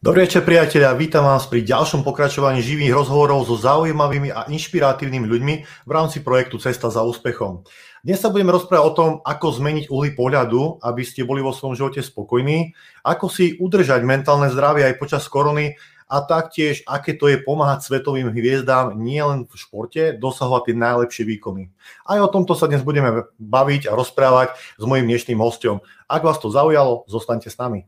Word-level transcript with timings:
Dobrý 0.00 0.24
večer 0.24 0.48
priatelia, 0.48 0.96
vítam 0.96 1.28
vás 1.28 1.44
pri 1.44 1.60
ďalšom 1.60 2.00
pokračovaní 2.08 2.64
živých 2.64 2.96
rozhovorov 2.96 3.44
so 3.44 3.52
zaujímavými 3.60 4.32
a 4.32 4.48
inšpiratívnymi 4.48 5.28
ľuďmi 5.28 5.54
v 5.84 5.90
rámci 5.92 6.24
projektu 6.24 6.56
Cesta 6.56 6.88
za 6.88 7.04
úspechom. 7.04 7.68
Dnes 8.00 8.16
sa 8.16 8.32
budeme 8.32 8.48
rozprávať 8.48 8.80
o 8.88 8.96
tom, 8.96 9.10
ako 9.20 9.60
zmeniť 9.60 9.92
uhly 9.92 10.16
pohľadu, 10.16 10.80
aby 10.80 11.04
ste 11.04 11.28
boli 11.28 11.44
vo 11.44 11.52
svojom 11.52 11.76
živote 11.76 12.00
spokojní, 12.00 12.72
ako 13.04 13.28
si 13.28 13.60
udržať 13.60 14.00
mentálne 14.08 14.48
zdravie 14.48 14.88
aj 14.88 14.96
počas 14.96 15.28
korony 15.28 15.76
a 16.08 16.24
taktiež, 16.24 16.80
aké 16.88 17.20
to 17.20 17.28
je 17.28 17.36
pomáhať 17.44 17.84
svetovým 17.84 18.32
hviezdám 18.32 18.96
nielen 18.96 19.44
v 19.44 19.52
športe 19.52 20.16
dosahovať 20.16 20.72
tie 20.72 20.76
najlepšie 20.80 21.28
výkony. 21.28 21.68
Aj 22.08 22.16
o 22.24 22.32
tomto 22.32 22.56
sa 22.56 22.72
dnes 22.72 22.80
budeme 22.80 23.28
baviť 23.36 23.92
a 23.92 23.92
rozprávať 23.92 24.56
s 24.80 24.84
mojim 24.88 25.04
dnešným 25.04 25.36
hostom. 25.44 25.84
Ak 26.08 26.24
vás 26.24 26.40
to 26.40 26.48
zaujalo, 26.48 27.04
zostaňte 27.04 27.52
s 27.52 27.60
nami. 27.60 27.84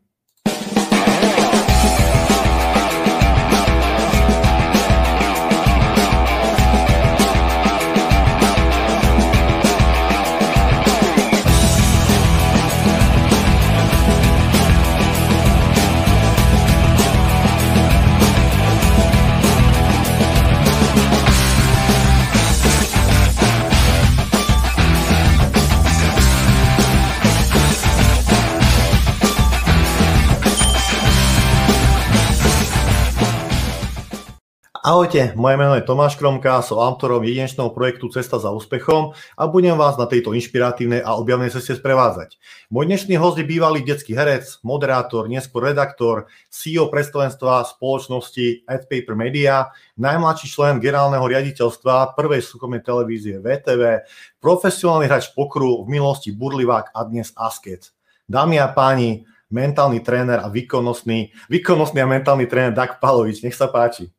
Ahojte, 34.83 35.31
moje 35.39 35.55
meno 35.55 35.79
je 35.79 35.87
Tomáš 35.87 36.19
Kromka, 36.19 36.59
som 36.59 36.83
autorom 36.83 37.23
jedinečného 37.23 37.71
projektu 37.71 38.11
Cesta 38.11 38.43
za 38.43 38.51
úspechom 38.51 39.15
a 39.15 39.43
budem 39.47 39.79
vás 39.79 39.95
na 39.95 40.11
tejto 40.11 40.35
inšpiratívnej 40.35 41.07
a 41.07 41.15
objavnej 41.15 41.55
ceste 41.55 41.79
sprevádzať. 41.79 42.35
Môj 42.67 42.91
dnešný 42.91 43.15
host 43.15 43.39
je 43.39 43.47
bývalý 43.47 43.87
detský 43.87 44.19
herec, 44.19 44.59
moderátor, 44.67 45.31
neskôr 45.31 45.71
redaktor, 45.71 46.27
CEO 46.51 46.91
predstavenstva 46.91 47.63
spoločnosti 47.79 48.67
AdPaper 48.67 49.15
Media, 49.15 49.71
najmladší 50.03 50.51
člen 50.51 50.83
generálneho 50.83 51.31
riaditeľstva 51.31 52.19
prvej 52.19 52.43
súkromnej 52.43 52.83
televízie 52.83 53.39
VTV, 53.39 54.03
profesionálny 54.43 55.07
hráč 55.07 55.31
pokru 55.31 55.87
v 55.87 55.95
minulosti 55.95 56.35
Burlivák 56.35 56.91
a 56.91 57.07
dnes 57.07 57.31
Asket. 57.39 57.95
Dámy 58.27 58.59
a 58.59 58.67
páni, 58.67 59.31
mentálny 59.47 60.03
tréner 60.03 60.43
a 60.43 60.51
výkonnostný, 60.51 61.31
výkonnostný 61.47 62.03
a 62.03 62.11
mentálny 62.11 62.51
tréner 62.51 62.75
Dak 62.75 62.99
Palovič, 62.99 63.47
nech 63.47 63.55
sa 63.55 63.71
páči. 63.71 64.11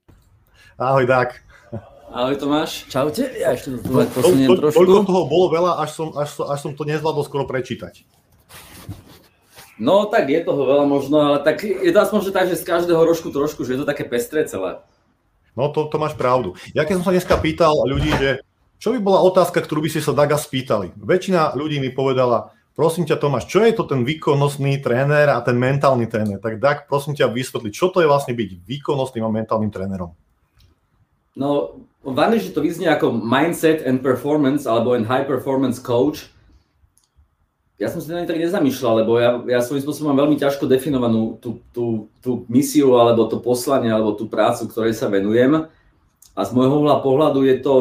Ahoj, 0.78 1.06
Dák. 1.06 1.38
Ahoj 2.14 2.38
Tomáš, 2.38 2.90
čaute. 2.90 3.30
Ja 3.38 3.54
ešte 3.54 3.78
to 3.78 3.78
tu 3.86 3.94
posuniem 3.94 4.50
to, 4.50 4.58
to, 4.58 4.62
trošku. 4.62 4.78
Toľko 4.82 5.06
toho 5.06 5.24
bolo 5.30 5.46
veľa, 5.54 5.82
až 5.82 5.90
som, 5.98 6.10
až, 6.18 6.42
až 6.46 6.60
som 6.62 6.74
to 6.74 6.86
nezvládol 6.86 7.26
skoro 7.26 7.46
prečítať. 7.46 8.06
No 9.82 10.06
tak 10.06 10.30
je 10.30 10.42
toho 10.46 10.62
veľa 10.66 10.86
možno, 10.86 11.18
ale 11.22 11.38
tak 11.42 11.66
je 11.66 11.90
to 11.90 12.00
aspoň 12.02 12.30
že 12.30 12.32
tak, 12.34 12.46
že 12.50 12.62
z 12.62 12.66
každého 12.66 13.02
rožku 13.02 13.34
trošku, 13.34 13.66
že 13.66 13.74
je 13.74 13.80
to 13.82 13.90
také 13.90 14.06
pestré 14.06 14.46
celé. 14.46 14.82
No 15.58 15.70
to, 15.74 15.90
to 15.90 15.98
máš 16.02 16.14
pravdu. 16.18 16.54
Ja 16.74 16.86
keď 16.86 17.02
som 17.02 17.06
sa 17.10 17.14
dneska 17.14 17.38
pýtal 17.42 17.74
ľudí, 17.86 18.14
že 18.18 18.46
čo 18.78 18.94
by 18.94 19.02
bola 19.02 19.26
otázka, 19.26 19.62
ktorú 19.62 19.86
by 19.86 19.90
si 19.90 20.02
sa 20.02 20.14
Daga 20.14 20.38
spýtali? 20.38 20.94
Väčšina 20.98 21.58
ľudí 21.58 21.82
mi 21.82 21.90
povedala, 21.90 22.54
prosím 22.78 23.10
ťa 23.10 23.18
Tomáš, 23.18 23.50
čo 23.50 23.66
je 23.66 23.74
to 23.74 23.90
ten 23.90 24.06
výkonnostný 24.06 24.82
tréner 24.82 25.34
a 25.34 25.42
ten 25.42 25.58
mentálny 25.58 26.06
tréner? 26.06 26.38
Tak 26.38 26.62
Dag, 26.62 26.86
prosím 26.86 27.18
ťa 27.18 27.30
vysvetli, 27.34 27.74
čo 27.74 27.90
to 27.90 28.06
je 28.06 28.10
vlastne 28.10 28.38
byť 28.38 28.50
výkonnostným 28.66 29.26
a 29.26 29.34
mentálnym 29.34 29.74
trénerom? 29.74 30.14
No, 31.34 31.82
v 32.06 32.18
angličtine 32.20 32.54
to 32.54 32.62
vyznie 32.62 32.90
ako 32.92 33.16
mindset 33.16 33.82
and 33.88 34.06
performance 34.06 34.70
alebo 34.70 34.94
and 34.94 35.10
high 35.10 35.26
performance 35.26 35.82
coach. 35.82 36.30
Ja 37.82 37.90
som 37.90 38.00
si 38.00 38.14
na 38.14 38.24
tak 38.24 38.38
nezamýšľal, 38.38 39.04
lebo 39.04 39.18
ja, 39.18 39.42
ja 39.50 39.60
svojím 39.60 39.82
spôsobom 39.82 40.14
mám 40.14 40.24
veľmi 40.24 40.38
ťažko 40.38 40.70
definovanú 40.70 41.42
tú, 41.42 41.60
tú, 41.74 42.08
tú 42.22 42.46
misiu 42.46 42.96
alebo 43.02 43.26
to 43.26 43.42
poslanie 43.42 43.90
alebo 43.90 44.14
tú 44.14 44.30
prácu, 44.30 44.70
ktorej 44.70 44.94
sa 44.94 45.10
venujem. 45.10 45.68
A 46.38 46.42
z 46.46 46.54
môjho 46.54 46.86
pohľadu 47.02 47.44
je 47.50 47.58
to 47.60 47.76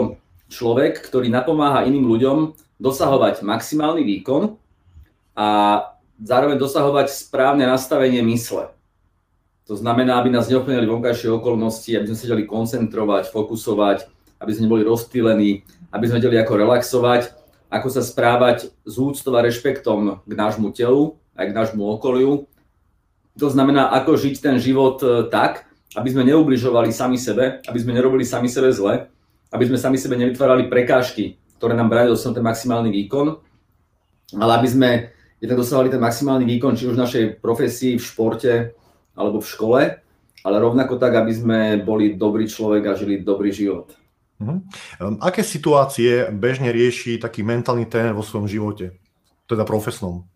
človek, 0.49 1.01
ktorý 1.01 1.29
napomáha 1.29 1.85
iným 1.85 2.09
ľuďom 2.09 2.57
dosahovať 2.81 3.45
maximálny 3.45 4.03
výkon 4.05 4.57
a 5.37 5.49
zároveň 6.21 6.57
dosahovať 6.57 7.13
správne 7.13 7.69
nastavenie 7.69 8.25
mysle. 8.27 8.73
To 9.71 9.79
znamená, 9.79 10.19
aby 10.19 10.35
nás 10.35 10.51
neoplňali 10.51 10.91
vonkajšie 10.91 11.31
okolnosti, 11.31 11.95
aby 11.95 12.11
sme 12.11 12.17
sa 12.19 12.25
vedeli 12.27 12.51
koncentrovať, 12.51 13.31
fokusovať, 13.31 13.99
aby 14.43 14.51
sme 14.51 14.67
neboli 14.67 14.83
rozptýlení, 14.83 15.63
aby 15.95 16.05
sme 16.11 16.19
vedeli 16.19 16.37
ako 16.43 16.53
relaxovať, 16.59 17.23
ako 17.71 17.89
sa 17.89 18.03
správať 18.03 18.75
s 18.83 18.95
úctou 18.99 19.33
a 19.39 19.41
rešpektom 19.41 20.27
k 20.27 20.33
nášmu 20.35 20.75
telu, 20.75 21.17
aj 21.39 21.47
k 21.49 21.57
nášmu 21.57 21.83
okoliu. 21.95 22.51
To 23.39 23.49
znamená, 23.49 23.89
ako 23.97 24.19
žiť 24.19 24.35
ten 24.45 24.57
život 24.61 25.01
e, 25.01 25.31
tak, 25.33 25.65
aby 25.97 26.09
sme 26.11 26.27
neubližovali 26.29 26.93
sami 26.93 27.17
sebe, 27.17 27.65
aby 27.65 27.79
sme 27.81 27.97
nerobili 27.97 28.29
sami 28.29 28.51
sebe 28.51 28.69
zle, 28.75 29.09
aby 29.55 29.65
sme 29.65 29.81
sami 29.81 29.97
sebe 29.97 30.21
nevytvárali 30.21 30.69
prekážky, 30.69 31.41
ktoré 31.57 31.73
nám 31.73 31.89
bránia 31.89 32.13
dosiahnuť 32.13 32.37
ten 32.37 32.45
maximálny 32.45 32.91
výkon, 32.93 33.41
ale 34.37 34.53
aby 34.61 34.69
sme 34.69 34.91
jednak 35.41 35.65
dosahovali 35.65 35.89
ten 35.89 36.03
maximálny 36.03 36.45
výkon, 36.45 36.77
či 36.77 36.89
už 36.89 36.97
v 36.97 37.03
našej 37.05 37.25
profesii, 37.41 37.97
v 37.97 38.05
športe, 38.05 38.53
alebo 39.17 39.41
v 39.41 39.51
škole, 39.51 39.81
ale 40.43 40.57
rovnako 40.59 40.99
tak, 40.99 41.15
aby 41.15 41.33
sme 41.33 41.59
boli 41.81 42.19
dobrý 42.19 42.51
človek 42.51 42.83
a 42.91 42.99
žili 42.99 43.23
dobrý 43.23 43.55
život. 43.55 43.95
Uh-huh. 44.43 44.59
Aké 45.23 45.47
situácie 45.47 46.27
bežne 46.35 46.75
rieši 46.75 47.23
taký 47.23 47.47
mentálny 47.47 47.87
tréner 47.87 48.17
vo 48.17 48.27
svojom 48.27 48.51
živote, 48.51 48.99
teda 49.47 49.63
profesnom? 49.63 50.27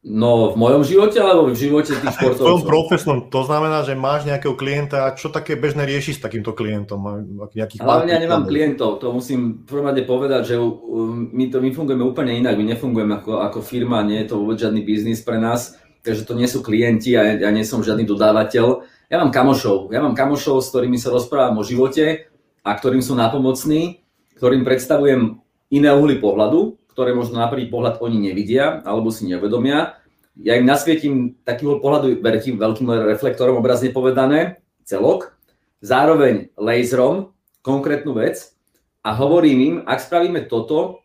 No, 0.00 0.48
v 0.48 0.56
mojom 0.56 0.80
živote 0.80 1.20
alebo 1.20 1.52
v 1.52 1.60
živote 1.60 1.92
tých 1.92 2.16
športovcov? 2.16 2.40
V 2.40 2.40
tvojom 2.40 2.64
profesnom, 2.64 3.18
to 3.28 3.44
znamená, 3.44 3.84
že 3.84 3.92
máš 3.92 4.24
nejakého 4.24 4.56
klienta 4.56 5.04
a 5.04 5.12
čo 5.12 5.28
také 5.28 5.60
bežne 5.60 5.84
rieši 5.84 6.16
s 6.16 6.24
takýmto 6.24 6.56
klientom? 6.56 7.04
Nejakých 7.52 7.84
Ale 7.84 8.08
ja 8.08 8.16
nemám 8.16 8.48
klientov, 8.48 8.96
to 8.96 9.12
musím 9.12 9.60
v 9.60 9.68
prvom 9.68 9.92
rade 9.92 10.00
povedať, 10.08 10.42
že 10.52 10.56
my, 10.56 11.52
to, 11.52 11.60
my 11.60 11.68
fungujeme 11.76 12.00
úplne 12.00 12.32
inak, 12.32 12.56
my 12.56 12.72
nefungujeme 12.72 13.20
ako, 13.20 13.44
ako 13.44 13.60
firma, 13.60 14.00
nie 14.00 14.24
je 14.24 14.32
to 14.32 14.40
vôbec 14.40 14.56
žiadny 14.56 14.80
biznis 14.88 15.20
pre 15.20 15.36
nás 15.36 15.76
takže 16.04 16.24
to 16.28 16.34
nie 16.36 16.48
sú 16.48 16.64
klienti 16.64 17.16
a 17.16 17.24
ja, 17.24 17.48
ja 17.48 17.50
nie 17.52 17.64
som 17.64 17.84
žiadny 17.84 18.08
dodávateľ. 18.08 18.84
Ja 19.10 19.16
mám 19.18 19.34
kamošov, 19.34 19.90
ja 19.90 20.00
mám 20.00 20.14
kamošov, 20.14 20.62
s 20.62 20.70
ktorými 20.70 20.96
sa 20.96 21.10
rozprávam 21.10 21.58
o 21.58 21.66
živote 21.66 22.30
a 22.62 22.70
ktorým 22.76 23.02
sú 23.02 23.18
napomocní, 23.18 24.04
ktorým 24.38 24.62
predstavujem 24.62 25.42
iné 25.70 25.90
uhly 25.90 26.22
pohľadu, 26.22 26.78
ktoré 26.94 27.14
možno 27.14 27.38
na 27.38 27.48
prvý 27.48 27.70
pohľad 27.70 28.02
oni 28.02 28.30
nevidia 28.30 28.82
alebo 28.86 29.10
si 29.10 29.26
nevedomia. 29.26 29.98
Ja 30.40 30.56
im 30.56 30.64
nasvietím 30.64 31.36
taký 31.42 31.66
pohľadu 31.68 32.22
veľkým, 32.22 32.56
veľkým 32.56 32.86
reflektorom, 33.16 33.60
obrazne 33.60 33.92
povedané, 33.92 34.62
celok, 34.86 35.36
zároveň 35.84 36.54
laserom, 36.56 37.34
konkrétnu 37.60 38.16
vec 38.16 38.56
a 39.04 39.12
hovorím 39.16 39.58
im, 39.60 39.74
ak 39.84 40.00
spravíme 40.00 40.48
toto, 40.48 41.04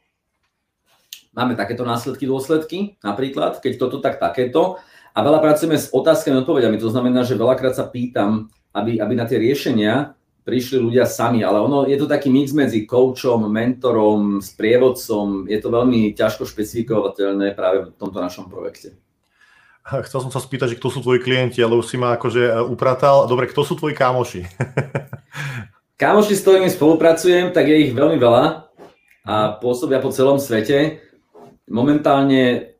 máme 1.36 1.54
takéto 1.54 1.84
následky, 1.84 2.26
dôsledky, 2.26 2.98
napríklad, 3.04 3.60
keď 3.60 3.74
toto, 3.78 4.00
tak 4.00 4.18
takéto. 4.18 4.80
A 5.16 5.24
veľa 5.24 5.40
pracujeme 5.40 5.80
s 5.80 5.92
otázkami 5.92 6.40
a 6.40 6.42
odpovediami. 6.44 6.80
To 6.80 6.92
znamená, 6.92 7.24
že 7.24 7.40
veľakrát 7.40 7.76
sa 7.76 7.88
pýtam, 7.88 8.52
aby, 8.76 9.00
aby 9.00 9.14
na 9.16 9.24
tie 9.24 9.40
riešenia 9.40 10.16
prišli 10.46 10.78
ľudia 10.78 11.10
sami, 11.10 11.42
ale 11.42 11.58
ono 11.58 11.90
je 11.90 11.98
to 11.98 12.06
taký 12.06 12.30
mix 12.30 12.54
medzi 12.54 12.86
coachom, 12.86 13.50
mentorom, 13.50 14.44
sprievodcom. 14.44 15.50
Je 15.50 15.58
to 15.58 15.74
veľmi 15.74 16.14
ťažko 16.14 16.46
špecifikovateľné 16.46 17.58
práve 17.58 17.90
v 17.90 17.98
tomto 17.98 18.22
našom 18.22 18.46
projekte. 18.52 18.94
Chcel 19.86 20.20
som 20.22 20.34
sa 20.34 20.42
spýtať, 20.42 20.74
že 20.74 20.78
kto 20.82 20.90
sú 20.90 21.00
tvoji 21.06 21.22
klienti, 21.22 21.62
ale 21.62 21.78
už 21.78 21.86
si 21.86 21.98
ma 21.98 22.18
akože 22.18 22.42
e, 22.42 22.54
upratal. 22.74 23.30
Dobre, 23.30 23.46
kto 23.46 23.62
sú 23.62 23.78
tvoji 23.78 23.94
kámoši? 23.94 24.42
kámoši, 26.02 26.34
s 26.34 26.42
ktorými 26.42 26.70
spolupracujem, 26.74 27.54
tak 27.54 27.70
je 27.70 27.90
ich 27.90 27.94
veľmi 27.94 28.18
veľa 28.18 28.66
a 29.26 29.58
pôsobia 29.62 30.02
po 30.02 30.10
celom 30.10 30.42
svete. 30.42 31.05
Momentálne 31.66 32.78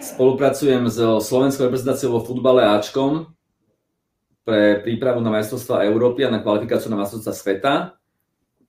spolupracujem 0.00 0.88
s 0.88 0.96
slovenskou 0.98 1.68
reprezentáciou 1.68 2.16
vo 2.16 2.24
futbale 2.24 2.64
Ačkom 2.64 3.28
pre 4.42 4.80
prípravu 4.80 5.20
na 5.20 5.28
majstrovstvá 5.28 5.84
Európy 5.84 6.24
a 6.24 6.32
na 6.32 6.40
kvalifikáciu 6.40 6.88
na 6.88 6.98
majstrovstvá 7.04 7.32
sveta. 7.36 7.72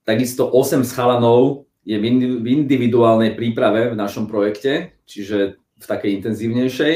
Takisto 0.04 0.52
8 0.52 0.84
schalanov 0.84 1.66
je 1.88 1.96
v 1.96 2.48
individuálnej 2.48 3.40
príprave 3.40 3.92
v 3.92 3.96
našom 3.96 4.28
projekte, 4.28 5.00
čiže 5.08 5.58
v 5.58 5.86
takej 5.88 6.12
intenzívnejšej. 6.20 6.96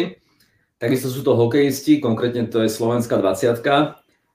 Takisto 0.76 1.08
sú 1.08 1.24
to 1.24 1.40
hokejisti, 1.40 2.04
konkrétne 2.04 2.52
to 2.52 2.62
je 2.62 2.70
Slovenská 2.70 3.18
20 3.18 3.64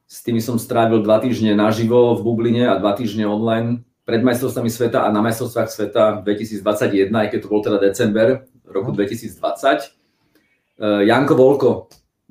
S 0.08 0.18
tými 0.24 0.40
som 0.40 0.56
strávil 0.56 1.04
dva 1.04 1.20
týždne 1.20 1.52
naživo 1.52 2.16
v 2.16 2.24
Bubline 2.24 2.64
a 2.64 2.80
dva 2.80 2.96
týždne 2.96 3.28
online 3.28 3.84
pred 4.02 4.20
majstrovstvami 4.22 4.70
sveta 4.70 5.06
a 5.06 5.08
na 5.14 5.22
majstrovstvách 5.22 5.70
sveta 5.70 6.02
2021, 6.26 7.10
aj 7.10 7.28
keď 7.30 7.38
to 7.38 7.48
bol 7.50 7.62
teda 7.62 7.78
december 7.78 8.46
roku 8.66 8.90
2020. 8.90 9.38
Uh, 10.82 11.06
Janko 11.06 11.34
Volko 11.38 11.72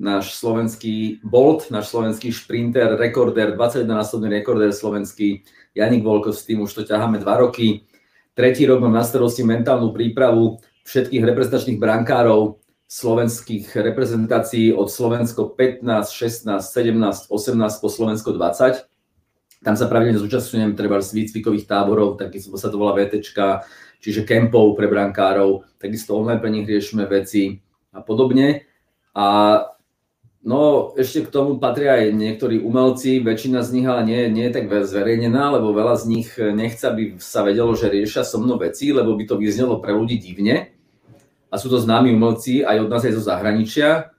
náš 0.01 0.33
slovenský 0.41 1.21
Bolt, 1.21 1.69
náš 1.69 1.93
slovenský 1.93 2.33
šprinter, 2.33 2.97
rekorder, 2.97 3.53
21-násobný 3.53 4.41
rekorder 4.41 4.73
slovenský, 4.73 5.45
Janik 5.77 6.01
Volko, 6.01 6.33
s 6.33 6.43
tým 6.49 6.65
už 6.65 6.73
to 6.73 6.83
ťaháme 6.83 7.21
dva 7.21 7.37
roky. 7.37 7.85
Tretí 8.33 8.65
rok 8.65 8.81
mám 8.81 8.97
na 8.97 9.05
starosti 9.05 9.45
mentálnu 9.45 9.93
prípravu 9.93 10.57
všetkých 10.89 11.21
reprezentačných 11.21 11.77
brankárov 11.77 12.57
slovenských 12.91 13.71
reprezentácií 13.71 14.75
od 14.75 14.91
Slovensko 14.91 15.55
15, 15.55 15.85
16, 16.11 16.59
17, 16.59 17.31
18 17.31 17.79
po 17.79 17.87
Slovensko 17.87 18.35
20. 18.35 18.90
Tam 19.61 19.77
sa 19.77 19.85
pravidelne 19.85 20.17
zúčastňujem 20.17 20.73
treba 20.73 20.97
z 20.99 21.13
výcvikových 21.21 21.69
táborov, 21.69 22.17
taký 22.17 22.41
sa 22.41 22.67
to 22.67 22.81
volá 22.81 22.97
VTčka, 22.97 23.61
čiže 24.01 24.25
kempov 24.25 24.73
pre 24.73 24.89
brankárov, 24.89 25.69
takisto 25.77 26.17
online 26.17 26.41
pre 26.41 26.49
nich 26.49 26.65
riešime 26.65 27.05
veci 27.05 27.61
a 27.93 28.01
podobne. 28.01 28.65
A 29.13 29.25
No, 30.41 30.89
ešte 30.97 31.29
k 31.29 31.29
tomu 31.29 31.61
patria 31.61 32.01
aj 32.01 32.17
niektorí 32.17 32.65
umelci, 32.65 33.21
väčšina 33.21 33.61
z 33.61 33.77
nich 33.77 33.85
ale 33.85 34.01
nie, 34.09 34.25
nie 34.33 34.49
je 34.49 34.57
tak 34.57 34.73
zverejnená, 34.73 35.53
lebo 35.53 35.69
veľa 35.69 36.01
z 36.01 36.05
nich 36.09 36.33
nechce, 36.33 36.81
aby 36.89 37.21
sa 37.21 37.45
vedelo, 37.45 37.77
že 37.77 37.93
riešia 37.93 38.25
so 38.25 38.41
mnou 38.41 38.57
veci, 38.57 38.89
lebo 38.89 39.13
by 39.13 39.29
to 39.29 39.37
vyznelo 39.37 39.77
pre 39.77 39.93
ľudí 39.93 40.17
divne. 40.17 40.73
A 41.53 41.61
sú 41.61 41.69
to 41.69 41.77
známi 41.77 42.09
umelci 42.09 42.65
aj 42.65 42.73
od 42.81 42.89
nás, 42.89 43.05
aj 43.05 43.21
zo 43.21 43.21
zahraničia. 43.21 44.17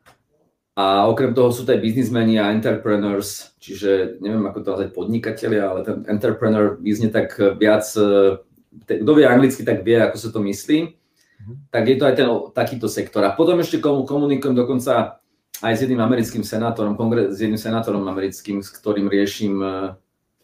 A 0.73 1.05
okrem 1.05 1.37
toho 1.37 1.53
sú 1.53 1.69
to 1.69 1.77
aj 1.77 1.85
biznismeni 1.85 2.41
a 2.41 2.49
entrepreneurs, 2.49 3.53
čiže 3.61 4.17
neviem, 4.25 4.41
ako 4.49 4.59
to 4.65 4.69
nazvať 4.73 4.91
podnikatelia, 4.97 5.69
ale 5.69 5.81
ten 5.85 5.97
entrepreneur 6.09 6.81
vyznie 6.81 7.13
tak 7.13 7.37
viac, 7.61 7.85
e, 7.93 8.41
kto 8.81 9.13
vie 9.13 9.29
anglicky, 9.29 9.69
tak 9.69 9.85
vie, 9.85 10.01
ako 10.01 10.17
sa 10.17 10.29
to 10.33 10.41
myslí. 10.41 10.97
Mhm. 11.45 11.53
Tak 11.69 11.83
je 11.85 11.97
to 12.01 12.05
aj 12.09 12.15
ten 12.17 12.29
takýto 12.57 12.89
sektor. 12.89 13.21
A 13.21 13.37
potom 13.37 13.61
ešte 13.61 13.85
komunikujem 13.85 14.57
dokonca 14.57 15.21
aj 15.61 15.73
s 15.77 15.83
jedným 15.85 16.01
americkým 16.01 16.41
senátorom, 16.41 16.97
kongre- 16.97 17.29
s 17.29 17.39
jedným 17.39 17.61
senátorom 17.61 18.09
americkým, 18.09 18.65
s 18.65 18.73
ktorým 18.73 19.13
riešim, 19.13 19.61
e, 19.61 19.93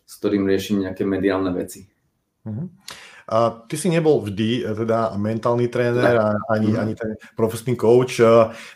s 0.04 0.12
ktorým 0.20 0.44
riešim 0.44 0.84
nejaké 0.84 1.08
mediálne 1.08 1.56
veci. 1.56 1.88
Uh-huh. 2.44 2.68
A 3.28 3.52
ty 3.68 3.76
si 3.76 3.92
nebol 3.92 4.24
vždy 4.24 4.64
e, 4.64 4.72
teda 4.72 5.12
mentálny 5.20 5.68
tréner 5.68 6.16
a 6.16 6.32
ani, 6.48 6.72
uh-huh. 6.72 6.80
ani 6.80 6.94
ten 6.96 7.12
profesný 7.36 7.76
coach. 7.76 8.16
E, 8.18 8.24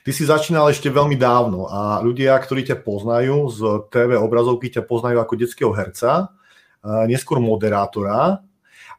ty 0.05 0.13
si 0.13 0.29
začínal 0.29 0.69
ešte 0.69 0.93
veľmi 0.93 1.17
dávno 1.17 1.73
a 1.73 2.05
ľudia, 2.05 2.37
ktorí 2.37 2.69
ťa 2.69 2.85
poznajú 2.85 3.49
z 3.49 3.61
TV 3.89 4.21
obrazovky, 4.21 4.69
ťa 4.69 4.85
poznajú 4.85 5.25
ako 5.25 5.35
detského 5.41 5.73
herca, 5.73 6.29
neskôr 7.07 7.39
moderátora 7.39 8.43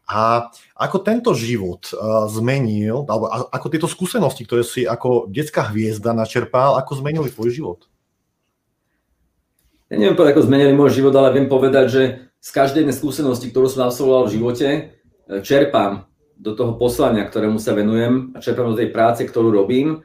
a 0.08 0.52
ako 0.76 0.98
tento 1.04 1.36
život 1.36 1.84
zmenil, 2.32 3.04
alebo 3.08 3.28
ako 3.28 3.68
tieto 3.68 3.92
skúsenosti, 3.92 4.48
ktoré 4.48 4.64
si 4.64 4.88
ako 4.88 5.28
detská 5.28 5.68
hviezda 5.72 6.16
načerpal, 6.16 6.80
ako 6.80 7.04
zmenili 7.04 7.28
tvoj 7.28 7.52
život? 7.52 7.80
Ja 9.92 10.00
neviem 10.00 10.18
povedať, 10.18 10.34
ako 10.34 10.48
zmenili 10.48 10.74
môj 10.74 10.96
život, 10.96 11.14
ale 11.14 11.36
viem 11.36 11.46
povedať, 11.46 11.86
že 11.92 12.04
z 12.44 12.50
každej 12.50 12.90
skúsenosti, 12.92 13.54
ktorú 13.54 13.70
som 13.70 13.86
absolvoval 13.88 14.28
v 14.28 14.34
živote, 14.36 14.68
čerpám 15.30 16.08
do 16.38 16.52
toho 16.58 16.75
poslania, 16.75 17.24
ktorému 17.24 17.62
sa 17.62 17.72
venujem 17.72 18.36
a 18.36 18.44
čerpám 18.44 18.74
do 18.74 18.80
tej 18.80 18.92
práce, 18.92 19.24
ktorú 19.24 19.54
robím. 19.54 20.04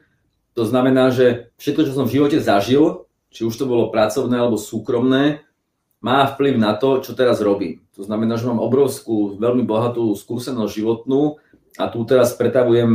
To 0.55 0.63
znamená, 0.63 1.11
že 1.11 1.51
všetko, 1.59 1.81
čo 1.87 1.93
som 1.95 2.05
v 2.07 2.15
živote 2.19 2.37
zažil, 2.39 3.07
či 3.29 3.45
už 3.45 3.53
to 3.55 3.69
bolo 3.69 3.93
pracovné 3.93 4.39
alebo 4.39 4.57
súkromné, 4.57 5.43
má 5.99 6.23
vplyv 6.31 6.55
na 6.55 6.79
to, 6.79 7.03
čo 7.03 7.11
teraz 7.11 7.43
robím. 7.43 7.83
To 7.99 8.07
znamená, 8.07 8.39
že 8.39 8.47
mám 8.47 8.63
obrovskú, 8.63 9.35
veľmi 9.35 9.67
bohatú 9.67 10.15
skúsenosť 10.15 10.71
životnú 10.71 11.35
a 11.75 11.91
tu 11.91 12.07
teraz 12.07 12.31
pretavujem 12.39 12.91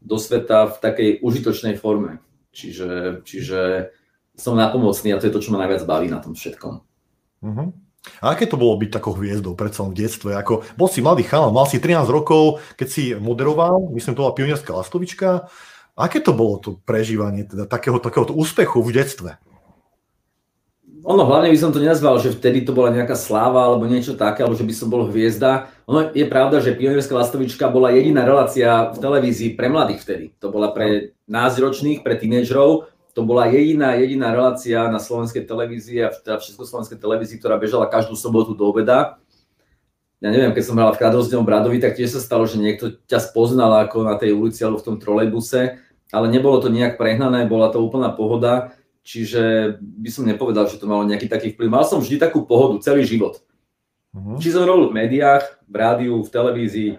do 0.00 0.16
sveta 0.16 0.72
v 0.72 0.76
takej 0.80 1.10
užitočnej 1.20 1.76
forme. 1.76 2.24
Čiže, 2.50 3.20
čiže 3.28 3.92
som 4.34 4.56
napomocný 4.56 5.12
a 5.12 5.20
to 5.20 5.28
je 5.28 5.34
to, 5.36 5.44
čo 5.44 5.52
ma 5.52 5.60
najviac 5.62 5.84
baví 5.84 6.08
na 6.08 6.24
tom 6.24 6.32
všetkom. 6.32 6.74
Uh-huh. 7.44 7.68
A 8.24 8.32
aké 8.32 8.48
to 8.48 8.56
bolo 8.56 8.80
byť 8.80 8.90
takou 8.96 9.12
hviezdou 9.12 9.52
predsa 9.52 9.84
v 9.84 9.92
detstve? 9.92 10.32
Ako, 10.32 10.64
bol 10.76 10.88
si 10.88 11.04
mladý 11.04 11.24
chalan, 11.24 11.52
mal 11.52 11.68
si 11.68 11.76
13 11.76 12.08
rokov, 12.08 12.64
keď 12.80 12.88
si 12.88 13.12
moderoval, 13.12 13.92
myslím, 13.92 14.16
to 14.16 14.24
bola 14.24 14.36
pionierská 14.36 14.72
lastovička. 14.72 15.52
Aké 16.00 16.24
to 16.24 16.32
bolo 16.32 16.56
to 16.56 16.80
prežívanie 16.88 17.44
teda, 17.44 17.68
takého, 17.68 18.00
takéhoto 18.00 18.32
úspechu 18.32 18.80
v 18.80 18.94
detstve? 18.96 19.30
ono 21.00 21.24
hlavne 21.24 21.48
by 21.48 21.58
som 21.58 21.72
to 21.72 21.80
nenazval, 21.80 22.20
že 22.20 22.36
vtedy 22.36 22.64
to 22.64 22.76
bola 22.76 22.92
nejaká 22.92 23.16
sláva 23.16 23.64
alebo 23.64 23.88
niečo 23.88 24.20
také, 24.20 24.44
alebo 24.44 24.56
že 24.56 24.68
by 24.68 24.74
som 24.76 24.88
bol 24.92 25.08
hviezda. 25.08 25.72
Ono 25.88 26.12
je 26.12 26.26
pravda, 26.28 26.60
že 26.60 26.76
Pionierská 26.76 27.16
lastovička 27.16 27.72
bola 27.72 27.90
jediná 27.90 28.28
relácia 28.28 28.92
v 28.92 29.00
televízii 29.00 29.56
pre 29.56 29.72
mladých 29.72 30.04
vtedy. 30.04 30.24
To 30.44 30.52
bola 30.52 30.76
pre 30.76 31.16
nás 31.24 31.56
ročných, 31.56 32.04
pre 32.04 32.20
tínedžerov. 32.20 32.92
To 33.20 33.28
bola 33.28 33.52
jediná, 33.52 33.92
jediná 34.00 34.32
relácia 34.32 34.88
na 34.88 34.96
slovenskej 34.96 35.44
televízii 35.44 36.00
a 36.00 36.08
teda 36.08 36.40
v 36.40 36.46
československej 36.48 36.96
televízii, 36.96 37.36
ktorá 37.36 37.60
bežala 37.60 37.84
každú 37.84 38.16
sobotu 38.16 38.56
do 38.56 38.64
obeda. 38.64 39.20
Ja 40.24 40.32
neviem, 40.32 40.56
keď 40.56 40.64
som 40.64 40.76
hral 40.80 40.96
v 40.96 41.00
Kadrozdenom 41.04 41.44
Bradovi, 41.44 41.76
tak 41.76 42.00
tiež 42.00 42.16
sa 42.16 42.20
stalo, 42.24 42.48
že 42.48 42.56
niekto 42.56 42.96
ťa 43.04 43.20
spoznal 43.20 43.84
ako 43.84 44.08
na 44.08 44.16
tej 44.16 44.32
ulici 44.32 44.64
alebo 44.64 44.80
v 44.80 44.86
tom 44.88 44.96
trolejbuse, 44.96 45.76
ale 46.08 46.26
nebolo 46.32 46.64
to 46.64 46.72
nejak 46.72 46.96
prehnané, 46.96 47.44
bola 47.44 47.68
to 47.68 47.84
úplná 47.84 48.08
pohoda 48.08 48.72
Čiže 49.00 49.74
by 49.80 50.10
som 50.12 50.28
nepovedal, 50.28 50.68
že 50.68 50.76
to 50.76 50.84
malo 50.84 51.08
nejaký 51.08 51.24
taký 51.26 51.56
vplyv. 51.56 51.72
Mal 51.72 51.84
som 51.88 52.04
vždy 52.04 52.20
takú 52.20 52.44
pohodu 52.44 52.84
celý 52.84 53.08
život. 53.08 53.40
Uh-huh. 54.12 54.36
Či 54.36 54.52
som 54.52 54.68
robil 54.68 54.92
v 54.92 54.96
médiách, 55.02 55.44
v 55.64 55.74
rádiu, 55.74 56.20
v 56.20 56.28
televízii, 56.28 56.92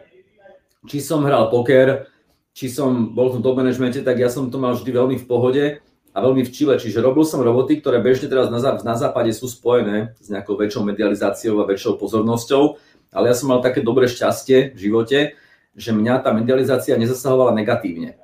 či 0.90 0.98
som 0.98 1.22
hral 1.22 1.54
poker, 1.54 2.10
či 2.58 2.68
som 2.68 3.14
bol 3.14 3.32
v 3.32 3.40
top 3.40 3.62
managemente, 3.62 4.02
tak 4.02 4.18
ja 4.18 4.28
som 4.28 4.50
to 4.50 4.58
mal 4.58 4.74
vždy 4.74 4.92
veľmi 4.92 5.16
v 5.22 5.28
pohode 5.30 5.64
a 6.12 6.18
veľmi 6.20 6.44
v 6.44 6.54
čile. 6.54 6.76
Čiže 6.76 7.00
robil 7.04 7.24
som 7.24 7.40
roboty, 7.44 7.80
ktoré 7.80 8.04
bežne 8.04 8.28
teraz 8.28 8.52
na, 8.52 8.60
na 8.60 8.96
západe 9.00 9.32
sú 9.32 9.48
spojené 9.48 10.16
s 10.20 10.28
nejakou 10.28 10.60
väčšou 10.60 10.84
medializáciou 10.84 11.60
a 11.64 11.68
väčšou 11.68 11.96
pozornosťou, 11.98 12.64
ale 13.16 13.32
ja 13.32 13.36
som 13.36 13.52
mal 13.52 13.64
také 13.64 13.84
dobré 13.84 14.08
šťastie 14.08 14.76
v 14.76 14.80
živote, 14.80 15.20
že 15.76 15.92
mňa 15.96 16.24
tá 16.24 16.36
medializácia 16.36 17.00
nezasahovala 17.00 17.56
negatívne 17.56 18.22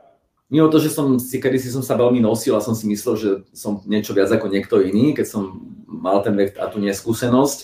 mimo 0.48 0.68
to, 0.72 0.80
že 0.80 0.92
som 0.92 1.20
si 1.20 1.38
kedysi 1.44 1.68
som 1.72 1.84
sa 1.84 2.00
veľmi 2.00 2.24
nosil 2.24 2.56
a 2.56 2.64
som 2.64 2.72
si 2.72 2.88
myslel, 2.88 3.16
že 3.20 3.30
som 3.52 3.84
niečo 3.84 4.16
viac 4.16 4.32
ako 4.32 4.48
niekto 4.48 4.80
iný, 4.80 5.12
keď 5.12 5.28
som 5.28 5.44
mal 5.88 6.24
ten 6.24 6.36
vek 6.36 6.56
a 6.56 6.72
tú 6.72 6.80
neskúsenosť, 6.80 7.58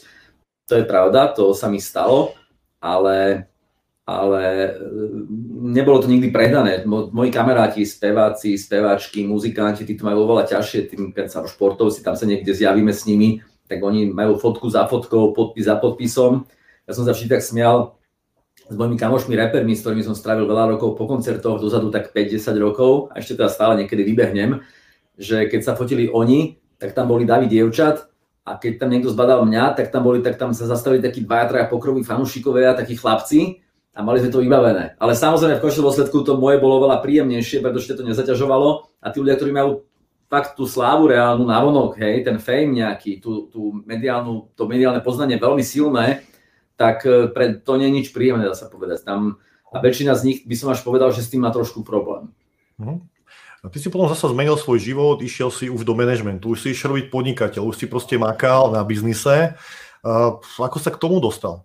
to 0.68 0.74
je 0.80 0.86
pravda, 0.88 1.32
to 1.32 1.56
sa 1.56 1.68
mi 1.72 1.80
stalo, 1.80 2.36
ale, 2.84 3.48
ale 4.04 4.76
nebolo 5.64 6.04
to 6.04 6.12
nikdy 6.12 6.28
prehnané. 6.28 6.84
Moji 6.88 7.32
kamaráti, 7.32 7.88
speváci, 7.88 8.60
speváčky, 8.60 9.24
muzikanti, 9.24 9.88
tí 9.88 9.96
to 9.96 10.04
majú 10.04 10.28
oveľa 10.28 10.60
ťažšie, 10.60 10.80
tým, 10.92 11.02
keď 11.16 11.32
sa 11.32 11.40
športovci, 11.48 12.04
tam 12.04 12.20
sa 12.20 12.28
niekde 12.28 12.52
zjavíme 12.52 12.92
s 12.92 13.08
nimi, 13.08 13.40
tak 13.72 13.80
oni 13.80 14.12
majú 14.12 14.36
fotku 14.36 14.68
za 14.68 14.84
fotkou, 14.92 15.32
podpis 15.32 15.72
za 15.72 15.80
podpisom. 15.80 16.44
Ja 16.84 16.92
som 16.92 17.08
sa 17.08 17.16
vždy 17.16 17.40
tak 17.40 17.42
smial, 17.48 17.96
s 18.68 18.76
mojimi 18.76 19.00
kamošmi, 19.00 19.36
repermi, 19.40 19.72
s 19.76 19.88
ktorými 19.88 20.04
som 20.04 20.16
strávil 20.16 20.44
veľa 20.44 20.76
rokov 20.76 21.00
po 21.00 21.08
koncertoch, 21.08 21.64
dozadu 21.64 21.92
tak 21.92 22.12
5-10 22.12 22.60
rokov, 22.60 23.12
a 23.16 23.24
ešte 23.24 23.40
teda 23.40 23.48
stále 23.48 23.80
niekedy 23.80 24.04
vybehnem, 24.04 24.64
že 25.16 25.48
keď 25.48 25.62
sa 25.64 25.74
fotili 25.80 26.12
oni, 26.12 26.60
tak 26.76 26.92
tam 26.92 27.08
boli 27.08 27.24
davy 27.24 27.48
dievčat 27.48 28.12
a 28.44 28.60
keď 28.60 28.84
tam 28.84 28.92
niekto 28.92 29.12
zbadal 29.12 29.48
mňa, 29.48 29.80
tak 29.80 29.96
tam 29.96 30.04
boli, 30.04 30.20
tak 30.20 30.36
tam 30.36 30.52
sa 30.52 30.68
zastavili 30.68 31.00
takí 31.00 31.24
dvaja, 31.24 31.48
traja 31.48 31.66
pokroví 31.72 32.04
fanúšikovia, 32.04 32.76
takí 32.76 33.00
chlapci 33.00 33.63
a 33.94 34.00
mali 34.02 34.26
sme 34.26 34.34
to 34.34 34.42
vybavené. 34.42 34.98
Ale 34.98 35.14
samozrejme 35.14 35.62
v 35.62 35.64
končnom 35.64 35.86
dôsledku 35.90 36.26
to 36.26 36.34
moje 36.42 36.58
bolo 36.58 36.90
veľa 36.90 37.06
príjemnejšie, 37.06 37.62
pretože 37.62 37.94
to 37.94 38.02
nezaťažovalo 38.02 38.90
a 38.98 39.08
tí 39.14 39.22
ľudia, 39.22 39.38
ktorí 39.38 39.54
majú 39.54 39.86
fakt 40.34 40.58
tú 40.58 40.66
slávu 40.66 41.14
reálnu 41.14 41.46
navonok, 41.46 42.02
hej, 42.02 42.26
ten 42.26 42.42
fame 42.42 42.82
nejaký, 42.82 43.22
tú, 43.22 43.54
tú 43.54 43.70
mediálnu, 43.86 44.50
to 44.58 44.66
mediálne 44.66 44.98
poznanie 45.06 45.38
veľmi 45.38 45.62
silné, 45.62 46.26
tak 46.74 47.06
e, 47.06 47.30
pre, 47.30 47.62
to 47.62 47.78
nie 47.78 47.94
je 47.94 47.98
nič 48.02 48.08
príjemné, 48.10 48.50
dá 48.50 48.58
sa 48.58 48.66
povedať. 48.66 49.06
Tam, 49.06 49.38
a 49.70 49.78
väčšina 49.78 50.18
z 50.18 50.26
nich 50.26 50.40
by 50.50 50.56
som 50.58 50.74
až 50.74 50.82
povedal, 50.82 51.14
že 51.14 51.22
s 51.22 51.30
tým 51.30 51.46
má 51.46 51.54
trošku 51.54 51.86
problém. 51.86 52.34
Uh-huh. 52.82 52.98
A 53.62 53.70
ty 53.70 53.78
si 53.78 53.94
potom 53.94 54.10
zase 54.10 54.26
zmenil 54.26 54.58
svoj 54.58 54.82
život, 54.82 55.22
išiel 55.22 55.54
si 55.54 55.70
už 55.70 55.86
do 55.86 55.94
manažmentu, 55.94 56.58
už 56.58 56.66
si 56.66 56.74
išiel 56.74 56.98
robiť 56.98 57.14
podnikateľ, 57.14 57.70
už 57.70 57.78
si 57.78 57.86
proste 57.86 58.18
makal 58.18 58.74
na 58.74 58.82
biznise. 58.82 59.54
Uh, 60.02 60.42
ako 60.58 60.78
sa 60.82 60.90
k 60.90 61.00
tomu 61.00 61.22
dostal? 61.22 61.64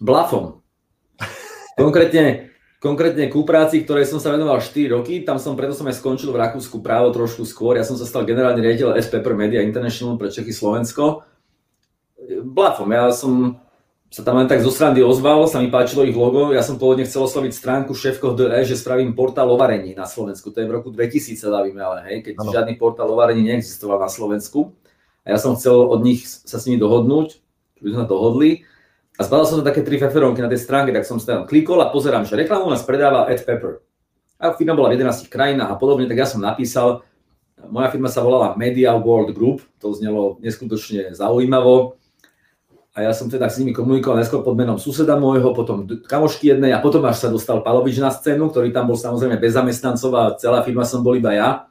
Blafom. 0.00 0.62
Konkrétne, 1.80 2.54
konkrétne 2.78 3.26
ku 3.32 3.42
práci, 3.42 3.82
ktorej 3.82 4.06
som 4.06 4.22
sa 4.22 4.30
venoval 4.30 4.60
4 4.60 4.94
roky, 4.94 5.24
tam 5.24 5.40
som 5.42 5.58
preto 5.58 5.74
som 5.74 5.88
aj 5.90 5.98
skončil 5.98 6.30
v 6.30 6.38
Rakúsku 6.38 6.84
právo 6.84 7.10
trošku 7.10 7.42
skôr. 7.48 7.80
Ja 7.80 7.82
som 7.82 7.98
sa 7.98 8.06
stal 8.06 8.28
generálny 8.28 8.60
riaditeľ 8.62 8.94
SP 9.00 9.18
Media 9.34 9.64
International 9.64 10.20
pre 10.20 10.30
Čechy 10.30 10.52
Slovensko 10.52 11.24
blafom. 12.44 12.88
Ja 12.92 13.12
som 13.12 13.60
sa 14.08 14.22
tam 14.22 14.38
len 14.38 14.46
tak 14.46 14.62
zo 14.62 14.70
srandy 14.70 15.02
ozval, 15.02 15.50
sa 15.50 15.58
mi 15.58 15.74
páčilo 15.74 16.06
ich 16.06 16.14
logo. 16.14 16.54
Ja 16.54 16.62
som 16.62 16.78
pôvodne 16.78 17.02
chcel 17.02 17.26
osloviť 17.26 17.50
stránku 17.50 17.92
šéfko.de, 17.98 18.62
že 18.62 18.78
spravím 18.78 19.12
portál 19.18 19.50
o 19.50 19.58
varení 19.58 19.98
na 19.98 20.06
Slovensku. 20.06 20.54
To 20.54 20.62
je 20.62 20.70
v 20.70 20.74
roku 20.74 20.94
2000 20.94 21.34
sa 21.34 21.50
bavíme, 21.50 21.82
ale 21.82 22.06
hej, 22.06 22.16
keď 22.22 22.34
ano. 22.38 22.52
žiadny 22.54 22.74
portál 22.78 23.10
o 23.10 23.18
varení 23.18 23.42
neexistoval 23.42 23.98
na 23.98 24.06
Slovensku. 24.06 24.70
A 25.26 25.34
ja 25.34 25.38
som 25.40 25.58
chcel 25.58 25.74
od 25.74 26.04
nich 26.04 26.28
sa 26.28 26.62
s 26.62 26.66
nimi 26.68 26.78
dohodnúť, 26.78 27.42
by 27.82 27.90
sme 27.90 28.04
dohodli. 28.06 28.50
A 29.14 29.22
zbadal 29.22 29.46
som 29.46 29.56
tam 29.62 29.70
také 29.70 29.86
tri 29.86 29.94
feferónky 30.02 30.42
na 30.42 30.50
tej 30.50 30.66
stránke, 30.66 30.90
tak 30.90 31.06
som 31.06 31.22
sa 31.22 31.38
tam 31.38 31.42
klikol 31.46 31.78
a 31.78 31.86
pozerám, 31.86 32.26
že 32.26 32.34
reklamu 32.34 32.66
nás 32.66 32.82
predáva 32.82 33.30
Ed 33.30 33.46
Pepper. 33.46 33.78
A 34.42 34.50
firma 34.58 34.74
bola 34.74 34.90
v 34.90 34.98
11 34.98 35.30
krajinách 35.30 35.70
a 35.70 35.78
podobne, 35.78 36.10
tak 36.10 36.18
ja 36.18 36.26
som 36.26 36.42
napísal, 36.42 37.06
moja 37.70 37.94
firma 37.94 38.10
sa 38.10 38.26
volala 38.26 38.58
Media 38.58 38.90
World 38.98 39.30
Group, 39.30 39.62
to 39.78 39.94
znelo 39.94 40.42
neskutočne 40.42 41.14
zaujímavo. 41.14 41.94
A 42.94 43.06
ja 43.06 43.10
som 43.14 43.30
teda 43.30 43.50
s 43.50 43.58
nimi 43.58 43.74
komunikoval 43.74 44.18
najskôr 44.18 44.42
pod 44.42 44.54
menom 44.54 44.78
suseda 44.78 45.18
môjho, 45.18 45.54
potom 45.54 45.86
kamošky 45.86 46.50
jednej 46.50 46.74
a 46.74 46.82
potom 46.82 47.02
až 47.06 47.26
sa 47.26 47.28
dostal 47.30 47.62
Palovič 47.62 47.98
na 47.98 48.10
scénu, 48.10 48.50
ktorý 48.50 48.70
tam 48.74 48.90
bol 48.90 48.98
samozrejme 48.98 49.38
bez 49.38 49.54
zamestnancov 49.54 50.10
a 50.14 50.22
celá 50.38 50.62
firma 50.66 50.82
som 50.86 51.02
bol 51.02 51.14
iba 51.14 51.34
ja. 51.34 51.70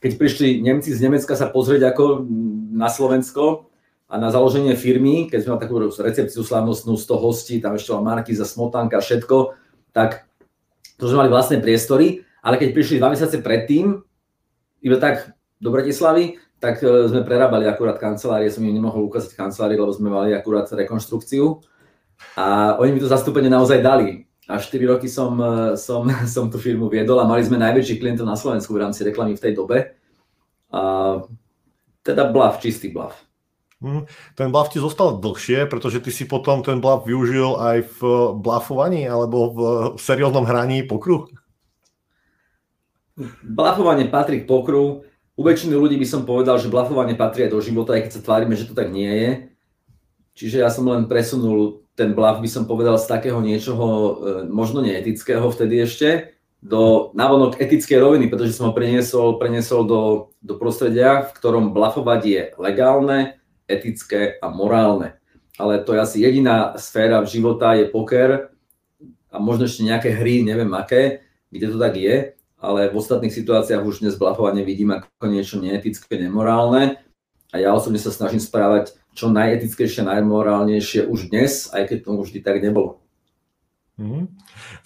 Keď 0.00 0.16
prišli 0.16 0.48
Nemci 0.60 0.92
z 0.92 1.04
Nemecka 1.08 1.36
sa 1.36 1.48
pozrieť 1.48 1.92
ako 1.92 2.24
na 2.72 2.88
Slovensko 2.88 3.71
a 4.12 4.20
na 4.20 4.28
založenie 4.28 4.76
firmy, 4.76 5.32
keď 5.32 5.38
sme 5.40 5.50
mali 5.56 5.64
takú 5.64 5.80
recepciu 5.80 6.44
slavnostnú 6.44 7.00
100 7.00 7.16
hostí, 7.16 7.54
tam 7.64 7.80
ešte 7.80 7.96
bola 7.96 8.20
za 8.20 8.44
Smotanka, 8.44 9.00
všetko, 9.00 9.56
tak 9.96 10.28
to 11.00 11.08
sme 11.08 11.24
mali 11.24 11.32
vlastné 11.32 11.64
priestory, 11.64 12.20
ale 12.44 12.60
keď 12.60 12.76
prišli 12.76 13.00
dva 13.00 13.08
mesiace 13.08 13.40
predtým, 13.40 14.04
iba 14.84 14.96
tak 15.00 15.32
do 15.56 15.72
Bratislavy, 15.72 16.36
tak 16.60 16.84
e, 16.84 17.08
sme 17.08 17.24
prerábali 17.24 17.64
akurát 17.64 17.96
kancelárie, 17.96 18.52
som 18.52 18.60
im 18.60 18.76
nemohol 18.76 19.08
ukázať 19.08 19.32
kancelárie, 19.32 19.80
lebo 19.80 19.96
sme 19.96 20.12
mali 20.12 20.36
akurát 20.36 20.68
rekonštrukciu. 20.68 21.64
A 22.36 22.76
oni 22.76 22.92
mi 22.92 23.00
to 23.00 23.08
zastúpenie 23.08 23.48
naozaj 23.48 23.80
dali. 23.80 24.28
A 24.44 24.60
4 24.60 24.92
roky 24.92 25.08
som, 25.08 25.40
e, 25.40 25.80
som, 25.80 26.04
som 26.34 26.52
tú 26.52 26.60
firmu 26.60 26.92
viedol 26.92 27.16
a 27.16 27.24
mali 27.24 27.40
sme 27.48 27.56
najväčších 27.56 27.96
klientov 27.96 28.28
na 28.28 28.36
Slovensku 28.36 28.76
v 28.76 28.84
rámci 28.84 29.08
reklamy 29.08 29.40
v 29.40 29.42
tej 29.48 29.52
dobe. 29.56 29.96
A 30.68 30.80
teda 32.04 32.28
blav, 32.28 32.60
čistý 32.60 32.92
blav. 32.92 33.16
Hmm, 33.82 34.06
ten 34.38 34.54
blav 34.54 34.70
ti 34.70 34.78
zostal 34.78 35.18
dlhšie, 35.18 35.66
pretože 35.66 35.98
ty 35.98 36.14
si 36.14 36.22
potom 36.22 36.62
ten 36.62 36.78
blav 36.78 37.02
využil 37.02 37.58
aj 37.58 37.78
v 37.98 38.00
blafovaní 38.38 39.10
alebo 39.10 39.38
v 39.50 39.60
serióznom 39.98 40.46
hraní 40.46 40.86
pokru? 40.86 41.26
Blafovanie 43.42 44.06
patrí 44.06 44.46
k 44.46 44.48
pokru 44.48 45.02
u 45.34 45.42
väčšiny 45.42 45.74
ľudí 45.74 45.98
by 45.98 46.06
som 46.06 46.22
povedal, 46.22 46.62
že 46.62 46.70
blafovanie 46.70 47.18
patrí 47.18 47.50
aj 47.50 47.52
do 47.56 47.60
života, 47.64 47.98
aj 47.98 48.06
keď 48.06 48.12
sa 48.14 48.24
tvárime, 48.24 48.54
že 48.54 48.70
to 48.70 48.78
tak 48.78 48.94
nie 48.94 49.10
je. 49.10 49.30
Čiže 50.38 50.62
ja 50.62 50.70
som 50.70 50.86
len 50.86 51.10
presunul 51.10 51.82
ten 51.98 52.14
blaf, 52.14 52.38
by 52.38 52.48
som 52.48 52.64
povedal, 52.64 52.96
z 52.96 53.10
takého 53.10 53.42
niečoho 53.42 53.86
e, 53.88 54.10
možno 54.48 54.80
neetického 54.80 55.44
vtedy 55.50 55.84
ešte, 55.84 56.38
do 56.62 57.10
návonok 57.18 57.58
etickej 57.58 57.98
roviny, 57.98 58.30
pretože 58.30 58.54
som 58.54 58.70
ho 58.70 58.76
preniesol, 58.76 59.36
preniesol 59.36 59.82
do, 59.84 60.00
do 60.40 60.54
prostredia, 60.56 61.26
v 61.26 61.34
ktorom 61.34 61.74
blafovať 61.74 62.20
je 62.22 62.42
legálne, 62.56 63.41
etické 63.68 64.38
a 64.42 64.50
morálne. 64.50 65.18
Ale 65.60 65.84
to 65.84 65.92
je 65.92 66.00
asi 66.00 66.16
jediná 66.24 66.74
sféra 66.80 67.22
života, 67.28 67.76
je 67.76 67.86
poker 67.88 68.54
a 69.28 69.36
možno 69.36 69.68
ešte 69.68 69.84
nejaké 69.84 70.16
hry, 70.16 70.44
neviem 70.44 70.72
aké, 70.72 71.24
kde 71.52 71.66
to 71.68 71.76
tak 71.76 71.94
je 71.96 72.32
ale 72.62 72.88
v 72.88 72.96
ostatných 72.96 73.34
situáciách 73.34 73.82
už 73.82 74.06
dnes 74.06 74.14
blafovanie 74.14 74.62
vidím 74.62 74.94
ako 74.94 75.26
niečo 75.26 75.58
neetické, 75.58 76.14
nemorálne 76.14 77.02
a 77.50 77.58
ja 77.58 77.74
osobne 77.74 77.98
sa 77.98 78.14
snažím 78.14 78.38
správať 78.38 78.94
čo 79.18 79.28
najetickejšie, 79.28 80.06
najmorálnejšie 80.06 81.10
už 81.10 81.34
dnes, 81.34 81.68
aj 81.74 81.90
keď 81.90 81.98
to 82.06 82.22
vždy 82.22 82.38
tak 82.40 82.62
nebolo. 82.62 83.01
Mm. 84.00 84.24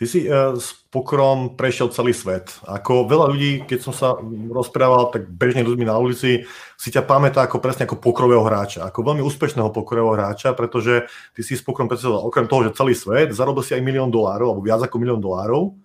Ty 0.02 0.04
si 0.04 0.26
uh, 0.26 0.58
s 0.58 0.82
pokrom 0.90 1.54
prešiel 1.54 1.94
celý 1.94 2.10
svet. 2.10 2.58
Ako 2.66 3.06
veľa 3.06 3.30
ľudí, 3.30 3.62
keď 3.62 3.78
som 3.78 3.94
sa 3.94 4.18
rozprával, 4.50 5.14
tak 5.14 5.30
bežne 5.30 5.62
ľuďmi 5.62 5.86
na 5.86 5.94
ulici 5.94 6.42
si 6.75 6.88
ťa 6.90 7.06
pamätá 7.06 7.46
ako 7.46 7.62
presne 7.62 7.86
ako 7.86 8.02
pokrového 8.02 8.42
hráča, 8.42 8.82
ako 8.82 9.06
veľmi 9.06 9.22
úspešného 9.22 9.70
pokrového 9.70 10.18
hráča, 10.18 10.58
pretože 10.58 11.06
ty 11.38 11.40
si 11.46 11.54
s 11.54 11.62
pokrom 11.62 11.86
predstavoval 11.86 12.26
okrem 12.26 12.50
toho, 12.50 12.66
že 12.66 12.75
celý 12.75 12.98
svet, 12.98 13.30
zarobil 13.30 13.62
si 13.62 13.78
aj 13.78 13.86
milión 13.86 14.10
dolárov, 14.10 14.58
alebo 14.58 14.66
viac 14.66 14.82
ako 14.82 14.98
milión 14.98 15.22
dolárov 15.22 15.78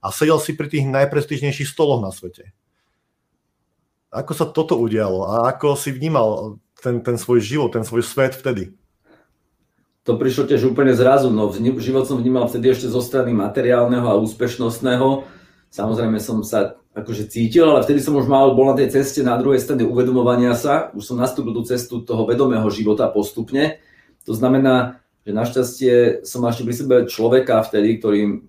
a 0.00 0.08
sedel 0.14 0.38
si 0.38 0.54
pri 0.56 0.70
tých 0.70 0.86
najprestižnejších 0.88 1.68
stoloch 1.68 2.00
na 2.00 2.14
svete. 2.14 2.54
Ako 4.14 4.32
sa 4.34 4.46
toto 4.46 4.78
udialo 4.78 5.26
a 5.26 5.50
ako 5.50 5.74
si 5.74 5.90
vnímal 5.90 6.58
ten, 6.78 7.02
ten 7.02 7.18
svoj 7.18 7.42
život, 7.42 7.74
ten 7.74 7.82
svoj 7.82 8.02
svet 8.02 8.34
vtedy? 8.34 8.74
To 10.08 10.16
prišlo 10.16 10.48
tiež 10.48 10.72
úplne 10.72 10.96
zrazu, 10.96 11.28
no 11.28 11.52
život 11.52 12.08
som 12.08 12.16
vnímal 12.16 12.48
vtedy 12.48 12.72
ešte 12.72 12.88
zo 12.88 13.04
strany 13.04 13.36
materiálneho 13.36 14.08
a 14.08 14.16
úspešnostného. 14.16 15.28
Samozrejme 15.68 16.16
som 16.16 16.40
sa 16.40 16.80
akože 16.96 17.28
cítil, 17.30 17.68
ale 17.68 17.84
vtedy 17.84 18.00
som 18.02 18.16
už 18.16 18.26
mal, 18.26 18.56
bol 18.56 18.72
na 18.72 18.76
tej 18.80 18.90
ceste 18.90 19.20
na 19.22 19.38
druhej 19.38 19.62
strane 19.62 19.86
uvedomovania 19.86 20.56
sa, 20.58 20.90
už 20.96 21.04
som 21.04 21.16
nastúpil 21.20 21.54
tú 21.54 21.62
cestu 21.62 22.02
toho 22.02 22.26
vedomého 22.26 22.66
života 22.72 23.06
postupne. 23.12 23.78
To 24.26 24.32
znamená, 24.34 25.04
že 25.22 25.36
našťastie 25.36 25.94
som 26.26 26.42
ešte 26.48 26.64
pri 26.64 26.74
sebe 26.74 26.96
človeka 27.06 27.60
vtedy, 27.62 28.00
ktorý 28.00 28.40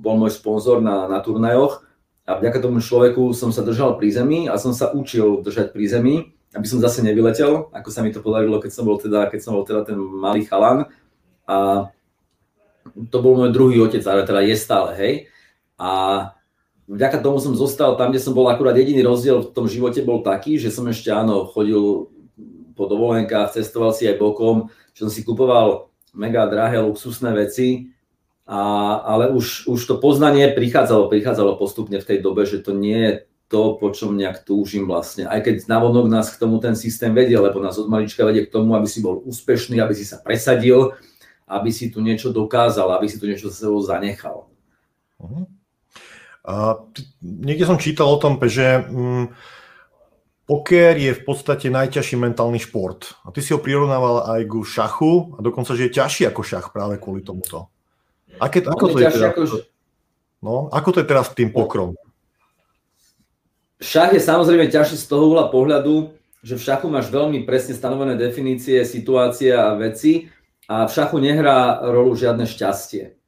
bol 0.00 0.16
môj 0.16 0.32
sponzor 0.32 0.80
na, 0.80 1.10
na 1.10 1.20
turnajoch 1.20 1.84
a 2.24 2.38
vďaka 2.38 2.62
tomu 2.62 2.80
človeku 2.80 3.34
som 3.36 3.50
sa 3.50 3.66
držal 3.66 3.98
pri 4.00 4.08
zemi 4.14 4.46
a 4.48 4.56
som 4.56 4.72
sa 4.72 4.94
učil 4.94 5.44
držať 5.44 5.74
pri 5.74 5.84
zemi, 5.90 6.14
aby 6.56 6.66
som 6.66 6.80
zase 6.80 7.04
nevyletel, 7.04 7.68
ako 7.74 7.88
sa 7.92 8.00
mi 8.00 8.14
to 8.14 8.24
podarilo, 8.24 8.62
keď 8.62 8.70
som 8.72 8.88
bol 8.88 8.96
teda, 8.96 9.28
keď 9.28 9.40
som 9.42 9.52
bol 9.54 9.66
teda 9.66 9.84
ten 9.84 9.98
malý 9.98 10.48
chalan. 10.48 10.88
A 11.50 11.56
to 13.10 13.18
bol 13.18 13.34
môj 13.34 13.50
druhý 13.50 13.82
otec, 13.82 14.06
ale 14.06 14.22
teda 14.22 14.46
je 14.46 14.54
stále, 14.54 14.94
hej. 14.94 15.14
A 15.74 15.90
vďaka 16.86 17.18
tomu 17.18 17.42
som 17.42 17.58
zostal 17.58 17.98
tam, 17.98 18.14
kde 18.14 18.22
som 18.22 18.38
bol 18.38 18.46
akurát 18.46 18.78
jediný 18.78 19.02
rozdiel 19.02 19.42
v 19.42 19.54
tom 19.54 19.66
živote 19.66 20.06
bol 20.06 20.22
taký, 20.22 20.62
že 20.62 20.70
som 20.70 20.86
ešte 20.86 21.10
áno, 21.10 21.50
chodil 21.50 22.06
po 22.78 22.86
dovolenkách, 22.86 23.58
cestoval 23.58 23.90
si 23.90 24.06
aj 24.06 24.22
bokom, 24.22 24.70
že 24.94 25.06
som 25.06 25.10
si 25.10 25.26
kupoval 25.26 25.90
mega 26.14 26.46
drahé 26.46 26.82
luxusné 26.82 27.34
veci, 27.34 27.90
a, 28.50 28.98
ale 29.06 29.30
už, 29.30 29.70
už 29.70 29.80
to 29.86 29.94
poznanie 30.02 30.50
prichádzalo, 30.50 31.06
prichádzalo 31.06 31.54
postupne 31.54 32.02
v 32.02 32.08
tej 32.08 32.18
dobe, 32.18 32.42
že 32.42 32.58
to 32.58 32.74
nie 32.74 32.98
je 32.98 33.12
to, 33.50 33.78
po 33.78 33.90
čom 33.90 34.14
nejak 34.14 34.46
túžim 34.46 34.86
vlastne. 34.86 35.26
Aj 35.26 35.42
keď 35.42 35.66
navonok 35.66 36.06
nás 36.06 36.30
k 36.30 36.38
tomu 36.38 36.58
ten 36.62 36.74
systém 36.78 37.14
vedie, 37.14 37.38
lebo 37.38 37.62
nás 37.62 37.78
od 37.78 37.90
malička 37.90 38.22
vedie 38.22 38.46
k 38.46 38.52
tomu, 38.54 38.74
aby 38.74 38.86
si 38.86 39.02
bol 39.02 39.22
úspešný, 39.22 39.78
aby 39.78 39.94
si 39.94 40.06
sa 40.06 40.22
presadil, 40.22 40.94
aby 41.50 41.74
si 41.74 41.90
tu 41.90 41.98
niečo 41.98 42.30
dokázal, 42.30 42.86
aby 42.94 43.10
si 43.10 43.18
tu 43.18 43.26
niečo 43.26 43.50
za 43.50 43.66
sebou 43.66 43.82
zanechal. 43.82 44.46
Uh-huh. 45.18 45.44
A, 46.46 46.78
niekde 47.20 47.66
som 47.66 47.82
čítal 47.82 48.06
o 48.06 48.22
tom, 48.22 48.38
že 48.38 48.86
mm, 48.86 49.34
poker 50.46 50.94
je 50.94 51.10
v 51.10 51.22
podstate 51.26 51.66
najťažší 51.74 52.14
mentálny 52.14 52.62
šport. 52.62 53.18
A 53.26 53.34
ty 53.34 53.42
si 53.42 53.50
ho 53.50 53.58
prirovnával 53.58 54.38
aj 54.38 54.42
ku 54.46 54.62
šachu 54.62 55.34
a 55.36 55.38
dokonca, 55.42 55.74
že 55.74 55.90
je 55.90 55.98
ťažší 55.98 56.30
ako 56.30 56.42
šach 56.46 56.66
práve 56.70 57.02
kvôli 57.02 57.26
tomuto. 57.26 57.66
Aké, 58.38 58.62
ako, 58.62 58.94
to 58.94 58.98
je 59.02 59.10
teda, 59.10 59.34
ako, 59.34 59.42
no, 60.40 60.70
ako 60.70 60.88
to 60.94 60.98
je 61.02 61.10
teraz 61.10 61.28
s 61.28 61.36
tým 61.36 61.50
pokrom? 61.50 61.98
Šach 63.82 64.14
je 64.14 64.22
samozrejme 64.22 64.70
ťažší 64.70 64.96
z 65.02 65.06
toho 65.10 65.34
pohľadu, 65.50 66.14
že 66.40 66.56
v 66.56 66.62
šachu 66.62 66.86
máš 66.88 67.12
veľmi 67.12 67.44
presne 67.44 67.76
stanovené 67.76 68.16
definície, 68.16 68.80
situácie 68.86 69.52
a 69.52 69.76
veci 69.76 70.30
a 70.70 70.86
v 70.86 70.94
šachu 70.94 71.18
nehrá 71.18 71.82
rolu 71.82 72.14
žiadne 72.14 72.46
šťastie. 72.46 73.18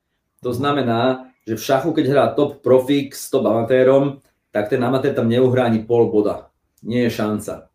To 0.46 0.54
znamená, 0.54 1.34
že 1.42 1.58
v 1.58 1.66
šachu, 1.66 1.90
keď 1.90 2.04
hrá 2.06 2.24
top 2.38 2.62
profík 2.62 3.18
s 3.18 3.26
top 3.34 3.50
amatérom, 3.50 4.22
tak 4.54 4.70
ten 4.70 4.78
amatér 4.78 5.10
tam 5.10 5.26
neuhrá 5.26 5.66
ani 5.66 5.82
pol 5.82 6.06
boda. 6.06 6.54
Nie 6.86 7.10
je 7.10 7.18
šanca. 7.18 7.66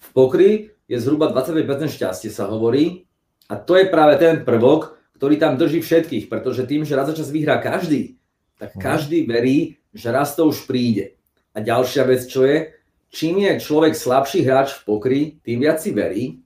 V 0.00 0.08
pokry 0.16 0.72
je 0.88 0.96
zhruba 0.96 1.28
25% 1.28 1.92
šťastie 1.92 2.32
sa 2.32 2.48
hovorí 2.48 3.04
a 3.52 3.60
to 3.60 3.76
je 3.76 3.84
práve 3.84 4.16
ten 4.16 4.48
prvok, 4.48 4.96
ktorý 5.20 5.36
tam 5.36 5.60
drží 5.60 5.84
všetkých, 5.84 6.32
pretože 6.32 6.64
tým, 6.64 6.88
že 6.88 6.96
raz 6.96 7.12
za 7.12 7.20
čas 7.20 7.28
vyhrá 7.28 7.60
každý, 7.60 8.16
tak 8.56 8.72
mhm. 8.76 8.80
každý 8.80 9.28
verí, 9.28 9.76
že 9.92 10.08
raz 10.08 10.32
to 10.32 10.48
už 10.48 10.64
príde. 10.64 11.20
A 11.52 11.60
ďalšia 11.60 12.04
vec, 12.08 12.24
čo 12.24 12.48
je, 12.48 12.72
čím 13.12 13.44
je 13.44 13.60
človek 13.60 13.92
slabší 13.92 14.40
hráč 14.40 14.72
v 14.72 14.84
pokry, 14.88 15.20
tým 15.44 15.60
viac 15.60 15.84
si 15.84 15.92
verí 15.92 16.45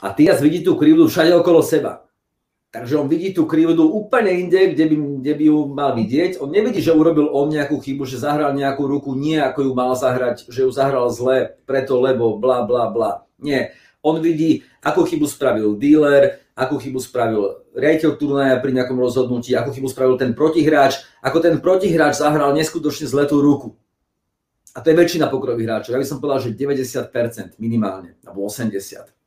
a 0.00 0.12
ty 0.16 0.28
viac 0.28 0.40
vidí 0.40 0.64
tú 0.64 0.74
krivdu 0.76 1.06
všade 1.06 1.36
okolo 1.36 1.60
seba. 1.60 2.08
Takže 2.70 3.02
on 3.02 3.10
vidí 3.10 3.34
tú 3.34 3.50
krivdu 3.50 3.82
úplne 3.82 4.30
inde, 4.30 4.70
kde 4.70 4.84
by, 4.86 4.96
kde 5.20 5.32
by 5.34 5.44
ju 5.50 5.58
mal 5.74 5.90
vidieť. 5.98 6.38
On 6.38 6.46
nevidí, 6.46 6.78
že 6.78 6.94
urobil 6.94 7.26
on 7.26 7.50
nejakú 7.50 7.82
chybu, 7.82 8.06
že 8.06 8.22
zahral 8.22 8.54
nejakú 8.54 8.86
ruku 8.86 9.18
nie 9.18 9.42
ako 9.42 9.66
ju 9.66 9.72
mal 9.74 9.90
zahrať, 9.98 10.46
že 10.46 10.62
ju 10.62 10.70
zahral 10.70 11.10
zle, 11.10 11.58
preto 11.66 11.98
lebo 11.98 12.38
bla 12.38 12.62
bla 12.62 12.86
bla. 12.86 13.26
Nie. 13.42 13.74
On 14.06 14.16
vidí, 14.22 14.62
akú 14.80 15.02
chybu 15.02 15.26
spravil 15.26 15.76
dealer, 15.76 16.40
akú 16.54 16.78
chybu 16.78 17.02
spravil 17.02 17.60
riaditeľ 17.74 18.10
turnaja 18.16 18.56
pri 18.62 18.72
nejakom 18.72 18.96
rozhodnutí, 18.96 19.52
akú 19.52 19.74
chybu 19.74 19.90
spravil 19.90 20.16
ten 20.16 20.32
protihráč, 20.32 21.02
ako 21.20 21.38
ten 21.42 21.58
protihráč 21.58 22.22
zahral 22.22 22.54
neskutočne 22.54 23.10
zletú 23.10 23.42
ruku. 23.42 23.74
A 24.72 24.80
to 24.80 24.94
je 24.94 24.96
väčšina 24.96 25.26
pokrových 25.26 25.66
hráčov. 25.66 25.92
Ja 25.98 26.00
by 26.00 26.06
som 26.06 26.22
povedal, 26.22 26.46
že 26.46 26.54
90% 26.54 27.58
minimálne, 27.58 28.14
alebo 28.22 28.46
80%. 28.46 29.19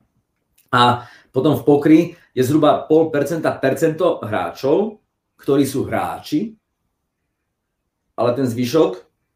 A 0.74 1.06
potom 1.30 1.54
v 1.54 1.64
pokry 1.64 2.00
je 2.34 2.42
zhruba 2.42 2.90
0,5% 2.90 3.46
percento 3.62 4.18
hráčov, 4.26 5.00
ktorí 5.38 5.70
sú 5.70 5.86
hráči, 5.86 6.58
ale 8.18 8.30
ten 8.34 8.50
zvyšok 8.50 8.92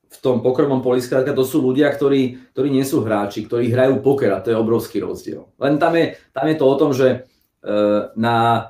v 0.07 0.17
tom 0.23 0.39
pokromom 0.39 0.79
poli, 0.81 1.03
to 1.03 1.45
sú 1.45 1.61
ľudia, 1.61 1.91
ktorí, 1.91 2.53
ktorí 2.55 2.69
nie 2.71 2.87
sú 2.87 3.03
hráči, 3.03 3.43
ktorí 3.45 3.69
hrajú 3.69 3.99
poker 4.01 4.33
a 4.33 4.41
to 4.41 4.49
je 4.49 4.57
obrovský 4.57 5.03
rozdiel. 5.03 5.51
Len 5.59 5.77
tam 5.77 5.93
je, 5.99 6.15
tam 6.31 6.45
je 6.47 6.55
to 6.55 6.65
o 6.65 6.75
tom, 6.79 6.91
že 6.95 7.27
Eh, 7.67 8.01
na, 8.15 8.69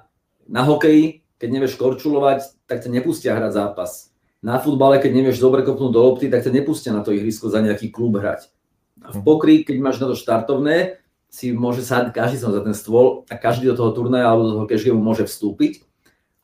na 0.50 0.62
hokeji, 0.66 1.22
keď 1.38 1.50
nevieš 1.54 1.78
korčulovať, 1.78 2.66
tak 2.66 2.82
ťa 2.82 2.90
nepustia 2.90 3.38
hrať 3.38 3.52
zápas. 3.54 4.10
Na 4.42 4.58
futbale, 4.58 4.98
keď 4.98 5.12
nevieš 5.12 5.38
dobre 5.38 5.62
kopnúť 5.62 5.92
do 5.94 6.02
lopty, 6.02 6.34
tak 6.34 6.42
ťa 6.42 6.56
nepustia 6.56 6.90
na 6.98 7.06
to 7.06 7.14
ihrisko 7.14 7.52
za 7.52 7.62
nejaký 7.62 7.94
klub 7.94 8.18
hrať. 8.18 8.50
V 8.98 9.20
pokry, 9.22 9.62
keď 9.62 9.78
máš 9.78 10.02
na 10.02 10.10
to 10.10 10.18
štartovné, 10.18 10.98
si 11.38 11.54
môže 11.54 11.86
sadť 11.86 12.18
každý 12.18 12.42
som 12.42 12.50
za 12.50 12.66
ten 12.66 12.74
stôl 12.74 13.22
a 13.30 13.38
každý 13.38 13.70
do 13.70 13.78
toho 13.78 13.94
turnaja 13.94 14.34
alebo 14.34 14.50
do 14.50 14.54
toho 14.58 14.66
cash 14.66 14.90
môže 14.90 15.30
vstúpiť. 15.30 15.86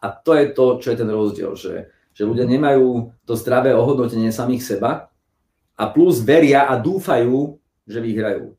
A 0.06 0.14
to 0.14 0.38
je 0.38 0.54
to, 0.54 0.78
čo 0.78 0.94
je 0.94 0.98
ten 1.02 1.10
rozdiel, 1.10 1.58
že, 1.58 1.90
že 2.14 2.30
ľudia 2.30 2.46
nemajú 2.46 3.10
to 3.26 3.34
zdravé 3.34 3.74
ohodnotenie 3.74 4.30
samých 4.30 4.62
seba 4.62 5.10
a 5.74 5.84
plus 5.90 6.22
veria 6.22 6.70
a 6.70 6.78
dúfajú, 6.78 7.58
že 7.90 8.06
vyhrajú. 8.06 8.54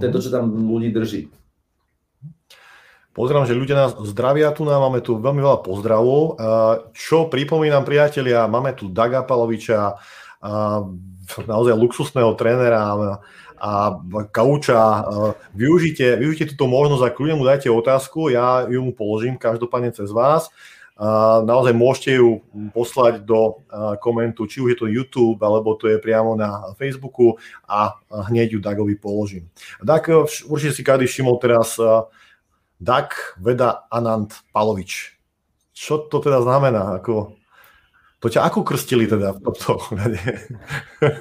To 0.00 0.02
je 0.02 0.10
to, 0.10 0.18
čo 0.18 0.34
tam 0.34 0.50
ľudí 0.50 0.90
drží. 0.90 1.30
Pozerám, 3.14 3.46
že 3.46 3.54
ľudia 3.54 3.76
nás 3.78 3.92
zdravia 4.10 4.50
tu, 4.50 4.66
máme 4.66 4.98
tu 5.04 5.22
veľmi 5.22 5.38
veľa 5.38 5.60
pozdravov. 5.62 6.40
Čo 6.96 7.30
pripomínam, 7.30 7.86
priatelia, 7.86 8.50
máme 8.50 8.74
tu 8.74 8.90
Daga 8.90 9.22
Paloviča, 9.22 10.00
naozaj 11.46 11.78
luxusného 11.78 12.34
trénera 12.34 13.20
a 13.60 14.00
kauča. 14.32 15.04
Využite, 15.52 16.16
využite 16.16 16.56
túto 16.56 16.64
možnosť 16.66 17.04
a 17.04 17.12
kľudne 17.12 17.36
mu 17.36 17.44
dajte 17.44 17.68
otázku, 17.68 18.32
ja 18.32 18.64
ju 18.64 18.80
mu 18.80 18.96
položím 18.96 19.36
každopádne 19.36 19.92
cez 19.92 20.08
vás. 20.08 20.48
Naozaj 21.44 21.72
môžete 21.72 22.20
ju 22.20 22.44
poslať 22.76 23.24
do 23.24 23.64
komentu, 24.04 24.44
či 24.44 24.60
už 24.60 24.76
je 24.76 24.78
to 24.84 24.92
YouTube, 24.92 25.40
alebo 25.40 25.72
to 25.72 25.88
je 25.88 25.96
priamo 25.96 26.36
na 26.36 26.76
Facebooku 26.76 27.40
a 27.64 27.96
hneď 28.28 28.56
ju 28.56 28.60
Dagovi 28.60 29.00
položím. 29.00 29.48
Dag, 29.80 30.04
určite 30.44 30.76
si 30.76 30.84
každý 30.84 31.08
všimol 31.08 31.40
teraz 31.40 31.80
Dak 32.76 33.36
Veda 33.40 33.88
Anand 33.88 34.44
Palovič. 34.52 35.16
Čo 35.72 36.04
to 36.12 36.20
teda 36.20 36.44
znamená? 36.44 37.00
Ako, 37.00 37.32
to 38.20 38.28
ťa 38.28 38.46
ako 38.46 38.62
krstili 38.62 39.08
teda 39.08 39.34
v 39.34 39.40
tomto 39.40 39.80
ohľade? 39.80 40.20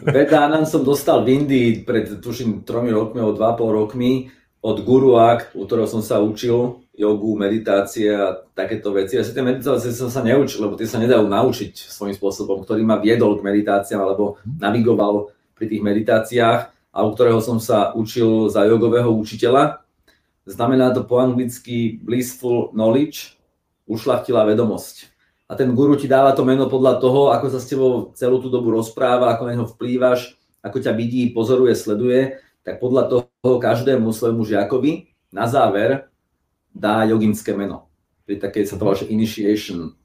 Veda 0.04 0.46
Anand 0.46 0.68
som 0.68 0.84
dostal 0.84 1.24
v 1.24 1.42
Indii 1.42 1.70
pred 1.88 2.20
tuším 2.20 2.68
tromi 2.68 2.92
rokmi, 2.92 3.24
o 3.24 3.32
dva 3.32 3.56
pol 3.56 3.72
rokmi 3.72 4.28
od 4.60 4.84
gurua, 4.84 5.40
u 5.56 5.64
ktorého 5.64 5.88
som 5.88 6.04
sa 6.04 6.20
učil 6.20 6.84
jogu, 6.92 7.40
meditácie 7.40 8.12
a 8.12 8.44
takéto 8.52 8.92
veci. 8.92 9.16
Ja 9.16 9.24
si 9.24 9.32
tie 9.32 9.40
meditácie 9.40 9.96
som 9.96 10.12
sa 10.12 10.20
neučil, 10.20 10.68
lebo 10.68 10.76
tie 10.76 10.84
sa 10.84 11.00
nedajú 11.00 11.32
naučiť 11.32 11.88
svojím 11.88 12.20
spôsobom, 12.20 12.68
ktorý 12.68 12.84
ma 12.84 13.00
viedol 13.00 13.40
k 13.40 13.46
meditáciám 13.48 14.04
alebo 14.04 14.36
navigoval 14.44 15.32
pri 15.56 15.66
tých 15.72 15.80
meditáciách 15.80 16.62
a 16.92 17.00
u 17.08 17.10
ktorého 17.16 17.40
som 17.40 17.64
sa 17.64 17.96
učil 17.96 18.52
za 18.52 18.68
jogového 18.68 19.08
učiteľa 19.16 19.88
Znamená 20.50 20.90
to 20.98 21.06
po 21.06 21.22
anglicky 21.22 22.02
blissful 22.02 22.74
knowledge, 22.74 23.38
ušlachtilá 23.86 24.50
vedomosť. 24.50 25.14
A 25.50 25.58
ten 25.58 25.74
guru 25.74 25.98
ti 25.98 26.06
dáva 26.06 26.38
to 26.38 26.46
meno 26.46 26.70
podľa 26.70 27.02
toho, 27.02 27.34
ako 27.34 27.50
sa 27.50 27.58
s 27.58 27.66
tebou 27.66 28.14
celú 28.14 28.38
tú 28.38 28.54
dobu 28.54 28.70
rozpráva, 28.70 29.34
ako 29.34 29.50
na 29.50 29.58
neho 29.58 29.66
vplývaš, 29.66 30.38
ako 30.62 30.78
ťa 30.78 30.94
vidí, 30.94 31.34
pozoruje, 31.34 31.74
sleduje, 31.74 32.38
tak 32.62 32.78
podľa 32.78 33.10
toho 33.10 33.58
každému 33.58 34.14
svojmu 34.14 34.46
žiakovi 34.46 35.10
na 35.34 35.50
záver 35.50 36.06
dá 36.70 37.02
joginské 37.10 37.58
meno. 37.58 37.90
Pri 38.30 38.38
takej 38.38 38.70
sa 38.70 38.78
to 38.78 38.86
volá, 38.86 39.02
initiation. 39.10 39.98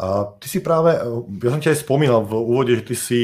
A 0.00 0.32
ty 0.40 0.48
si 0.48 0.64
práve, 0.64 0.96
ja 1.44 1.48
som 1.52 1.60
ti 1.60 1.68
aj 1.68 1.84
spomínal 1.84 2.24
v 2.24 2.32
úvode, 2.32 2.80
že 2.80 2.88
ty 2.88 2.96
si 2.96 3.20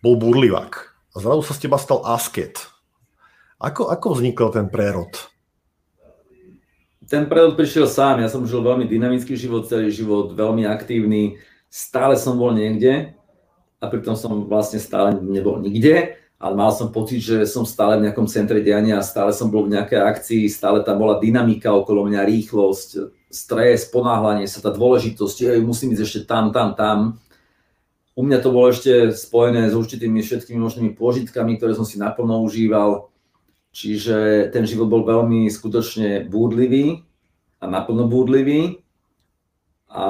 bol 0.00 0.14
burlivák. 0.14 0.72
A 1.12 1.16
zrazu 1.18 1.42
sa 1.42 1.58
z 1.58 1.66
teba 1.66 1.82
stal 1.82 2.06
asket. 2.06 2.62
Ako, 3.58 3.90
ako 3.90 4.14
vznikol 4.14 4.54
ten 4.54 4.70
prerod? 4.70 5.12
Ten 7.06 7.30
prerod 7.30 7.54
prišiel 7.54 7.86
sám. 7.86 8.18
Ja 8.18 8.26
som 8.26 8.42
žil 8.42 8.58
veľmi 8.66 8.90
dynamický 8.90 9.38
život, 9.38 9.70
celý 9.70 9.94
život, 9.94 10.34
veľmi 10.34 10.66
aktívny. 10.66 11.38
Stále 11.70 12.18
som 12.18 12.34
bol 12.34 12.50
niekde 12.50 13.14
a 13.78 13.84
pritom 13.86 14.18
som 14.18 14.50
vlastne 14.50 14.82
stále 14.82 15.14
nebol 15.22 15.62
nikde, 15.62 16.18
ale 16.42 16.54
mal 16.58 16.74
som 16.74 16.90
pocit, 16.90 17.22
že 17.22 17.46
som 17.46 17.62
stále 17.62 18.02
v 18.02 18.10
nejakom 18.10 18.26
centre 18.26 18.58
diania, 18.58 18.98
stále 19.06 19.30
som 19.30 19.46
bol 19.54 19.70
v 19.70 19.78
nejakej 19.78 20.00
akcii, 20.02 20.42
stále 20.50 20.82
tam 20.82 20.98
bola 20.98 21.22
dynamika 21.22 21.70
okolo 21.70 22.10
mňa, 22.10 22.26
rýchlosť, 22.26 23.14
stres, 23.30 23.86
ponáhľanie 23.86 24.50
sa, 24.50 24.58
tá 24.58 24.74
dôležitosť, 24.74 25.62
musím 25.62 25.94
ísť 25.94 26.02
ešte 26.02 26.20
tam, 26.26 26.50
tam, 26.50 26.74
tam. 26.74 26.98
U 28.16 28.24
mňa 28.24 28.38
to 28.40 28.48
bolo 28.50 28.72
ešte 28.72 29.12
spojené 29.12 29.68
s 29.68 29.76
určitými 29.76 30.24
všetkými 30.24 30.58
možnými 30.58 30.90
pôžitkami, 30.96 31.60
ktoré 31.60 31.76
som 31.76 31.84
si 31.84 32.00
naplno 32.00 32.40
užíval 32.42 33.12
Čiže 33.76 34.48
ten 34.56 34.64
život 34.64 34.88
bol 34.88 35.04
veľmi 35.04 35.52
skutočne 35.52 36.24
búdlivý 36.24 37.04
a 37.60 37.68
naplno 37.68 38.08
búdlivý. 38.08 38.80
A 39.92 40.06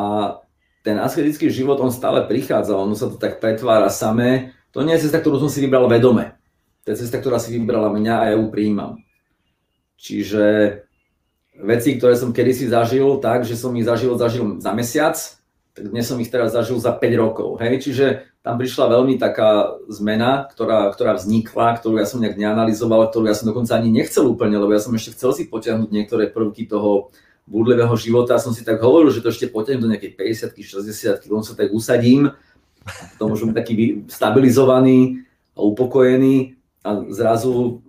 ten 0.86 1.02
asketický 1.02 1.50
život, 1.50 1.82
on 1.82 1.90
stále 1.90 2.22
prichádza, 2.30 2.78
ono 2.78 2.94
sa 2.94 3.10
to 3.10 3.18
tak 3.18 3.42
pretvára 3.42 3.90
samé. 3.90 4.54
To 4.70 4.86
nie 4.86 4.94
je 4.94 5.10
cesta, 5.10 5.18
ktorú 5.18 5.42
som 5.42 5.50
si 5.50 5.58
vybral 5.58 5.90
vedome. 5.90 6.38
To 6.86 6.94
je 6.94 7.02
cesta, 7.02 7.18
ktorá 7.18 7.42
si 7.42 7.58
vybrala 7.58 7.90
mňa 7.90 8.14
a 8.14 8.24
ja 8.30 8.34
ju 8.38 8.46
prijímam. 8.54 9.02
Čiže 9.98 10.44
veci, 11.58 11.98
ktoré 11.98 12.14
som 12.14 12.30
kedysi 12.30 12.70
zažil 12.70 13.18
tak, 13.18 13.42
že 13.42 13.58
som 13.58 13.74
ich 13.74 13.82
zažil, 13.82 14.14
zažil 14.14 14.62
za 14.62 14.70
mesiac, 14.78 15.18
tak 15.76 15.92
dnes 15.92 16.08
som 16.08 16.16
ich 16.16 16.32
teraz 16.32 16.56
zažil 16.56 16.80
za 16.80 16.96
5 16.96 17.04
rokov. 17.20 17.60
Hej? 17.60 17.84
Čiže 17.84 18.24
tam 18.40 18.56
prišla 18.56 18.96
veľmi 18.96 19.20
taká 19.20 19.76
zmena, 19.92 20.48
ktorá, 20.48 20.88
ktorá 20.88 21.20
vznikla, 21.20 21.76
ktorú 21.76 22.00
ja 22.00 22.08
som 22.08 22.24
nejak 22.24 22.40
neanalizoval, 22.40 23.12
ktorú 23.12 23.28
ja 23.28 23.36
som 23.36 23.52
dokonca 23.52 23.76
ani 23.76 23.92
nechcel 23.92 24.24
úplne, 24.24 24.56
lebo 24.56 24.72
ja 24.72 24.80
som 24.80 24.96
ešte 24.96 25.12
chcel 25.12 25.36
si 25.36 25.42
potiahnuť 25.52 25.92
niektoré 25.92 26.32
prvky 26.32 26.64
toho 26.64 27.12
búdlivého 27.46 27.94
života 27.94 28.42
som 28.42 28.50
si 28.50 28.66
tak 28.66 28.82
hovoril, 28.82 29.14
že 29.14 29.22
to 29.22 29.30
ešte 29.30 29.52
potiahnem 29.52 29.86
do 29.86 29.90
nejakej 29.94 30.18
50 30.18 30.56
60 30.56 31.22
potom 31.22 31.46
sa 31.46 31.54
tak 31.54 31.70
usadím, 31.70 32.34
potom 33.14 33.30
môžem 33.30 33.54
taký 33.54 34.02
stabilizovaný 34.10 35.22
a 35.54 35.62
upokojený 35.62 36.58
a 36.82 37.06
zrazu 37.14 37.85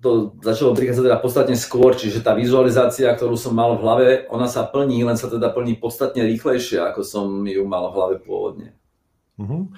to 0.00 0.32
začalo 0.40 0.72
prichádzať 0.72 1.04
teda 1.04 1.20
podstatne 1.20 1.56
skôr, 1.60 1.92
čiže 1.92 2.24
tá 2.24 2.32
vizualizácia, 2.32 3.12
ktorú 3.12 3.36
som 3.36 3.52
mal 3.52 3.76
v 3.76 3.82
hlave, 3.84 4.06
ona 4.32 4.48
sa 4.48 4.64
plní, 4.64 5.04
len 5.04 5.20
sa 5.20 5.28
teda 5.28 5.52
plní 5.52 5.76
podstatne 5.76 6.24
rýchlejšie, 6.24 6.80
ako 6.80 7.04
som 7.04 7.44
ju 7.44 7.62
mal 7.68 7.92
v 7.92 7.96
hlave 7.96 8.16
pôvodne. 8.24 8.72
Uh-huh. 9.40 9.68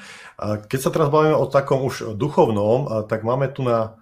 Keď 0.70 0.78
sa 0.78 0.90
teraz 0.90 1.10
bavíme 1.10 1.38
o 1.38 1.46
takom 1.46 1.86
už 1.86 2.14
duchovnom, 2.18 3.06
tak 3.06 3.22
máme 3.26 3.50
tu 3.50 3.62
na 3.66 3.98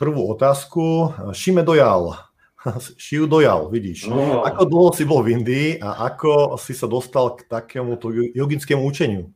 prvú 0.00 0.28
otázku. 0.32 1.12
Šime 1.36 1.64
dojal. 1.64 2.16
Šiu 3.00 3.28
dojal, 3.28 3.68
vidíš. 3.68 4.08
No. 4.08 4.44
Ako 4.44 4.64
dlho 4.64 4.90
si 4.96 5.04
bol 5.04 5.20
v 5.24 5.40
Indii 5.40 5.68
a 5.80 6.08
ako 6.08 6.56
si 6.56 6.72
sa 6.72 6.88
dostal 6.88 7.36
k 7.36 7.48
takému 7.48 8.00
joginskému 8.34 8.80
učeniu? 8.80 9.30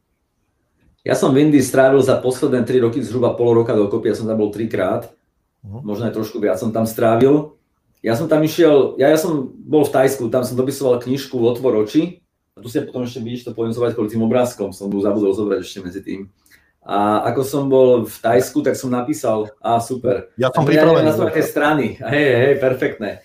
Ja 1.02 1.18
som 1.18 1.34
v 1.34 1.48
Indii 1.48 1.62
strávil 1.62 1.98
za 1.98 2.18
posledné 2.22 2.62
3 2.62 2.86
roky 2.86 3.02
zhruba 3.02 3.34
pol 3.34 3.58
roka 3.58 3.74
dokopy, 3.74 4.14
ja 4.14 4.16
som 4.18 4.30
tam 4.30 4.38
bol 4.38 4.54
trikrát, 4.54 5.10
uh-huh. 5.62 5.80
možno 5.82 6.10
aj 6.10 6.14
trošku 6.14 6.42
viac 6.42 6.58
som 6.58 6.74
tam 6.74 6.84
strávil. 6.84 7.56
Ja 8.02 8.18
som 8.18 8.26
tam 8.26 8.42
išiel, 8.42 8.98
ja, 8.98 9.14
ja 9.14 9.18
som 9.18 9.54
bol 9.54 9.86
v 9.86 9.94
Tajsku, 9.94 10.26
tam 10.26 10.42
som 10.42 10.58
dopisoval 10.58 10.98
knižku 10.98 11.38
Otvor 11.38 11.86
oči, 11.86 12.18
a 12.52 12.60
tu 12.60 12.68
si 12.68 12.82
potom 12.84 13.06
ešte 13.06 13.22
vidíš 13.22 13.48
to 13.48 13.56
poviem 13.56 13.72
zovať 13.72 13.96
kvôli 13.96 14.12
tým 14.12 14.26
obrázkom, 14.26 14.74
som 14.76 14.92
mu 14.92 15.00
zabudol 15.00 15.32
zobrať 15.32 15.64
ešte 15.64 15.80
medzi 15.80 16.02
tým. 16.04 16.20
A 16.82 17.22
ako 17.30 17.40
som 17.46 17.70
bol 17.70 18.02
v 18.04 18.16
Tajsku, 18.18 18.58
tak 18.60 18.74
som 18.74 18.90
napísal, 18.90 19.54
a 19.62 19.78
super. 19.78 20.34
Ja 20.34 20.50
som 20.50 20.66
pripravený. 20.66 21.14
Ja 21.14 21.30
také 21.30 21.46
strany, 21.46 21.94
hej, 21.96 22.28
hej, 22.42 22.54
perfektné. 22.58 23.22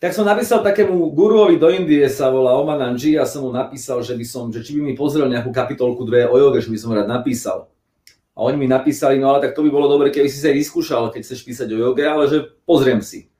Tak 0.00 0.16
som 0.16 0.24
napísal 0.24 0.64
takému 0.64 1.12
guruovi 1.12 1.60
do 1.60 1.68
Indie, 1.68 2.08
sa 2.08 2.32
volá 2.32 2.56
Omananji, 2.56 3.20
a 3.20 3.28
som 3.28 3.44
mu 3.44 3.52
napísal, 3.52 4.00
že 4.00 4.16
by 4.16 4.24
som, 4.24 4.48
že 4.48 4.64
či 4.64 4.80
by 4.80 4.80
mi 4.80 4.94
pozrel 4.96 5.28
nejakú 5.28 5.52
kapitolku 5.52 6.08
dve 6.08 6.24
o 6.24 6.36
joge, 6.40 6.64
že 6.64 6.72
by 6.72 6.78
som 6.80 6.96
rád 6.96 7.04
napísal. 7.04 7.68
A 8.36 8.44
oni 8.44 8.60
mi 8.60 8.68
napísali, 8.68 9.16
no 9.16 9.32
ale 9.32 9.40
tak 9.40 9.56
to 9.56 9.64
by 9.64 9.72
bolo 9.72 9.88
dobre, 9.88 10.12
keby 10.12 10.28
si 10.28 10.44
sa 10.44 10.52
vyskúšal, 10.52 11.08
keď 11.08 11.24
chceš 11.24 11.40
písať 11.40 11.72
o 11.72 11.80
joge, 11.88 12.04
ale 12.04 12.28
že 12.28 12.44
pozriem 12.68 13.00
si. 13.00 13.32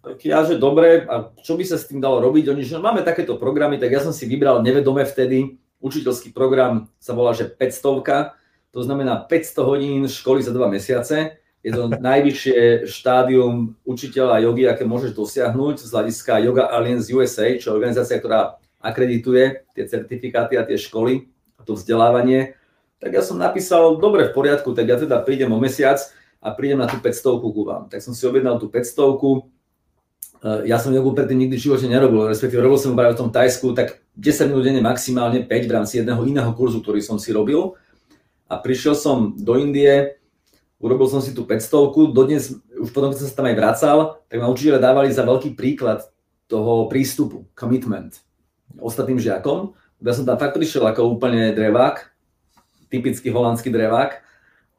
Tak 0.00 0.22
ja, 0.24 0.40
že 0.46 0.56
dobre, 0.56 1.04
a 1.04 1.28
čo 1.44 1.58
by 1.58 1.64
sa 1.68 1.76
s 1.76 1.84
tým 1.84 2.00
dalo 2.00 2.24
robiť? 2.24 2.48
Oni, 2.48 2.64
že 2.64 2.80
máme 2.80 3.04
takéto 3.04 3.36
programy, 3.36 3.76
tak 3.76 3.92
ja 3.92 4.00
som 4.00 4.16
si 4.16 4.24
vybral 4.24 4.64
nevedome 4.64 5.04
vtedy, 5.04 5.60
učiteľský 5.84 6.32
program 6.32 6.88
sa 6.96 7.12
volá, 7.12 7.36
že 7.36 7.44
500, 7.44 8.32
to 8.72 8.80
znamená 8.80 9.20
500 9.28 9.68
hodín 9.68 10.00
školy 10.08 10.40
za 10.40 10.54
2 10.54 10.64
mesiace. 10.72 11.42
Je 11.60 11.74
to 11.74 11.90
najvyššie 12.08 12.88
štádium 12.88 13.76
učiteľa 13.84 14.40
jogy, 14.48 14.64
aké 14.70 14.88
môžeš 14.88 15.12
dosiahnuť 15.12 15.84
z 15.84 15.90
hľadiska 15.92 16.32
Yoga 16.40 16.72
Alliance 16.72 17.10
USA, 17.12 17.52
čo 17.58 17.74
je 17.74 17.76
organizácia, 17.76 18.16
ktorá 18.16 18.56
akredituje 18.78 19.66
tie 19.74 19.84
certifikáty 19.84 20.54
a 20.54 20.62
tie 20.62 20.78
školy 20.78 21.26
a 21.58 21.66
to 21.66 21.74
vzdelávanie. 21.74 22.54
Tak 22.96 23.10
ja 23.12 23.20
som 23.20 23.36
napísal, 23.36 24.00
dobre, 24.00 24.28
v 24.28 24.36
poriadku, 24.36 24.72
tak 24.72 24.88
ja 24.88 24.96
teda 24.96 25.20
prídem 25.20 25.52
o 25.52 25.60
mesiac 25.60 26.00
a 26.40 26.52
prídem 26.52 26.80
na 26.80 26.88
tú 26.88 26.96
500 26.96 27.42
ku 27.44 27.62
vám. 27.64 27.92
Tak 27.92 28.00
som 28.00 28.16
si 28.16 28.24
objednal 28.24 28.56
tú 28.56 28.72
500 28.72 29.52
Eh, 30.46 30.68
ja 30.68 30.76
som 30.76 30.92
jogu 30.92 31.16
predtým 31.16 31.42
nikdy 31.42 31.56
v 31.56 31.64
živote 31.64 31.86
nerobil, 31.88 32.28
respektíve 32.28 32.60
robil 32.60 32.78
som 32.78 32.92
práve 32.92 33.16
v 33.16 33.20
tom 33.24 33.32
Tajsku 33.32 33.72
tak 33.72 34.04
10 34.20 34.52
minút 34.52 34.62
denne, 34.68 34.84
maximálne 34.84 35.42
5 35.42 35.66
v 35.66 35.72
rámci 35.72 35.98
jedného 35.98 36.22
iného 36.28 36.50
kurzu, 36.52 36.84
ktorý 36.84 37.00
som 37.00 37.16
si 37.16 37.32
robil. 37.32 37.74
A 38.46 38.60
prišiel 38.60 38.94
som 38.94 39.34
do 39.34 39.58
Indie, 39.58 40.20
urobil 40.78 41.08
som 41.10 41.18
si 41.18 41.32
tú 41.32 41.48
500 41.48 42.14
dodnes, 42.14 42.52
už 42.78 42.94
potom, 42.94 43.10
keď 43.10 43.26
som 43.26 43.28
sa 43.32 43.36
tam 43.42 43.48
aj 43.48 43.56
vracal, 43.56 43.98
tak 44.28 44.36
ma 44.38 44.46
učiteľe 44.52 44.78
dávali 44.78 45.10
za 45.10 45.26
veľký 45.26 45.58
príklad 45.58 46.06
toho 46.46 46.86
prístupu, 46.86 47.48
commitment 47.58 48.22
ostatným 48.78 49.18
žiakom. 49.18 49.74
Ja 50.04 50.14
som 50.14 50.28
tam 50.28 50.38
fakt 50.38 50.54
prišiel 50.54 50.84
ako 50.84 51.16
úplne 51.16 51.56
drevák, 51.56 52.15
typický 52.88 53.32
holandský 53.32 53.70
drevák 53.70 54.10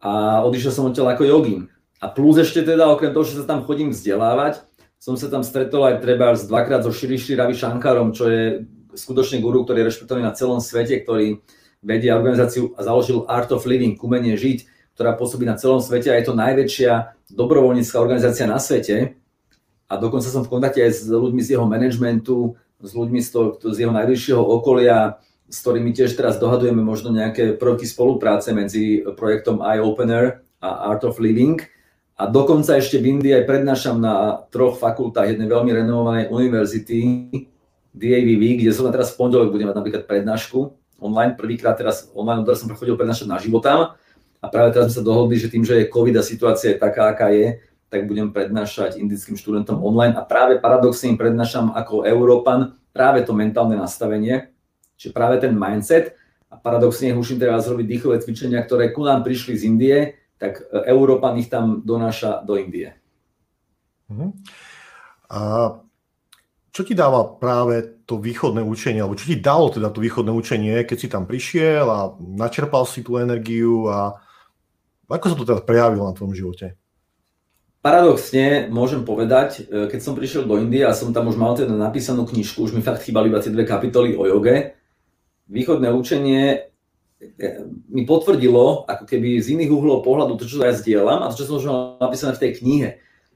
a 0.02 0.42
odišiel 0.46 0.72
som 0.72 0.88
odtiaľ 0.88 1.16
ako 1.16 1.24
jogín. 1.26 1.62
A 1.98 2.14
plus 2.14 2.38
ešte 2.38 2.62
teda, 2.62 2.94
okrem 2.94 3.10
toho, 3.10 3.26
že 3.26 3.42
sa 3.42 3.46
tam 3.50 3.66
chodím 3.66 3.90
vzdelávať, 3.90 4.62
som 4.98 5.18
sa 5.18 5.30
tam 5.30 5.46
stretol 5.46 5.86
aj 5.86 6.02
treba 6.02 6.34
z 6.34 6.50
dvakrát 6.50 6.82
so 6.82 6.94
Širišri 6.94 7.38
Ravi 7.38 7.54
Šankarom, 7.54 8.14
čo 8.14 8.30
je 8.30 8.66
skutočne 8.98 9.42
guru, 9.42 9.62
ktorý 9.62 9.86
je 9.86 9.88
rešpektovaný 9.94 10.26
na 10.26 10.34
celom 10.34 10.58
svete, 10.58 11.02
ktorý 11.06 11.42
vedia 11.86 12.18
organizáciu 12.18 12.74
a 12.74 12.82
založil 12.82 13.26
Art 13.30 13.54
of 13.54 13.70
Living, 13.70 13.98
umenie 14.02 14.34
žiť, 14.34 14.66
ktorá 14.98 15.14
pôsobí 15.14 15.46
na 15.46 15.54
celom 15.54 15.78
svete 15.78 16.10
a 16.10 16.18
je 16.18 16.26
to 16.26 16.34
najväčšia 16.34 16.92
dobrovoľnícka 17.30 18.02
organizácia 18.02 18.50
na 18.50 18.58
svete. 18.58 19.14
A 19.88 19.94
dokonca 19.96 20.28
som 20.28 20.42
v 20.44 20.52
kontakte 20.52 20.82
aj 20.82 20.92
s 20.92 21.02
ľuďmi 21.06 21.42
z 21.46 21.56
jeho 21.56 21.66
managementu, 21.70 22.58
s 22.82 22.92
ľuďmi 22.98 23.22
z, 23.22 23.30
toho, 23.30 23.48
z 23.62 23.78
jeho 23.86 23.94
najbližšieho 23.94 24.42
okolia, 24.42 25.22
s 25.48 25.64
ktorými 25.64 25.96
tiež 25.96 26.20
teraz 26.20 26.36
dohadujeme 26.38 26.84
možno 26.84 27.16
nejaké 27.16 27.56
prvky 27.56 27.88
spolupráce 27.88 28.52
medzi 28.52 29.04
projektom 29.16 29.64
Eye 29.64 29.80
Opener 29.80 30.44
a 30.60 30.92
Art 30.92 31.08
of 31.08 31.24
Living. 31.24 31.64
A 32.18 32.28
dokonca 32.28 32.76
ešte 32.76 32.98
v 33.00 33.18
Indii 33.18 33.32
aj 33.32 33.46
prednášam 33.48 34.02
na 34.02 34.44
troch 34.52 34.76
fakultách 34.82 35.38
jednej 35.38 35.48
veľmi 35.48 35.72
renovovanej 35.72 36.26
univerzity, 36.34 36.98
DAVV, 37.98 38.62
kde 38.62 38.72
som 38.74 38.90
teraz 38.94 39.14
v 39.14 39.26
pondelok 39.26 39.50
budem 39.50 39.70
mať 39.70 39.78
napríklad 39.78 40.04
prednášku 40.06 40.74
online. 41.02 41.34
Prvýkrát 41.34 41.78
teraz 41.78 42.10
online, 42.14 42.46
odraz 42.46 42.62
som 42.62 42.70
prechodil 42.70 42.98
prednášať 42.98 43.28
na 43.30 43.38
životám 43.42 43.98
a 44.38 44.46
práve 44.50 44.74
teraz 44.74 44.94
sme 44.94 44.96
sa 45.02 45.06
dohodli, 45.06 45.38
že 45.38 45.50
tým, 45.50 45.66
že 45.66 45.82
je 45.82 45.90
COVID 45.90 46.16
a 46.18 46.24
situácia 46.26 46.74
je 46.74 46.82
taká, 46.82 47.10
aká 47.10 47.34
je, 47.34 47.62
tak 47.88 48.06
budem 48.06 48.30
prednášať 48.36 49.00
indickým 49.00 49.40
študentom 49.40 49.80
online 49.80 50.14
a 50.14 50.22
práve 50.22 50.60
paradoxne 50.60 51.14
im 51.14 51.18
prednášam 51.18 51.72
ako 51.72 52.04
Európan 52.04 52.76
práve 52.92 53.24
to 53.24 53.32
mentálne 53.32 53.78
nastavenie, 53.78 54.52
čiže 54.98 55.16
práve 55.16 55.38
ten 55.38 55.54
mindset 55.54 56.18
a 56.50 56.56
paradoxne 56.58 57.14
už 57.14 57.38
im 57.38 57.40
treba 57.40 57.60
zrobiť 57.62 57.86
dýchové 57.86 58.18
cvičenia, 58.24 58.64
ktoré 58.64 58.92
ku 58.92 59.04
nám 59.04 59.22
prišli 59.22 59.54
z 59.56 59.64
Indie, 59.68 59.98
tak 60.40 60.64
e, 60.64 60.90
Európan 60.90 61.38
ich 61.38 61.52
tam 61.52 61.84
donáša 61.84 62.42
do 62.42 62.56
Indie. 62.56 62.96
Uh-huh. 64.08 64.32
A 65.28 65.40
čo 66.72 66.82
ti 66.88 66.96
dáva 66.96 67.26
práve 67.26 68.06
to 68.08 68.22
východné 68.22 68.64
učenie, 68.64 69.04
alebo 69.04 69.20
čo 69.20 69.28
ti 69.28 69.36
dalo 69.36 69.68
teda 69.68 69.92
to 69.92 70.00
východné 70.00 70.32
učenie, 70.32 70.88
keď 70.88 70.98
si 70.98 71.08
tam 71.12 71.28
prišiel 71.28 71.84
a 71.90 72.16
načerpal 72.22 72.88
si 72.88 73.04
tú 73.04 73.20
energiu 73.20 73.92
a 73.92 74.16
ako 75.12 75.26
sa 75.28 75.36
to 75.36 75.48
teda 75.48 75.62
prejavilo 75.64 76.08
na 76.08 76.16
tvojom 76.16 76.36
živote? 76.36 76.80
Paradoxne 77.84 78.72
môžem 78.72 79.04
povedať, 79.04 79.68
e, 79.68 79.92
keď 79.92 80.00
som 80.00 80.16
prišiel 80.16 80.48
do 80.48 80.56
Indie 80.64 80.88
a 80.88 80.96
som 80.96 81.12
tam 81.12 81.28
už 81.28 81.36
mal 81.36 81.60
teda 81.60 81.76
napísanú 81.76 82.24
knižku, 82.24 82.64
už 82.64 82.72
mi 82.72 82.80
fakt 82.80 83.04
chýbali 83.04 83.28
iba 83.28 83.44
tie 83.44 83.52
dve 83.52 83.68
kapitoly 83.68 84.16
o 84.16 84.24
joge, 84.24 84.77
východné 85.48 85.92
učenie 85.92 86.68
mi 87.90 88.06
potvrdilo, 88.06 88.86
ako 88.86 89.04
keby 89.10 89.42
z 89.42 89.58
iných 89.58 89.74
uhlov 89.74 90.06
pohľadu 90.06 90.38
to, 90.38 90.46
čo 90.46 90.62
ja 90.62 90.74
zdieľam 90.76 91.26
a 91.26 91.30
to, 91.34 91.42
čo 91.42 91.50
som 91.50 91.58
už 91.58 91.68
napísané 91.98 92.38
v 92.38 92.42
tej 92.46 92.52
knihe. 92.62 92.90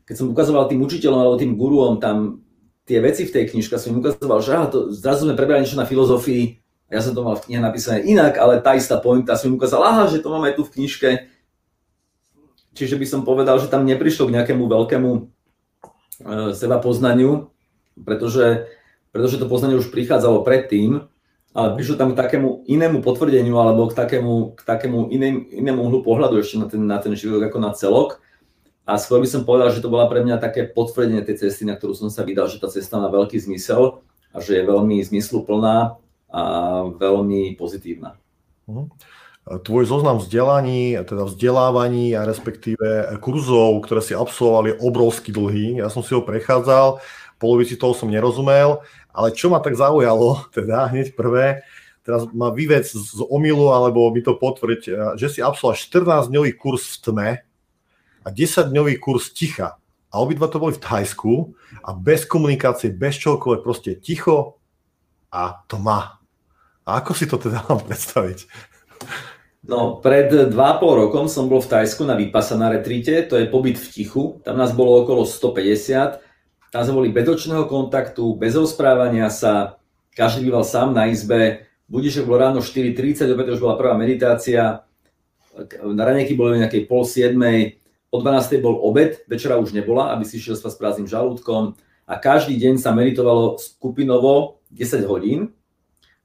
Keď 0.06 0.16
som 0.22 0.30
ukazoval 0.30 0.70
tým 0.70 0.86
učiteľom 0.86 1.18
alebo 1.18 1.42
tým 1.42 1.58
guruom 1.58 1.98
tam 1.98 2.46
tie 2.86 3.02
veci 3.02 3.26
v 3.26 3.34
tej 3.34 3.50
knižke, 3.50 3.82
som 3.82 3.98
im 3.98 4.06
ukazoval, 4.06 4.40
že 4.46 4.52
aha, 4.54 4.68
to, 4.70 4.94
zrazu 4.94 5.26
sme 5.26 5.34
prebrali 5.34 5.66
niečo 5.66 5.80
na 5.80 5.90
filozofii, 5.90 6.62
ja 6.92 7.00
som 7.00 7.16
to 7.16 7.24
mal 7.24 7.40
v 7.40 7.48
knihe 7.48 7.62
napísané 7.64 8.04
inak, 8.04 8.36
ale 8.36 8.60
tá 8.60 8.76
istá 8.76 9.00
pointa, 9.00 9.40
som 9.40 9.50
im 9.50 9.58
ukázal, 9.58 9.82
aha, 9.82 10.12
že 10.12 10.20
to 10.20 10.28
máme 10.30 10.52
tu 10.54 10.68
v 10.68 10.74
knižke. 10.76 11.10
Čiže 12.76 13.00
by 13.00 13.06
som 13.08 13.22
povedal, 13.24 13.58
že 13.64 13.72
tam 13.72 13.88
neprišlo 13.88 14.28
k 14.28 14.36
nejakému 14.36 14.64
veľkému 14.68 15.10
e, 15.16 15.22
seba 16.52 16.84
poznaniu, 16.84 17.48
pretože, 17.96 18.68
pretože 19.16 19.40
to 19.40 19.48
poznanie 19.48 19.80
už 19.80 19.92
prichádzalo 19.92 20.44
predtým, 20.44 21.11
ale 21.52 21.76
prišlo 21.76 22.00
tam 22.00 22.16
k 22.16 22.20
takému 22.20 22.64
inému 22.64 23.04
potvrdeniu 23.04 23.60
alebo 23.60 23.92
k 23.92 23.96
takému, 23.96 24.56
k 24.56 24.62
takému 24.64 25.12
iném, 25.12 25.48
inému 25.52 25.84
uhlu 25.84 26.00
pohľadu 26.00 26.40
ešte 26.40 26.56
na 26.56 26.68
ten, 26.72 26.82
na 26.88 26.98
ten 27.04 27.12
život 27.12 27.44
ako 27.44 27.60
na 27.60 27.72
celok. 27.76 28.24
A 28.88 28.98
skôr 28.98 29.20
by 29.22 29.28
som 29.30 29.46
povedal, 29.46 29.70
že 29.70 29.84
to 29.84 29.92
bola 29.92 30.08
pre 30.08 30.24
mňa 30.24 30.42
také 30.42 30.66
potvrdenie 30.66 31.22
tej 31.22 31.48
cesty, 31.48 31.68
na 31.68 31.76
ktorú 31.76 31.94
som 31.94 32.10
sa 32.10 32.24
vydal, 32.24 32.48
že 32.48 32.60
tá 32.60 32.72
cesta 32.72 32.98
má 32.98 33.12
veľký 33.12 33.38
zmysel 33.38 34.02
a 34.32 34.38
že 34.40 34.58
je 34.58 34.64
veľmi 34.64 35.04
zmysluplná 35.04 36.00
a 36.32 36.42
veľmi 36.96 37.60
pozitívna. 37.60 38.16
Uh-huh. 38.66 38.88
Tvoj 39.42 39.90
zoznam 39.90 40.22
vzdelaní, 40.22 40.96
teda 41.04 41.28
vzdelávaní 41.28 42.16
a 42.16 42.24
respektíve 42.24 43.12
kurzov, 43.20 43.84
ktoré 43.84 44.00
si 44.00 44.16
absolvoval, 44.16 44.72
je 44.72 44.80
obrovský 44.80 45.36
dlhý. 45.36 45.84
Ja 45.84 45.92
som 45.92 46.06
si 46.06 46.16
ho 46.16 46.24
prechádzal, 46.24 47.04
polovici 47.42 47.74
toho 47.74 47.98
som 47.98 48.06
nerozumel 48.06 48.86
ale 49.14 49.36
čo 49.36 49.52
ma 49.52 49.60
tak 49.60 49.76
zaujalo, 49.76 50.44
teda 50.56 50.88
hneď 50.90 51.14
prvé, 51.14 51.64
teraz 52.02 52.26
ma 52.32 52.50
vyvec 52.50 52.88
z 52.88 53.20
omilu, 53.28 53.72
alebo 53.72 54.10
mi 54.10 54.24
to 54.24 54.36
potvrď, 54.36 54.82
eh, 54.88 54.96
že 55.20 55.28
si 55.28 55.40
absolvoval 55.44 55.78
14-dňový 55.78 56.52
kurz 56.58 56.98
v 56.98 56.98
tme 57.04 57.30
a 58.22 58.28
10-dňový 58.28 58.98
kurz 58.98 59.32
ticha. 59.36 59.78
A 60.12 60.20
obidva 60.20 60.52
to 60.52 60.60
boli 60.60 60.76
v 60.76 60.84
Thajsku 60.84 61.56
a 61.88 61.96
bez 61.96 62.28
komunikácie, 62.28 62.92
bez 62.92 63.16
čokoľvek, 63.24 63.64
proste 63.64 63.96
ticho 63.96 64.60
a 65.32 65.64
tma. 65.72 66.20
A 66.84 66.90
ako 67.00 67.16
si 67.16 67.32
to 67.32 67.40
teda 67.40 67.64
mám 67.72 67.80
predstaviť? 67.88 68.44
No, 69.62 70.02
pred 70.02 70.34
2,5 70.34 70.52
rokom 70.82 71.30
som 71.30 71.46
bol 71.46 71.62
v 71.62 71.70
Tajsku 71.70 72.02
na 72.04 72.18
Vipassana 72.18 72.74
retríte, 72.74 73.24
to 73.30 73.38
je 73.38 73.46
pobyt 73.46 73.78
v 73.78 73.88
tichu, 73.94 74.42
tam 74.42 74.58
nás 74.58 74.74
bolo 74.74 75.06
okolo 75.06 75.22
150 75.22 76.31
tam 76.72 76.82
sme 76.88 77.04
boli 77.04 77.10
bez 77.12 77.28
očného 77.28 77.68
kontaktu, 77.68 78.40
bez 78.40 78.56
rozprávania 78.56 79.28
sa, 79.28 79.76
každý 80.16 80.48
býval 80.48 80.64
sám 80.64 80.96
na 80.96 81.12
izbe, 81.12 81.68
budišek 81.92 82.24
bol 82.24 82.40
ráno 82.40 82.64
4.30, 82.64 83.28
opäť 83.28 83.60
už 83.60 83.60
bola 83.60 83.76
prvá 83.76 83.94
meditácia, 84.00 84.88
na 85.84 86.04
ranejky 86.08 86.32
boli 86.40 86.64
nejakej 86.64 86.88
pol 86.88 87.04
siedmej, 87.04 87.76
o 88.08 88.24
12. 88.24 88.64
bol 88.64 88.80
obed, 88.88 89.24
večera 89.28 89.60
už 89.60 89.76
nebola, 89.76 90.16
aby 90.16 90.24
si 90.24 90.40
šiel 90.40 90.56
spať 90.56 90.72
s 90.72 90.80
prázdnym 90.80 91.08
žalúdkom 91.12 91.76
a 92.08 92.14
každý 92.20 92.56
deň 92.56 92.80
sa 92.80 92.96
meditovalo 92.96 93.60
skupinovo 93.60 94.64
10 94.72 95.08
hodín. 95.08 95.52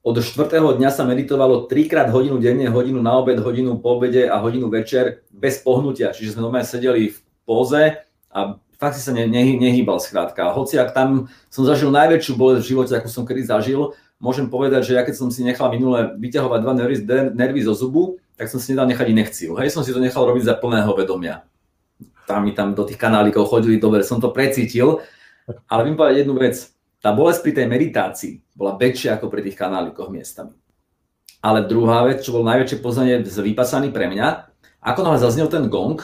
Od 0.06 0.14
4. 0.14 0.62
dňa 0.62 0.90
sa 0.94 1.02
meditovalo 1.02 1.66
3 1.66 1.90
krát 1.90 2.08
hodinu 2.14 2.38
denne, 2.38 2.70
hodinu 2.70 3.02
na 3.02 3.18
obed, 3.18 3.42
hodinu 3.42 3.82
po 3.82 3.98
obede 3.98 4.30
a 4.30 4.38
hodinu 4.38 4.70
večer 4.70 5.26
bez 5.34 5.58
pohnutia. 5.62 6.14
Čiže 6.14 6.38
sme 6.38 6.46
normálne 6.46 6.66
sedeli 6.66 7.10
v 7.10 7.18
póze 7.42 8.06
a 8.30 8.58
fakt 8.86 8.94
si 8.94 9.02
sa 9.02 9.10
ne, 9.10 9.26
ne, 9.26 9.58
nehýbal 9.58 9.98
skrátka. 9.98 10.54
Hoci 10.54 10.78
ak 10.78 10.94
tam 10.94 11.26
som 11.50 11.66
zažil 11.66 11.90
najväčšiu 11.90 12.38
bolesť 12.38 12.62
v 12.62 12.70
živote, 12.70 12.92
akú 12.94 13.10
som 13.10 13.26
kedy 13.26 13.42
zažil, 13.42 13.98
môžem 14.22 14.46
povedať, 14.46 14.86
že 14.86 14.92
ja 14.94 15.02
keď 15.02 15.18
som 15.18 15.28
si 15.34 15.42
nechal 15.42 15.74
minule 15.74 16.14
vyťahovať 16.14 16.60
dva 16.62 16.72
nervy, 16.78 16.96
nervy 17.34 17.60
zo 17.66 17.74
zubu, 17.74 18.22
tak 18.38 18.46
som 18.46 18.62
si 18.62 18.70
nedal 18.70 18.86
nechať 18.86 19.10
inekciu. 19.10 19.58
Hej, 19.58 19.74
som 19.74 19.82
si 19.82 19.90
to 19.90 19.98
nechal 19.98 20.22
robiť 20.22 20.46
za 20.46 20.54
plného 20.54 20.94
vedomia. 20.94 21.42
Tam 22.30 22.46
mi 22.46 22.54
tam 22.54 22.78
do 22.78 22.86
tých 22.86 23.00
kanálikov 23.00 23.50
chodili, 23.50 23.82
dobre, 23.82 24.06
som 24.06 24.22
to 24.22 24.30
precítil, 24.30 25.02
ale 25.66 25.80
viem 25.82 25.98
povedať 25.98 26.22
jednu 26.22 26.34
vec. 26.38 26.54
Tá 27.02 27.10
bolesť 27.10 27.40
pri 27.42 27.52
tej 27.58 27.66
meditácii 27.66 28.32
bola 28.54 28.78
väčšia 28.78 29.18
ako 29.18 29.26
pri 29.30 29.46
tých 29.46 29.58
kanálikoch 29.58 30.10
miestami. 30.10 30.54
Ale 31.42 31.66
druhá 31.66 32.02
vec, 32.06 32.22
čo 32.22 32.34
bol 32.34 32.42
najväčšie 32.42 32.82
poznanie 32.82 33.22
z 33.22 33.38
vypasaný 33.42 33.94
pre 33.94 34.10
mňa, 34.10 34.50
ako 34.82 35.00
náhle 35.06 35.18
zaznel 35.22 35.46
ten 35.46 35.70
gong, 35.70 36.02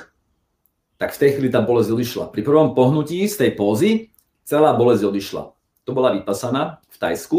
tak 1.03 1.19
v 1.19 1.27
tej 1.27 1.31
chvíli 1.35 1.51
tá 1.51 1.59
bolesť 1.59 1.99
odišla. 1.99 2.25
Pri 2.31 2.47
prvom 2.47 2.79
pohnutí 2.79 3.27
z 3.27 3.35
tej 3.35 3.51
pózy 3.59 4.15
celá 4.47 4.71
bolesť 4.71 5.11
odišla. 5.11 5.51
To 5.83 5.91
bola 5.91 6.15
vypasaná 6.15 6.79
v 6.87 6.97
Tajsku. 7.03 7.38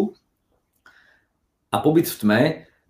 A 1.72 1.80
pobyt 1.80 2.12
v 2.12 2.18
tme 2.20 2.42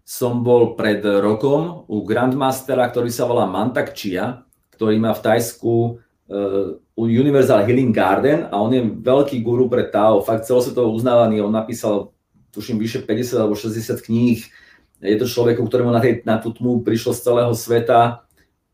som 0.01 0.41
bol 0.41 0.73
pred 0.73 1.05
rokom 1.05 1.85
u 1.85 2.01
Grandmastera, 2.01 2.89
ktorý 2.89 3.13
sa 3.13 3.29
volá 3.29 3.45
Mantak 3.45 3.93
Chia, 3.93 4.41
ktorý 4.73 4.97
má 4.97 5.13
v 5.13 5.21
Tajsku 5.21 6.01
uh, 6.01 6.81
Universal 6.97 7.69
Healing 7.69 7.93
Garden 7.93 8.49
a 8.49 8.57
on 8.57 8.73
je 8.73 8.81
veľký 8.81 9.45
guru 9.45 9.69
pre 9.69 9.85
Tao, 9.93 10.25
fakt 10.25 10.49
celosvetovo 10.49 10.89
uznávaný, 10.89 11.45
on 11.45 11.53
napísal 11.53 12.09
tuším 12.49 12.81
vyše 12.81 13.05
50 13.05 13.37
alebo 13.37 13.53
60 13.53 14.01
kníh. 14.01 14.41
Je 15.05 15.17
to 15.21 15.29
človek, 15.29 15.61
ktorému 15.61 15.93
na, 15.93 16.01
tej, 16.01 16.25
na 16.25 16.41
tú 16.41 16.49
tmu 16.49 16.81
prišlo 16.81 17.13
z 17.13 17.21
celého 17.21 17.53
sveta 17.53 18.25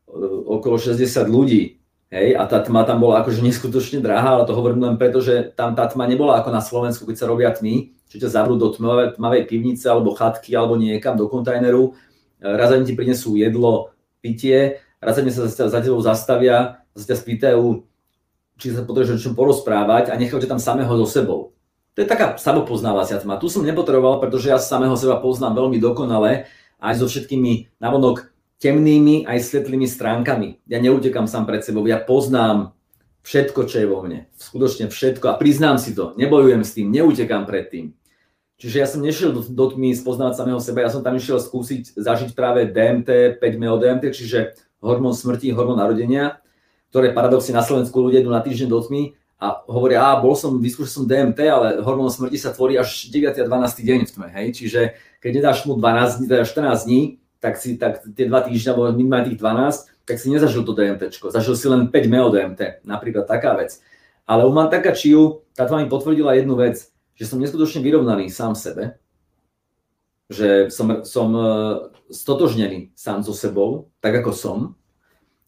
uh, 0.07 0.39
okolo 0.47 0.79
60 0.79 1.27
ľudí. 1.27 1.78
Hej, 2.09 2.41
a 2.41 2.49
tá 2.49 2.57
tma 2.57 2.89
tam 2.89 3.05
bola 3.05 3.21
akože 3.21 3.45
neskutočne 3.45 4.01
drahá, 4.01 4.41
ale 4.41 4.49
to 4.49 4.57
hovorím 4.57 4.81
len 4.81 4.97
preto, 4.97 5.21
že 5.21 5.53
tam 5.53 5.77
tá 5.77 5.85
tma 5.85 6.09
nebola 6.09 6.41
ako 6.41 6.49
na 6.49 6.57
Slovensku, 6.57 7.05
keď 7.05 7.15
sa 7.21 7.29
robia 7.29 7.53
tmy, 7.53 7.93
že 8.09 8.17
ťa 8.17 8.33
zavrú 8.33 8.57
do 8.57 8.73
tmavej, 8.73 9.21
tmavej 9.21 9.45
pivnice 9.45 9.85
alebo 9.85 10.17
chatky 10.17 10.57
alebo 10.57 10.73
niekam 10.73 11.13
do 11.13 11.29
kontajneru, 11.29 11.93
raz 12.41 12.73
ti 12.81 12.97
prinesú 12.97 13.37
jedlo, 13.37 13.93
pitie, 14.25 14.81
raz 14.97 15.21
sa 15.21 15.45
za, 15.45 15.69
za 15.69 15.79
tebou 15.85 16.01
zastavia, 16.01 16.81
sa 16.97 17.05
ťa 17.13 17.17
spýtajú, 17.21 17.85
či 18.57 18.73
sa 18.73 18.81
potrebuješ 18.81 19.21
o 19.21 19.23
čom 19.29 19.37
porozprávať 19.37 20.09
a 20.09 20.17
nechajú 20.17 20.41
ťa 20.41 20.57
tam 20.57 20.61
samého 20.61 20.89
so 20.97 21.05
sebou. 21.05 21.53
To 21.93 22.01
je 22.01 22.09
taká 22.09 22.41
samopoznávacia 22.41 23.21
tma. 23.21 23.37
Tu 23.37 23.53
som 23.53 23.61
nepotreboval, 23.61 24.17
pretože 24.17 24.49
ja 24.49 24.57
samého 24.57 24.97
seba 24.97 25.21
poznám 25.21 25.61
veľmi 25.61 25.77
dokonale, 25.77 26.49
aj 26.81 26.93
so 26.97 27.05
všetkými 27.05 27.77
navonok 27.77 28.33
temnými 28.59 29.23
aj 29.23 29.39
svetlými 29.39 29.87
stránkami. 29.87 30.59
Ja 30.67 30.83
neutekam 30.83 31.25
sám 31.25 31.47
pred 31.47 31.63
sebou, 31.63 31.87
ja 31.87 31.97
poznám 31.97 32.75
všetko, 33.23 33.59
čo 33.65 33.75
je 33.79 33.87
vo 33.87 34.03
mne. 34.03 34.27
Skutočne 34.35 34.91
všetko 34.91 35.31
a 35.31 35.39
priznám 35.39 35.79
si 35.79 35.95
to. 35.95 36.15
Nebojujem 36.19 36.63
s 36.63 36.75
tým, 36.75 36.91
neutekam 36.91 37.47
pred 37.47 37.71
tým. 37.71 37.85
Čiže 38.59 38.75
ja 38.75 38.87
som 38.91 38.99
nešiel 38.99 39.31
do, 39.31 39.39
do 39.39 39.65
tmy 39.71 39.95
spoznávať 39.95 40.35
samého 40.35 40.59
seba, 40.59 40.83
ja 40.83 40.91
som 40.91 40.99
tam 40.99 41.15
išiel 41.15 41.39
skúsiť 41.39 41.95
zažiť 41.95 42.35
práve 42.35 42.67
DMT, 42.67 43.39
5 43.39 43.55
meo 43.55 43.79
DMT, 43.79 44.11
čiže 44.11 44.51
hormón 44.83 45.15
smrti, 45.15 45.55
hormón 45.55 45.79
narodenia, 45.79 46.43
ktoré 46.91 47.15
paradoxne 47.15 47.55
na 47.55 47.63
Slovensku 47.63 47.95
ľudia 47.95 48.19
idú 48.19 48.35
na 48.35 48.43
týždeň 48.43 48.67
do 48.67 48.83
tmy 48.83 49.15
a 49.39 49.63
hovoria, 49.71 50.11
a 50.11 50.19
bol 50.19 50.35
som, 50.35 50.59
vyskúšal 50.59 50.91
som 50.91 51.05
DMT, 51.07 51.39
ale 51.47 51.67
hormón 51.79 52.11
smrti 52.11 52.35
sa 52.35 52.51
tvorí 52.51 52.75
až 52.75 53.07
9. 53.07 53.31
a 53.39 53.47
12. 53.47 53.79
deň 53.79 53.99
v 54.03 54.11
tme, 54.11 54.27
hej, 54.27 54.47
čiže 54.51 54.81
keď 55.23 55.31
nedáš 55.39 55.63
mu 55.63 55.79
12 55.79 56.19
dní, 56.19 56.25
teda 56.27 56.43
14 56.43 56.83
dní, 56.83 57.01
tak 57.39 57.55
si 57.55 57.79
tak 57.79 58.03
tie 58.03 58.27
dva 58.27 58.43
týždňa, 58.43 58.69
alebo 58.75 58.91
minimálne 58.91 59.31
tých 59.31 59.39
12, 59.39 60.05
tak 60.05 60.15
si 60.19 60.27
nezažil 60.27 60.67
to 60.67 60.75
DMT, 60.75 61.11
zažil 61.31 61.55
si 61.55 61.65
len 61.71 61.87
5 61.87 62.11
meo 62.11 62.27
DMT, 62.27 62.83
napríklad 62.83 63.25
taká 63.25 63.55
vec. 63.55 63.79
Ale 64.29 64.45
u 64.45 64.51
Mantaka 64.53 64.93
Chiu, 64.93 65.41
táto 65.57 65.79
mi 65.79 65.89
potvrdila 65.89 66.37
jednu 66.37 66.53
vec, 66.59 66.91
že 67.17 67.25
som 67.25 67.41
neskutočne 67.41 67.81
vyrovnaný 67.81 68.29
sám 68.29 68.53
sebe, 68.53 68.99
že 70.29 70.69
som, 70.69 71.01
som 71.01 71.27
e, 71.33 71.43
stotožnený 72.13 72.93
sám 72.93 73.25
so 73.25 73.33
sebou, 73.33 73.89
tak 73.97 74.21
ako 74.21 74.31
som, 74.31 74.57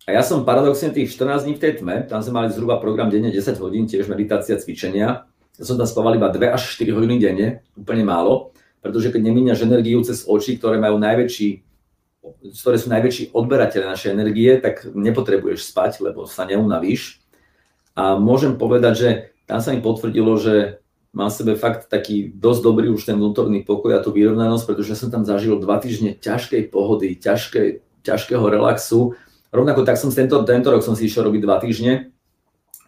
a 0.10 0.18
ja 0.18 0.26
som 0.26 0.42
paradoxne 0.42 0.90
tých 0.90 1.14
14 1.14 1.46
dní 1.46 1.54
v 1.58 1.62
tej 1.62 1.74
tme, 1.78 2.10
tam 2.10 2.26
sme 2.26 2.42
mali 2.42 2.50
zhruba 2.50 2.82
program 2.82 3.14
denne 3.14 3.30
10 3.30 3.54
hodín, 3.62 3.86
tiež 3.86 4.10
meditácia, 4.10 4.58
cvičenia. 4.58 5.30
Ja 5.62 5.64
som 5.64 5.78
tam 5.78 5.86
spával 5.86 6.18
iba 6.18 6.34
2 6.34 6.42
až 6.50 6.74
4 6.74 6.90
hodiny 6.90 7.22
denne, 7.22 7.62
úplne 7.78 8.02
málo, 8.02 8.50
pretože 8.82 9.14
keď 9.14 9.22
nemíňaš 9.30 9.62
energiu 9.62 10.02
cez 10.02 10.26
oči, 10.26 10.58
ktoré 10.58 10.82
majú 10.82 10.98
najväčší, 10.98 11.71
ktoré 12.40 12.78
sú 12.80 12.88
najväčší 12.94 13.36
odberateľe 13.36 13.86
našej 13.92 14.14
energie, 14.16 14.58
tak 14.62 14.88
nepotrebuješ 14.88 15.68
spať, 15.68 16.04
lebo 16.06 16.24
sa 16.30 16.48
neunavíš. 16.48 17.20
A 17.98 18.16
môžem 18.16 18.56
povedať, 18.56 18.94
že 18.96 19.10
tam 19.50 19.60
sa 19.60 19.76
mi 19.76 19.84
potvrdilo, 19.84 20.40
že 20.40 20.80
mám 21.12 21.28
v 21.28 21.38
sebe 21.44 21.54
fakt 21.60 21.92
taký 21.92 22.32
dosť 22.32 22.62
dobrý 22.64 22.88
už 22.88 23.04
ten 23.04 23.20
vnútorný 23.20 23.68
pokoj 23.68 24.00
a 24.00 24.04
tú 24.04 24.16
vyrovnanosť, 24.16 24.64
pretože 24.64 24.96
som 24.96 25.12
tam 25.12 25.28
zažil 25.28 25.60
dva 25.60 25.78
týždne 25.84 26.16
ťažkej 26.16 26.72
pohody, 26.72 27.20
ťažkej, 27.20 27.84
ťažkého 28.08 28.46
relaxu, 28.48 29.20
Rovnako 29.52 29.84
tak 29.84 30.00
som 30.00 30.08
tento, 30.08 30.40
tento 30.48 30.72
rok 30.72 30.80
som 30.80 30.96
si 30.96 31.12
išiel 31.12 31.28
robiť 31.28 31.42
dva 31.44 31.60
týždne 31.60 32.16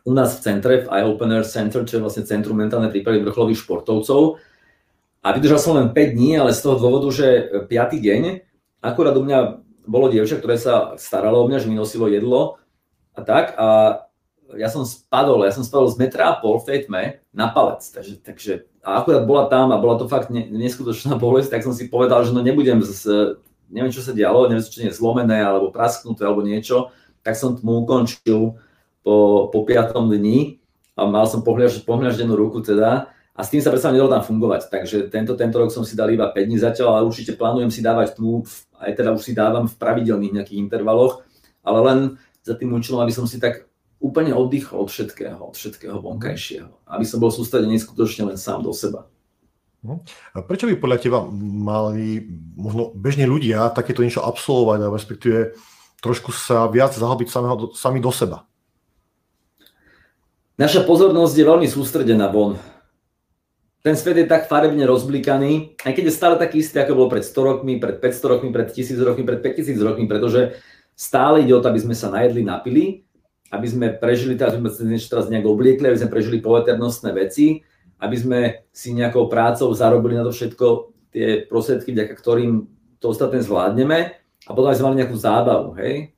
u 0.08 0.15
nás 0.15 0.39
v 0.39 0.43
centre, 0.47 0.73
v 0.84 0.88
Eye 0.88 1.08
Opener 1.08 1.43
Center, 1.43 1.84
čo 1.84 1.99
je 1.99 2.03
vlastne 2.03 2.23
Centrum 2.23 2.56
mentálnej 2.56 2.91
prípravy 2.91 3.19
vrcholových 3.23 3.67
športovcov. 3.67 4.39
A 5.23 5.27
vydržal 5.36 5.60
som 5.60 5.75
len 5.75 5.91
5 5.91 6.15
dní, 6.15 6.39
ale 6.39 6.56
z 6.56 6.63
toho 6.63 6.75
dôvodu, 6.79 7.08
že 7.12 7.27
5. 7.67 7.71
deň, 7.99 8.21
akurát 8.84 9.15
u 9.15 9.24
mňa 9.24 9.63
bolo 9.88 10.12
dievča, 10.12 10.39
ktoré 10.39 10.60
sa 10.60 11.00
staralo 11.00 11.43
o 11.43 11.48
mňa, 11.48 11.63
že 11.63 11.69
mi 11.72 11.80
nosilo 11.80 12.12
jedlo 12.12 12.60
a 13.15 13.24
tak. 13.24 13.56
A 13.56 13.67
ja 14.54 14.69
som 14.69 14.84
spadol, 14.84 15.48
ja 15.48 15.56
som 15.56 15.63
spadol 15.63 15.89
z 15.89 15.98
metra 15.98 16.36
a 16.36 16.38
pol 16.38 16.60
v 16.62 16.67
tej 16.67 16.80
tme 16.86 17.24
na 17.32 17.50
palec. 17.50 17.82
Takže, 17.82 18.22
takže 18.22 18.54
a 18.84 19.00
akurát 19.00 19.24
bola 19.24 19.48
tam 19.48 19.72
a 19.72 19.80
bola 19.80 19.96
to 19.96 20.12
fakt 20.12 20.30
neskutočná 20.30 21.15
bolesť, 21.24 21.58
tak 21.58 21.63
som 21.63 21.72
si 21.72 21.88
povedal, 21.88 22.28
že 22.28 22.36
no 22.36 22.43
nebudem 22.43 22.84
z, 22.84 23.36
neviem, 23.72 23.96
čo 23.96 24.04
sa 24.04 24.12
dialo, 24.12 24.52
neviem, 24.52 24.62
či 24.62 24.84
nie 24.84 24.91
je 24.91 25.00
zlomené 25.00 25.39
alebo 25.39 25.72
prasknuté 25.72 26.28
alebo 26.28 26.43
niečo, 26.43 26.91
tak 27.24 27.39
som 27.39 27.56
mu 27.63 27.88
ukončil 27.88 28.60
po, 29.02 29.48
po 29.50 29.60
piatom 29.63 30.12
dni 30.12 30.60
a 31.00 31.08
mal 31.08 31.26
som 31.26 31.41
pohľaž, 31.41 31.88
pohľaždenú 31.88 32.36
ruku 32.36 32.60
teda 32.62 33.12
a 33.34 33.41
s 33.41 33.50
tým 33.50 33.65
sa 33.65 33.74
predsa 33.74 33.89
nedalo 33.89 34.13
tam 34.13 34.22
fungovať. 34.22 34.69
Takže 34.69 35.10
tento, 35.10 35.34
tento 35.34 35.58
rok 35.58 35.74
som 35.74 35.82
si 35.82 35.98
dal 35.98 36.13
iba 36.13 36.30
5 36.30 36.38
dní 36.38 36.62
zatiaľ, 36.62 37.02
ale 37.02 37.10
určite 37.10 37.34
plánujem 37.34 37.74
si 37.74 37.82
dávať 37.82 38.22
tmu, 38.22 38.46
aj 38.78 38.93
teda 38.93 39.10
už 39.17 39.26
si 39.26 39.34
dávam 39.34 39.65
v 39.65 39.74
pravidelných 39.74 40.36
nejakých 40.38 40.62
intervaloch, 40.62 41.26
ale 41.65 41.80
len 41.82 42.00
za 42.46 42.54
tým 42.54 42.76
účelom, 42.78 43.02
aby 43.02 43.10
som 43.10 43.26
si 43.26 43.41
tak 43.41 43.65
úplne 44.04 44.36
oddychol 44.36 44.86
od 44.86 44.89
všetkého, 44.91 45.39
od 45.39 45.56
všetkého 45.56 45.98
vonkajšieho. 45.98 46.69
Aby 46.86 47.06
som 47.08 47.24
bol 47.24 47.32
sústredený 47.32 47.80
skutočne 47.80 48.30
len 48.30 48.38
sám 48.38 48.62
do 48.62 48.76
seba. 48.76 49.08
Mhm. 49.84 50.00
A 50.36 50.38
prečo 50.43 50.67
by 50.67 50.76
podľa 50.80 51.00
teba 51.00 51.19
mali 51.32 52.24
možno 52.56 52.91
bežní 52.96 53.26
ľudia 53.28 53.72
takéto 53.72 54.04
niečo 54.04 54.22
absolvovať 54.24 54.80
a 54.84 54.93
respektíve 54.93 55.39
trošku 56.04 56.36
sa 56.36 56.67
viac 56.67 56.91
zahlbiť 56.91 57.28
samého, 57.32 57.72
sami 57.72 58.04
do 58.04 58.12
seba? 58.12 58.43
Naša 60.60 60.86
pozornosť 60.86 61.34
je 61.34 61.50
veľmi 61.50 61.67
sústredená 61.67 62.30
von. 62.30 62.60
Ten 63.84 64.00
svet 64.00 64.15
je 64.15 64.32
tak 64.32 64.48
farebne 64.48 64.88
rozblikaný, 64.88 65.76
aj 65.84 65.91
keď 65.91 66.04
je 66.08 66.15
stále 66.15 66.36
taký 66.39 66.63
istý, 66.63 66.80
ako 66.80 66.96
bol 66.96 67.12
pred 67.12 67.19
100 67.19 67.36
rokmi, 67.36 67.84
pred 67.84 68.00
500 68.00 68.32
rokmi, 68.32 68.50
pred 68.56 68.72
1000 68.72 68.96
rokmi, 69.04 69.28
pred 69.28 69.43
5000 69.43 69.76
rokmi, 69.84 70.08
pretože 70.08 70.56
stále 70.96 71.43
ide 71.43 71.52
o 71.52 71.60
to, 71.60 71.67
aby 71.67 71.84
sme 71.84 71.91
sa 71.91 72.08
najedli, 72.08 72.48
napili, 72.48 73.04
aby 73.52 73.67
sme 73.67 73.91
prežili, 73.91 74.39
teraz 74.39 74.56
sme 74.56 74.72
sa 74.72 74.88
teraz 74.88 75.28
nejak 75.28 75.43
obliekli, 75.43 75.91
aby 75.91 76.00
sme 76.00 76.15
prežili 76.15 76.39
poveternostné 76.39 77.12
veci, 77.12 77.60
aby 78.00 78.15
sme 78.15 78.39
si 78.72 78.96
nejakou 78.96 79.28
prácou 79.28 79.67
zarobili 79.76 80.15
na 80.15 80.24
to 80.24 80.32
všetko 80.32 80.96
tie 81.12 81.43
prostriedky, 81.43 81.91
vďaka 81.91 82.15
ktorým 82.15 82.65
to 83.04 83.12
ostatné 83.12 83.43
zvládneme 83.43 84.15
a 84.48 84.50
potom 84.56 84.72
aj 84.72 84.80
sme 84.80 84.96
mali 84.96 85.04
nejakú 85.04 85.17
zábavu, 85.19 85.76
hej? 85.76 86.15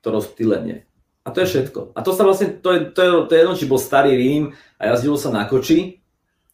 To 0.00 0.08
rozptýlenie. 0.08 0.88
A 1.22 1.28
to 1.36 1.44
je 1.44 1.52
všetko. 1.52 1.92
A 1.92 2.00
to 2.00 2.16
sa 2.16 2.24
vlastne, 2.24 2.56
to 2.64 2.72
je, 2.72 2.80
to 2.96 3.00
je, 3.04 3.10
to 3.28 3.32
je 3.36 3.40
jedno, 3.44 3.54
či 3.60 3.68
bol 3.68 3.76
starý 3.76 4.16
Rím 4.16 4.56
a 4.80 4.96
jazdilo 4.96 5.20
sa 5.20 5.28
na 5.28 5.44
koči, 5.44 5.97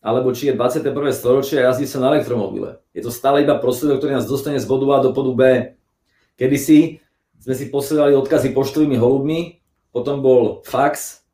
alebo 0.05 0.37
či 0.37 0.53
je 0.53 0.55
21. 0.55 0.93
storočie 1.17 1.65
a 1.65 1.73
jazdí 1.73 1.89
sa 1.89 1.97
na 2.05 2.13
elektromobile. 2.13 2.85
Je 2.93 3.01
to 3.01 3.09
stále 3.09 3.41
iba 3.41 3.57
prostriedok, 3.57 4.05
ktorý 4.05 4.21
nás 4.21 4.29
dostane 4.29 4.61
z 4.61 4.69
bodu 4.69 4.85
A 4.93 4.97
do 5.01 5.17
bodu 5.17 5.33
B. 5.33 5.43
Kedysi 6.37 7.01
sme 7.41 7.57
si 7.57 7.73
posielali 7.73 8.13
odkazy 8.13 8.53
poštovými 8.53 9.01
holubmi, 9.01 9.65
potom 9.97 10.21
bol 10.21 10.61
fax, 10.69 11.25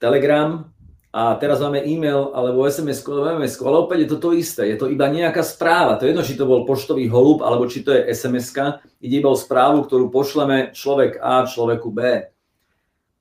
telegram, 0.00 0.72
a 1.14 1.38
teraz 1.38 1.62
máme 1.62 1.78
e-mail 1.86 2.34
alebo 2.34 2.66
SMS, 2.66 3.06
MMS, 3.06 3.62
ale 3.62 3.86
opäť 3.86 3.98
je 4.02 4.08
to 4.10 4.18
to 4.18 4.30
isté, 4.34 4.66
je 4.66 4.74
to 4.74 4.90
iba 4.90 5.06
nejaká 5.06 5.46
správa. 5.46 5.94
To 5.94 6.02
je 6.02 6.10
jedno, 6.10 6.26
či 6.26 6.34
to 6.34 6.42
bol 6.42 6.66
poštový 6.66 7.06
holub, 7.06 7.38
alebo 7.46 7.70
či 7.70 7.86
to 7.86 7.94
je 7.94 8.10
sms 8.10 8.50
ide 8.98 9.22
iba 9.22 9.30
o 9.30 9.38
správu, 9.38 9.86
ktorú 9.86 10.10
pošleme 10.10 10.74
človek 10.74 11.22
A 11.22 11.46
človeku 11.46 11.86
B. 11.94 12.26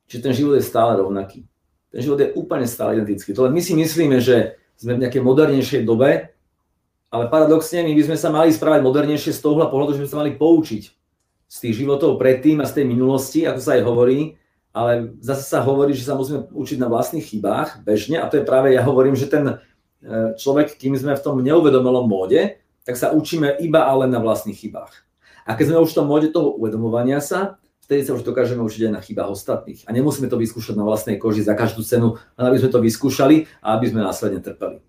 Čiže 0.10 0.24
ten 0.26 0.34
život 0.34 0.58
je 0.58 0.66
stále 0.66 0.98
rovnaký. 0.98 1.46
Ten 1.94 2.02
život 2.02 2.18
je 2.18 2.34
úplne 2.34 2.66
stále 2.66 2.98
identický. 2.98 3.30
To 3.38 3.46
len 3.46 3.54
my 3.54 3.62
si 3.62 3.78
myslíme, 3.78 4.18
že 4.18 4.58
sme 4.84 5.00
v 5.00 5.08
nejakej 5.08 5.24
modernejšej 5.24 5.82
dobe, 5.88 6.34
ale 7.14 7.30
paradoxne 7.30 7.86
my 7.86 7.94
by 7.94 8.04
sme 8.10 8.18
sa 8.18 8.30
mali 8.34 8.50
správať 8.50 8.82
modernejšie 8.84 9.32
z 9.32 9.40
toho 9.40 9.64
pohľadu, 9.70 9.96
že 9.96 10.02
by 10.02 10.06
sme 10.06 10.14
sa 10.14 10.22
mali 10.26 10.32
poučiť 10.36 10.84
z 11.48 11.58
tých 11.62 11.86
životov 11.86 12.18
predtým 12.18 12.60
a 12.60 12.68
z 12.68 12.82
tej 12.82 12.86
minulosti, 12.90 13.46
ako 13.46 13.60
sa 13.62 13.78
aj 13.78 13.82
hovorí, 13.86 14.42
ale 14.74 15.14
zase 15.22 15.46
sa 15.46 15.62
hovorí, 15.62 15.94
že 15.94 16.04
sa 16.04 16.18
musíme 16.18 16.50
učiť 16.50 16.82
na 16.82 16.90
vlastných 16.90 17.22
chybách 17.22 17.86
bežne 17.86 18.18
a 18.18 18.26
to 18.26 18.42
je 18.42 18.48
práve, 18.50 18.74
ja 18.74 18.82
hovorím, 18.82 19.14
že 19.14 19.30
ten 19.30 19.46
e, 19.46 19.56
človek, 20.34 20.74
kým 20.82 20.98
sme 20.98 21.14
v 21.14 21.22
tom 21.22 21.38
neuvedomelom 21.46 22.10
móde, 22.10 22.58
tak 22.82 22.98
sa 22.98 23.14
učíme 23.14 23.62
iba 23.62 23.86
ale 23.86 24.10
na 24.10 24.18
vlastných 24.18 24.58
chybách. 24.58 25.06
A 25.46 25.54
keď 25.54 25.72
sme 25.72 25.84
už 25.86 25.94
v 25.94 25.98
tom 26.02 26.08
móde 26.10 26.34
toho 26.34 26.58
uvedomovania 26.58 27.22
sa, 27.22 27.62
vtedy 27.94 28.10
sa 28.10 28.18
už 28.18 28.26
dokážeme 28.26 28.66
učiť 28.66 28.90
aj 28.90 28.94
na 28.98 29.06
chybách 29.06 29.30
ostatných. 29.30 29.86
A 29.86 29.94
nemusíme 29.94 30.26
to 30.26 30.42
vyskúšať 30.42 30.74
na 30.74 30.82
vlastnej 30.82 31.22
koži 31.22 31.46
za 31.46 31.54
každú 31.54 31.86
cenu, 31.86 32.18
len 32.34 32.46
aby 32.50 32.58
sme 32.58 32.74
to 32.74 32.82
vyskúšali 32.82 33.46
a 33.62 33.78
aby 33.78 33.86
sme 33.94 34.02
následne 34.02 34.42
trpeli. 34.42 34.82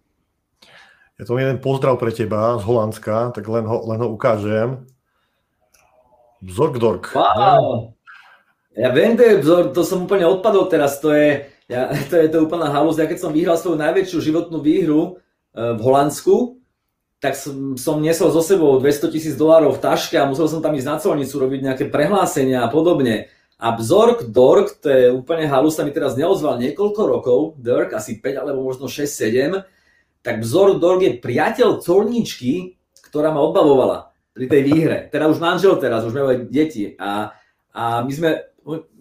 Je 1.21 1.29
to 1.29 1.37
jeden 1.37 1.61
pozdrav 1.61 2.01
pre 2.01 2.17
teba 2.17 2.57
z 2.57 2.64
Holandska, 2.64 3.37
tak 3.37 3.45
len 3.45 3.69
ho, 3.69 3.85
len 3.93 4.01
ho 4.01 4.09
ukážem. 4.09 4.88
Zorgdork. 6.40 7.12
Wow. 7.12 7.93
Ja 8.73 8.88
viem, 8.97 9.21
to, 9.21 9.23
je, 9.23 9.35
to 9.77 9.85
som 9.85 10.09
úplne 10.09 10.25
odpadol 10.25 10.67
teraz, 10.73 10.99
to 11.05 11.12
je, 11.12 11.45
ja, 11.69 11.93
to 12.11 12.17
je 12.17 12.33
to 12.33 12.49
úplná 12.49 12.73
halúz. 12.73 12.97
Ja 12.97 13.05
keď 13.05 13.21
som 13.21 13.37
vyhral 13.37 13.61
svoju 13.61 13.77
najväčšiu 13.85 14.33
životnú 14.33 14.64
výhru 14.64 15.21
uh, 15.53 15.77
v 15.77 15.81
Holandsku, 15.85 16.57
tak 17.25 17.41
som, 17.41 17.73
som 17.81 18.05
nesol 18.05 18.29
so 18.29 18.45
sebou 18.45 18.77
200 18.77 19.09
tisíc 19.09 19.33
dolárov 19.33 19.81
v 19.81 19.81
taške 19.81 20.21
a 20.21 20.29
musel 20.29 20.45
som 20.45 20.61
tam 20.61 20.77
ísť 20.77 20.85
na 20.85 21.01
colnicu 21.01 21.41
robiť 21.41 21.61
nejaké 21.65 21.85
prehlásenia 21.89 22.61
a 22.61 22.69
podobne. 22.69 23.33
A 23.57 23.73
Bzork 23.73 24.29
Dork, 24.29 24.77
to 24.85 24.93
je 24.93 25.09
úplne 25.09 25.49
halus, 25.49 25.73
sa 25.73 25.89
mi 25.89 25.97
teraz 25.97 26.21
neozval 26.21 26.61
niekoľko 26.61 27.01
rokov, 27.01 27.39
Dirk, 27.57 27.97
asi 27.97 28.21
5 28.21 28.45
alebo 28.45 28.61
možno 28.61 28.93
6-7, 28.93 29.65
tak 30.21 30.45
Bzork 30.45 30.77
Dork 30.77 31.01
je 31.01 31.17
priateľ 31.17 31.81
colničky, 31.81 32.77
ktorá 33.09 33.33
ma 33.33 33.41
odbavovala 33.41 34.13
pri 34.37 34.45
tej 34.45 34.63
výhre. 34.69 34.99
Teda 35.09 35.25
už 35.33 35.41
manžel 35.41 35.81
teraz, 35.81 36.05
už 36.05 36.13
majú 36.13 36.45
deti. 36.53 36.93
A, 37.01 37.33
a 37.73 38.05
my 38.05 38.13
sme 38.13 38.31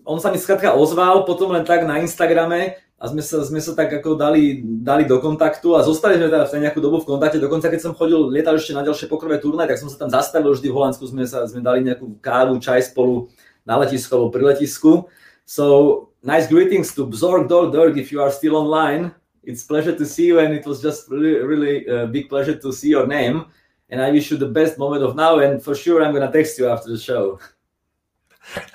on 0.04 0.20
sa 0.20 0.32
mi 0.32 0.40
skrátka 0.40 0.76
ozval 0.76 1.24
potom 1.24 1.52
len 1.52 1.64
tak 1.64 1.88
na 1.88 2.00
Instagrame 2.00 2.76
a 3.04 3.12
sme 3.12 3.20
sa, 3.20 3.44
sme 3.44 3.60
sa 3.60 3.76
tak 3.76 3.92
ako 4.00 4.16
dali, 4.16 4.64
dali 4.64 5.04
do 5.04 5.20
kontaktu 5.20 5.76
a 5.76 5.84
zostali 5.84 6.16
sme 6.16 6.32
teda 6.32 6.48
v 6.48 6.64
nejakú 6.64 6.80
dobu 6.80 7.04
v 7.04 7.12
kontakte. 7.12 7.36
Dokonca 7.36 7.68
keď 7.68 7.84
som 7.84 7.92
chodil, 7.92 8.32
lietal 8.32 8.56
ešte 8.56 8.72
na 8.72 8.80
ďalšie 8.80 9.12
pokrové 9.12 9.44
turnaje, 9.44 9.76
tak 9.76 9.84
som 9.84 9.92
sa 9.92 10.00
tam 10.00 10.08
zastavil 10.08 10.56
vždy 10.56 10.72
v 10.72 10.76
Holandsku, 10.80 11.04
sme, 11.12 11.28
sa, 11.28 11.44
sme 11.44 11.60
dali 11.60 11.84
nejakú 11.84 12.16
kávu, 12.24 12.56
čaj 12.64 12.96
spolu 12.96 13.28
na 13.68 13.76
letisku 13.76 14.08
alebo 14.16 14.32
pri 14.32 14.56
letisku. 14.56 15.12
So, 15.44 16.16
nice 16.24 16.48
greetings 16.48 16.96
to 16.96 17.04
Bzorg 17.04 17.52
Dorg 17.52 18.00
if 18.00 18.08
you 18.08 18.24
are 18.24 18.32
still 18.32 18.56
online. 18.56 19.12
It's 19.44 19.68
pleasure 19.68 19.92
to 20.00 20.06
see 20.08 20.32
you 20.32 20.40
and 20.40 20.56
it 20.56 20.64
was 20.64 20.80
just 20.80 21.12
really, 21.12 21.44
really 21.44 21.84
a 21.84 22.08
big 22.08 22.32
pleasure 22.32 22.56
to 22.56 22.72
see 22.72 22.88
your 22.88 23.04
name. 23.04 23.52
And 23.92 24.00
I 24.00 24.16
wish 24.16 24.32
you 24.32 24.40
the 24.40 24.48
best 24.48 24.80
moment 24.80 25.04
of 25.04 25.20
now 25.20 25.44
and 25.44 25.60
for 25.60 25.76
sure 25.76 26.00
I'm 26.00 26.16
gonna 26.16 26.32
text 26.32 26.56
you 26.56 26.72
after 26.72 26.88
the 26.88 27.00
show. 27.04 27.44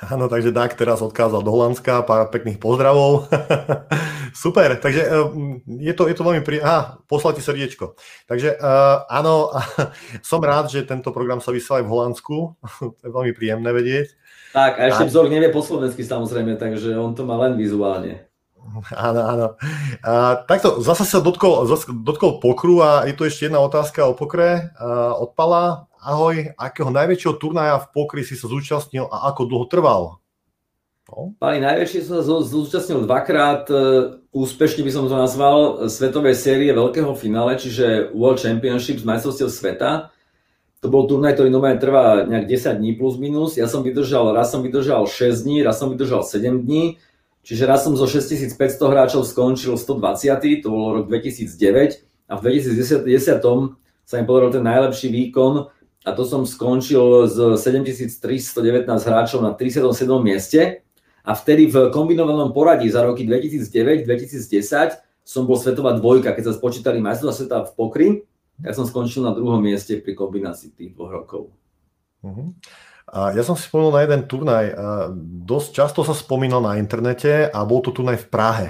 Áno, 0.08 0.30
takže 0.30 0.54
Dak 0.54 0.74
teraz 0.78 1.02
odkázal 1.02 1.42
do 1.42 1.50
Holandska, 1.50 2.06
pár 2.06 2.30
pekných 2.30 2.58
pozdravov. 2.62 3.28
Super, 4.42 4.78
takže 4.78 5.02
eh, 5.02 5.28
je 5.66 5.92
to, 5.94 6.06
je 6.06 6.14
to 6.14 6.22
veľmi 6.26 6.42
príjemné. 6.46 6.66
Aha, 6.66 7.02
poslal 7.10 7.34
ti 7.34 7.42
srdiečko. 7.42 7.98
Takže 8.30 8.58
uh, 8.58 9.04
áno, 9.10 9.52
som 10.30 10.40
rád, 10.42 10.70
že 10.70 10.86
tento 10.86 11.10
program 11.10 11.42
sa 11.42 11.50
vysiela 11.50 11.82
aj 11.82 11.86
v 11.86 11.92
Holandsku. 11.92 12.36
to 12.98 13.02
je 13.02 13.12
veľmi 13.12 13.32
príjemné 13.34 13.70
vedieť. 13.70 14.14
Tak, 14.54 14.80
a 14.80 14.82
ešte 14.88 15.12
vzor 15.12 15.28
nevie 15.28 15.52
po 15.52 15.60
slovensky 15.60 16.00
samozrejme, 16.00 16.56
takže 16.56 16.96
on 16.96 17.12
to 17.12 17.26
má 17.28 17.36
len 17.36 17.60
vizuálne. 17.60 18.28
Áno, 18.92 19.22
áno. 19.24 19.46
A, 20.04 20.44
takto, 20.44 20.80
zase 20.84 21.08
sa 21.08 21.24
dotkol, 21.24 21.64
zase 21.68 21.88
dotkol 21.92 22.40
pokru 22.40 22.84
a 22.84 23.08
je 23.08 23.16
tu 23.16 23.24
ešte 23.24 23.48
jedna 23.48 23.64
otázka 23.64 24.04
o 24.08 24.16
pokre 24.16 24.72
a, 24.76 25.16
od 25.16 25.32
Pala. 25.32 25.87
Ahoj, 26.08 26.56
akého 26.56 26.88
najväčšieho 26.88 27.36
turnaja 27.36 27.76
v 27.84 27.92
pokri 27.92 28.24
si 28.24 28.32
sa 28.32 28.48
zúčastnil 28.48 29.12
a 29.12 29.28
ako 29.28 29.44
dlho 29.44 29.66
trval? 29.68 30.02
No. 31.04 31.36
Pani, 31.36 31.60
najväčší 31.60 32.00
som 32.00 32.24
sa 32.24 32.24
zúčastnil 32.24 33.04
dvakrát, 33.04 33.68
e, 33.68 33.76
úspešne 34.32 34.88
by 34.88 34.92
som 34.92 35.04
to 35.04 35.12
nazval, 35.12 35.84
svetovej 35.84 36.32
série 36.32 36.72
veľkého 36.72 37.12
finále, 37.12 37.60
čiže 37.60 38.16
World 38.16 38.40
Championships, 38.40 39.04
majstrovstiev 39.04 39.52
sveta. 39.52 40.08
To 40.80 40.88
bol 40.88 41.04
turnaj, 41.04 41.36
ktorý 41.36 41.52
normálne 41.52 41.76
trvá 41.76 42.24
nejak 42.24 42.56
10 42.56 42.80
dní 42.80 42.96
plus 42.96 43.20
minus. 43.20 43.60
Ja 43.60 43.68
som 43.68 43.84
vydržal, 43.84 44.32
raz 44.32 44.48
som 44.48 44.64
vydržal 44.64 45.04
6 45.04 45.44
dní, 45.44 45.60
raz 45.60 45.76
som 45.76 45.92
vydržal 45.92 46.24
7 46.24 46.64
dní. 46.64 46.96
Čiže 47.44 47.68
raz 47.68 47.84
som 47.84 47.92
zo 47.92 48.08
6500 48.08 48.56
hráčov 48.80 49.28
skončil 49.28 49.76
120, 49.76 50.64
to 50.64 50.68
bolo 50.72 51.04
rok 51.04 51.12
2009 51.12 52.00
a 52.32 52.40
v 52.40 52.64
2010 52.64 53.44
sa 54.08 54.16
mi 54.16 54.24
podaril 54.24 54.56
ten 54.56 54.64
najlepší 54.64 55.12
výkon 55.12 55.68
a 56.06 56.10
to 56.14 56.22
som 56.22 56.46
skončil 56.46 57.26
z 57.26 57.58
7319 57.58 58.86
hráčov 58.86 59.42
na 59.42 59.54
37. 59.54 60.06
mieste 60.22 60.86
a 61.26 61.32
vtedy 61.34 61.66
v 61.66 61.90
kombinovanom 61.90 62.54
poradí 62.54 62.86
za 62.88 63.02
roky 63.02 63.26
2009-2010 63.26 65.02
som 65.26 65.44
bol 65.44 65.60
svetová 65.60 65.92
dvojka, 65.92 66.32
keď 66.32 66.44
sa 66.48 66.56
spočítali 66.56 67.04
majstrovstvá 67.04 67.34
sveta 67.36 67.58
v 67.68 67.72
pokry, 67.76 68.06
tak 68.64 68.72
som 68.72 68.88
skončil 68.88 69.20
na 69.20 69.36
druhom 69.36 69.60
mieste 69.60 70.00
pri 70.00 70.16
kombinácii 70.16 70.72
tých 70.72 70.96
dvoch 70.96 71.12
rokov. 71.12 71.42
Uh-huh. 72.24 72.56
A 73.08 73.36
ja 73.36 73.44
som 73.44 73.52
si 73.52 73.68
spomenul 73.68 73.92
na 73.92 74.02
jeden 74.08 74.24
turnaj. 74.24 74.72
Dosť 75.44 75.68
často 75.76 76.00
sa 76.04 76.16
spomínal 76.16 76.64
na 76.64 76.80
internete 76.80 77.44
a 77.48 77.60
bol 77.68 77.84
to 77.84 77.92
turnaj 77.92 78.24
v 78.24 78.28
Prahe. 78.32 78.68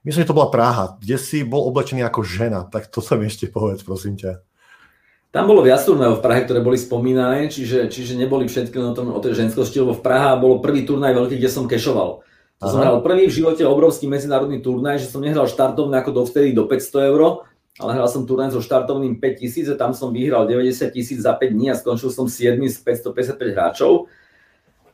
Myslím, 0.00 0.24
že 0.24 0.32
to 0.32 0.38
bola 0.40 0.48
Praha, 0.48 0.96
kde 0.96 1.20
si 1.20 1.44
bol 1.44 1.68
oblečený 1.68 2.00
ako 2.08 2.24
žena. 2.24 2.64
Tak 2.64 2.88
to 2.88 3.04
sa 3.04 3.20
mi 3.20 3.28
ešte 3.28 3.52
povedz, 3.52 3.84
prosím 3.84 4.16
ťa. 4.16 4.40
Tam 5.30 5.46
bolo 5.46 5.62
viac 5.62 5.86
turnajov 5.86 6.18
v 6.18 6.24
Prahe, 6.26 6.42
ktoré 6.42 6.58
boli 6.58 6.74
spomínané, 6.74 7.46
čiže, 7.46 7.86
čiže 7.86 8.18
neboli 8.18 8.50
všetky 8.50 8.74
o, 8.82 8.90
tom, 8.98 9.14
o 9.14 9.20
tej 9.22 9.38
ženskosti, 9.38 9.78
lebo 9.78 9.94
v 9.94 10.02
Praha 10.02 10.34
bolo 10.34 10.58
prvý 10.58 10.82
turnaj 10.82 11.14
veľký, 11.14 11.38
kde 11.38 11.50
som 11.50 11.70
kešoval. 11.70 12.26
To 12.60 12.66
som 12.66 12.82
hral 12.82 13.00
prvý 13.00 13.30
v 13.30 13.40
živote 13.40 13.62
obrovský 13.64 14.10
medzinárodný 14.10 14.60
turnaj, 14.60 15.00
že 15.00 15.08
som 15.08 15.22
nehral 15.22 15.46
štartovne 15.46 15.96
ako 16.02 16.12
dovtedy 16.12 16.52
do 16.52 16.66
500 16.66 17.14
eur, 17.14 17.46
ale 17.78 17.90
hral 17.96 18.10
som 18.10 18.26
turnaj 18.26 18.52
so 18.52 18.60
štartovným 18.60 19.22
5000 19.22 19.70
a 19.72 19.76
tam 19.78 19.94
som 19.94 20.12
vyhral 20.12 20.44
90 20.44 20.92
tisíc 20.92 21.22
za 21.22 21.32
5 21.32 21.56
dní 21.56 21.72
a 21.72 21.78
skončil 21.78 22.10
som 22.12 22.28
7 22.28 22.60
z 22.66 22.76
555 22.82 23.54
hráčov. 23.54 24.10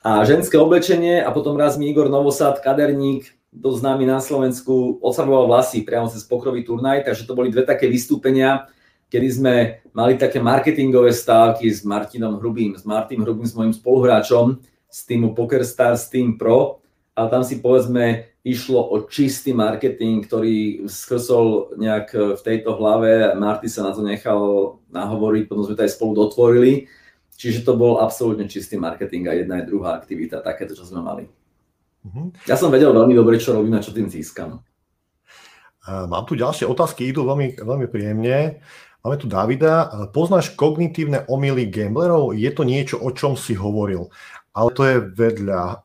A 0.07 0.23
ženské 0.23 0.55
oblečenie 0.55 1.19
a 1.19 1.35
potom 1.35 1.59
raz 1.59 1.75
mi 1.75 1.91
Igor 1.91 2.07
Novosad, 2.07 2.63
kaderník, 2.63 3.27
dosť 3.51 3.79
známy 3.83 4.05
na 4.05 4.23
Slovensku, 4.23 5.03
odfarboval 5.03 5.51
vlasy 5.51 5.83
priamo 5.83 6.07
cez 6.07 6.23
pokrový 6.23 6.63
turnaj, 6.63 7.03
takže 7.03 7.27
to 7.27 7.35
boli 7.35 7.51
dve 7.51 7.67
také 7.67 7.91
vystúpenia, 7.91 8.71
kedy 9.17 9.29
sme 9.33 9.55
mali 9.97 10.21
také 10.21 10.45
marketingové 10.45 11.09
stávky 11.09 11.73
s 11.73 11.89
Martinom 11.89 12.37
Hrubým, 12.37 12.77
s 12.77 12.85
Martin 12.85 13.25
Hrubým, 13.25 13.49
s 13.49 13.57
mojim 13.57 13.73
spoluhráčom 13.73 14.61
z 14.93 14.99
týmu 15.09 15.33
PokerStars 15.33 16.13
Team 16.13 16.37
Pro, 16.37 16.85
ale 17.17 17.33
tam 17.33 17.41
si 17.41 17.65
povedzme 17.65 18.29
išlo 18.45 18.93
o 18.93 19.09
čistý 19.09 19.57
marketing, 19.57 20.21
ktorý 20.29 20.85
skrsol 20.85 21.81
nejak 21.81 22.37
v 22.37 22.41
tejto 22.45 22.77
hlave. 22.77 23.33
Marty 23.41 23.73
sa 23.73 23.89
na 23.89 23.97
to 23.97 24.05
nechal 24.05 24.41
nahovoriť, 24.93 25.49
potom 25.49 25.65
sme 25.65 25.81
to 25.81 25.89
aj 25.89 25.97
spolu 25.97 26.13
dotvorili. 26.13 26.85
Čiže 27.41 27.65
to 27.65 27.73
bol 27.81 28.05
absolútne 28.05 28.45
čistý 28.53 28.77
marketing 28.77 29.33
a 29.33 29.37
jedna 29.37 29.65
aj 29.65 29.65
druhá 29.65 29.97
aktivita, 29.97 30.45
takéto, 30.45 30.77
čo 30.77 30.85
sme 30.85 31.01
mali. 31.01 31.25
Uh-huh. 32.05 32.37
Ja 32.45 32.61
som 32.61 32.69
vedel 32.69 32.93
veľmi 32.93 33.17
dobre, 33.17 33.41
čo 33.41 33.57
robím 33.57 33.81
a 33.81 33.85
čo 33.85 33.97
tým 33.97 34.13
získam. 34.13 34.61
Mám 35.87 36.27
tu 36.27 36.35
ďalšie 36.35 36.67
otázky, 36.67 37.15
idú 37.15 37.23
veľmi, 37.23 37.63
veľmi 37.63 37.87
príjemne. 37.87 38.59
Máme 39.07 39.23
tu 39.23 39.31
Davida. 39.31 39.87
Poznáš 40.11 40.59
kognitívne 40.59 41.31
omily 41.31 41.71
gamblerov? 41.71 42.35
Je 42.35 42.51
to 42.51 42.67
niečo, 42.67 42.99
o 42.99 43.15
čom 43.15 43.39
si 43.39 43.55
hovoril, 43.55 44.11
ale 44.51 44.69
to 44.75 44.83
je 44.83 44.99
vedľa. 44.99 45.79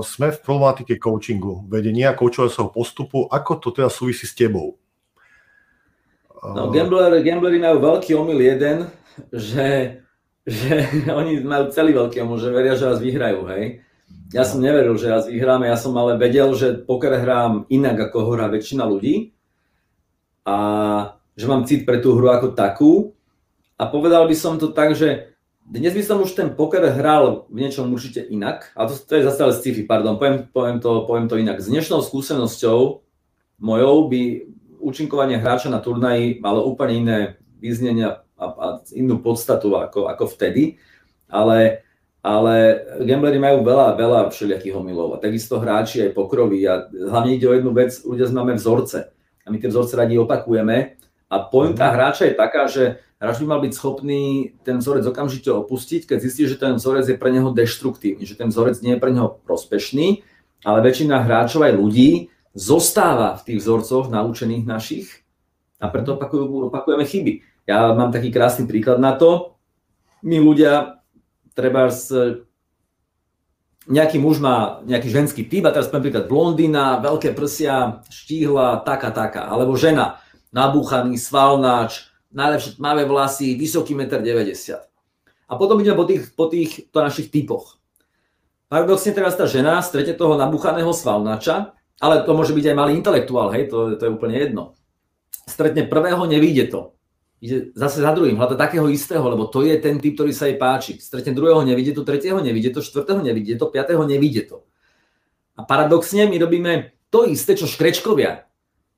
Sme 0.00 0.32
v 0.32 0.40
problematike 0.40 0.96
coachingu, 0.96 1.68
vedenia 1.68 2.16
coachového 2.16 2.72
postupu. 2.72 3.28
Ako 3.28 3.60
to 3.60 3.68
teda 3.68 3.92
súvisí 3.92 4.24
s 4.24 4.32
tebou? 4.32 4.80
No, 6.40 6.72
gambler, 6.72 7.20
gamblery 7.20 7.60
majú 7.60 7.84
veľký 7.84 8.16
omyl 8.16 8.40
jeden, 8.40 8.88
že, 9.28 10.00
že 10.48 10.88
oni 11.20 11.44
majú 11.44 11.68
celý 11.68 11.92
veľký 11.92 12.24
omyl, 12.24 12.40
že 12.40 12.48
veria, 12.48 12.80
že 12.80 12.88
vás 12.88 12.96
vyhrajú, 12.96 13.44
hej. 13.52 13.84
Ja 14.32 14.48
som 14.48 14.64
neveril, 14.64 14.96
že 14.96 15.12
vás 15.12 15.28
vyhráme, 15.28 15.68
ja 15.68 15.76
som 15.76 15.92
ale 16.00 16.16
vedel, 16.16 16.48
že 16.56 16.80
poker 16.80 17.12
hrám 17.12 17.68
inak, 17.68 18.08
ako 18.08 18.40
hrá 18.40 18.48
väčšina 18.48 18.88
ľudí. 18.88 19.36
A 20.48 20.56
že 21.38 21.46
mám 21.46 21.62
cit 21.62 21.86
pre 21.86 22.02
tú 22.02 22.18
hru 22.18 22.34
ako 22.34 22.58
takú. 22.58 23.14
A 23.78 23.86
povedal 23.86 24.26
by 24.26 24.34
som 24.34 24.58
to 24.58 24.74
tak, 24.74 24.98
že 24.98 25.30
dnes 25.62 25.94
by 25.94 26.02
som 26.02 26.18
už 26.18 26.34
ten 26.34 26.50
poker 26.58 26.82
hral 26.90 27.46
v 27.46 27.62
niečom 27.62 27.86
určite 27.94 28.26
inak, 28.26 28.74
a 28.74 28.88
to, 28.90 28.98
to 28.98 29.20
je 29.20 29.28
zase 29.28 29.40
ale 29.44 29.54
sci-fi, 29.54 29.84
pardon, 29.84 30.16
poviem, 30.16 30.48
poviem, 30.50 30.78
to, 30.82 31.04
poviem 31.04 31.28
to 31.28 31.36
inak. 31.36 31.60
S 31.60 31.70
dnešnou 31.70 32.00
skúsenosťou 32.02 33.04
mojou 33.60 33.96
by 34.08 34.48
účinkovanie 34.80 35.38
hráča 35.38 35.68
na 35.68 35.78
turnaji 35.78 36.40
malo 36.42 36.64
úplne 36.66 36.94
iné 36.96 37.18
vyznenia 37.60 38.24
a, 38.34 38.44
a 38.48 38.66
inú 38.96 39.20
podstatu 39.20 39.76
ako, 39.76 40.08
ako 40.08 40.24
vtedy, 40.34 40.80
ale, 41.28 41.84
ale 42.24 42.82
gamblery 43.04 43.36
majú 43.36 43.60
veľa, 43.66 43.94
veľa 43.98 44.20
všelijakých 44.32 44.72
omylov. 44.72 45.18
A 45.18 45.22
takisto 45.22 45.60
hráči 45.60 46.08
aj 46.08 46.16
pokroví. 46.16 46.64
A 46.64 46.88
hlavne 46.88 47.36
ide 47.36 47.44
o 47.44 47.52
jednu 47.52 47.76
vec, 47.76 47.92
ľudia 48.06 48.30
máme 48.32 48.56
vzorce. 48.56 49.10
A 49.44 49.52
my 49.52 49.60
tie 49.60 49.68
vzorce 49.68 49.92
radi 49.98 50.16
opakujeme 50.16 50.96
a 51.28 51.36
pointa 51.44 51.88
mhm. 51.88 51.94
hráča 51.94 52.24
je 52.28 52.34
taká, 52.34 52.62
že 52.66 53.04
hráč 53.20 53.36
by 53.44 53.46
mal 53.46 53.60
byť 53.60 53.72
schopný 53.76 54.52
ten 54.64 54.80
vzorec 54.80 55.04
okamžite 55.04 55.52
opustiť, 55.52 56.08
keď 56.08 56.18
zistí, 56.24 56.48
že 56.48 56.56
ten 56.56 56.76
vzorec 56.80 57.04
je 57.04 57.20
pre 57.20 57.28
neho 57.28 57.52
deštruktívny, 57.52 58.24
že 58.24 58.38
ten 58.38 58.48
vzorec 58.48 58.80
nie 58.80 58.96
je 58.96 59.02
pre 59.02 59.12
neho 59.12 59.36
prospešný, 59.44 60.24
ale 60.64 60.78
väčšina 60.82 61.22
hráčov 61.22 61.68
aj 61.68 61.76
ľudí 61.76 62.32
zostáva 62.56 63.38
v 63.38 63.44
tých 63.52 63.58
vzorcoch 63.62 64.10
naučených 64.10 64.64
našich 64.66 65.06
a 65.78 65.86
preto 65.92 66.18
opakujú, 66.18 66.72
opakujeme 66.72 67.06
chyby. 67.06 67.32
Ja 67.68 67.92
mám 67.92 68.10
taký 68.10 68.32
krásny 68.32 68.66
príklad 68.66 68.98
na 68.98 69.14
to. 69.14 69.54
My 70.24 70.42
ľudia, 70.42 71.04
treba 71.54 71.92
nejaký 73.88 74.20
muž 74.20 74.38
má 74.38 74.84
nejaký 74.84 75.08
ženský 75.08 75.42
typ 75.48 75.64
a 75.64 75.72
teraz 75.72 75.88
poviem 75.88 76.12
príklad 76.12 76.28
blondína, 76.28 77.00
veľké 77.00 77.32
prsia, 77.32 78.04
štíhla, 78.12 78.84
taká, 78.84 79.14
taká. 79.14 79.48
Alebo 79.48 79.78
žena, 79.78 80.20
nabúchaný, 80.52 81.16
svalnáč, 81.20 82.08
najlepšie 82.32 82.76
tmavé 82.76 83.08
vlasy, 83.08 83.56
vysoký 83.56 83.96
1,90 83.96 84.76
m. 84.76 84.80
A 85.48 85.52
potom 85.56 85.80
ideme 85.80 85.96
po, 85.96 86.04
tých, 86.04 86.28
po 86.36 86.52
týchto 86.52 86.98
našich 87.00 87.32
typoch. 87.32 87.80
Paradoxne 88.68 89.16
teraz 89.16 89.32
tá 89.32 89.48
žena 89.48 89.80
stretne 89.80 90.12
toho 90.12 90.36
nabúchaného 90.36 90.92
svalnáča, 90.92 91.72
ale 91.98 92.20
to 92.28 92.36
môže 92.36 92.52
byť 92.52 92.64
aj 92.68 92.76
malý 92.76 92.92
intelektuál, 93.00 93.48
hej, 93.56 93.72
to, 93.72 93.96
to 93.96 94.02
je 94.04 94.12
úplne 94.12 94.36
jedno. 94.36 94.76
Stretne 95.48 95.88
prvého, 95.88 96.20
nevíde 96.28 96.68
to. 96.68 96.92
Ide 97.40 97.72
zase 97.72 98.02
za 98.02 98.12
druhým, 98.12 98.36
hľada 98.36 98.58
takého 98.58 98.90
istého, 98.90 99.22
lebo 99.24 99.46
to 99.48 99.62
je 99.64 99.78
ten 99.78 99.96
typ, 100.02 100.18
ktorý 100.18 100.34
sa 100.34 100.50
jej 100.50 100.58
páči. 100.58 100.98
Stretne 100.98 101.32
druhého, 101.32 101.62
nevidie 101.64 101.94
to, 101.96 102.04
tretieho, 102.04 102.36
nevidie 102.42 102.74
to, 102.74 102.84
štvrtého, 102.84 103.22
nevidie 103.24 103.54
to, 103.56 103.70
piatého, 103.70 104.02
nevidie 104.04 104.44
to. 104.44 104.66
A 105.56 105.64
paradoxne 105.64 106.28
my 106.28 106.36
robíme 106.36 106.72
to 107.08 107.24
isté, 107.24 107.56
čo 107.56 107.70
škrečkovia. 107.70 108.47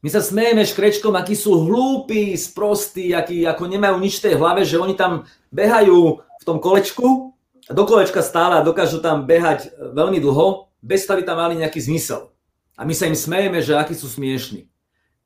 My 0.01 0.09
sa 0.09 0.25
smejeme 0.25 0.65
škrečkom, 0.65 1.13
akí 1.13 1.37
sú 1.37 1.61
hlúpi, 1.61 2.33
sprostí, 2.33 3.13
akí 3.13 3.45
ako 3.45 3.69
nemajú 3.69 4.01
nič 4.01 4.21
v 4.21 4.33
tej 4.33 4.35
hlave, 4.41 4.65
že 4.65 4.81
oni 4.81 4.97
tam 4.97 5.29
behajú 5.53 6.25
v 6.25 6.45
tom 6.49 6.57
kolečku 6.57 7.37
do 7.69 7.83
kolečka 7.85 8.25
stále 8.25 8.57
a 8.57 8.65
dokážu 8.65 9.05
tam 9.05 9.29
behať 9.29 9.69
veľmi 9.77 10.17
dlho, 10.19 10.73
bez 10.81 11.05
toho, 11.05 11.21
aby 11.21 11.25
tam 11.29 11.37
mali 11.37 11.61
nejaký 11.61 11.85
zmysel. 11.85 12.33
A 12.81 12.89
my 12.89 12.97
sa 12.97 13.05
im 13.05 13.15
smejeme, 13.15 13.61
že 13.61 13.77
akí 13.77 13.93
sú 13.93 14.09
smiešní. 14.09 14.65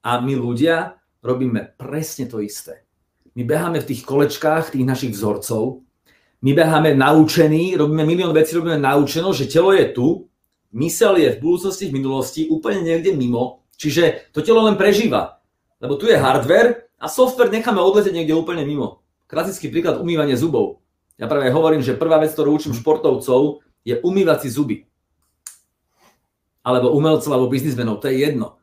A 0.03 0.19
my 0.19 0.35
ľudia 0.35 0.99
robíme 1.23 1.79
presne 1.79 2.27
to 2.27 2.43
isté. 2.43 2.83
My 3.39 3.47
beháme 3.47 3.79
v 3.79 3.89
tých 3.95 4.03
kolečkách 4.03 4.75
tých 4.75 4.87
našich 4.87 5.15
vzorcov, 5.15 5.87
my 6.45 6.53
beháme 6.53 6.93
naučení, 6.93 7.73
robíme 7.73 8.05
milión 8.05 8.37
vecí, 8.37 8.53
robíme 8.59 8.77
naučeno, 8.77 9.33
že 9.33 9.49
telo 9.49 9.73
je 9.73 9.89
tu, 9.97 10.29
mysel 10.77 11.17
je 11.17 11.33
v 11.33 11.41
budúcnosti, 11.41 11.89
v 11.89 11.97
minulosti, 11.97 12.41
úplne 12.53 12.85
niekde 12.85 13.17
mimo, 13.17 13.64
Čiže 13.77 14.31
to 14.35 14.41
telo 14.41 14.65
len 14.67 14.79
prežíva. 14.79 15.43
Lebo 15.83 15.99
tu 15.99 16.09
je 16.09 16.17
hardware 16.17 16.89
a 16.97 17.07
software 17.11 17.53
necháme 17.53 17.83
odletieť 17.83 18.15
niekde 18.15 18.33
úplne 18.39 18.65
mimo. 18.65 19.05
Klasický 19.29 19.69
príklad 19.69 20.01
umývanie 20.01 20.39
zubov. 20.39 20.81
Ja 21.19 21.31
práve 21.31 21.51
hovorím, 21.55 21.83
že 21.83 21.99
prvá 21.99 22.19
vec, 22.19 22.35
ktorú 22.35 22.59
učím 22.59 22.75
športovcov, 22.75 23.63
je 23.87 23.95
umývať 24.01 24.47
si 24.47 24.49
zuby. 24.51 24.77
Alebo 26.65 26.97
umelcov, 26.97 27.29
alebo 27.29 27.53
biznismenov, 27.53 28.01
to 28.01 28.09
je 28.09 28.25
jedno. 28.25 28.57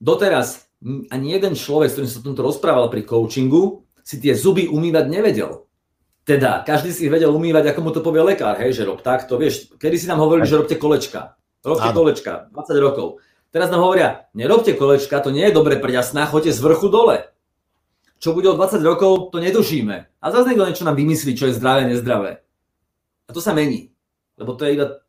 Doteraz 0.00 0.68
ani 1.10 1.34
jeden 1.34 1.58
človek, 1.58 1.90
s 1.90 1.94
ktorým 1.98 2.10
sa 2.10 2.24
tomto 2.24 2.42
rozprával 2.46 2.88
pri 2.88 3.04
coachingu, 3.04 3.84
si 4.00 4.16
tie 4.22 4.32
zuby 4.32 4.70
umývať 4.70 5.04
nevedel. 5.10 5.68
Teda, 6.24 6.64
každý 6.64 6.92
si 6.92 7.08
ich 7.08 7.12
vedel 7.12 7.32
umývať, 7.32 7.72
ako 7.72 7.80
mu 7.84 7.90
to 7.92 8.04
povie 8.04 8.20
lekár, 8.24 8.56
hej, 8.60 8.76
že 8.76 8.88
rob 8.88 9.00
takto, 9.00 9.40
vieš, 9.40 9.72
kedy 9.80 9.96
si 9.96 10.08
nám 10.08 10.20
hovorili, 10.20 10.48
že 10.48 10.60
robte 10.60 10.76
kolečka. 10.76 11.36
Robte 11.64 11.88
Áno. 11.88 11.96
kolečka, 11.96 12.52
20 12.52 12.84
rokov. 12.84 13.20
Teraz 13.48 13.72
nám 13.72 13.80
hovoria, 13.80 14.28
nerobte 14.36 14.76
kolečka, 14.76 15.24
to 15.24 15.32
nie 15.32 15.48
je 15.48 15.56
dobre 15.56 15.80
pre 15.80 15.88
jasná, 15.88 16.28
choďte 16.28 16.52
z 16.52 16.60
vrchu 16.60 16.92
dole. 16.92 17.32
Čo 18.20 18.36
bude 18.36 18.50
o 18.52 18.58
20 18.58 18.84
rokov, 18.84 19.32
to 19.32 19.40
netušíme. 19.40 19.96
A 20.20 20.26
zase 20.28 20.52
niekto 20.52 20.68
niečo 20.68 20.84
nám 20.84 20.98
vymyslí, 20.98 21.32
čo 21.38 21.48
je 21.48 21.56
zdravé, 21.56 21.88
nezdravé. 21.88 22.44
A 23.24 23.30
to 23.32 23.40
sa 23.40 23.56
mení. 23.56 23.94
Lebo 24.36 24.52
to 24.52 24.68
je 24.68 24.76
iba, 24.76 25.00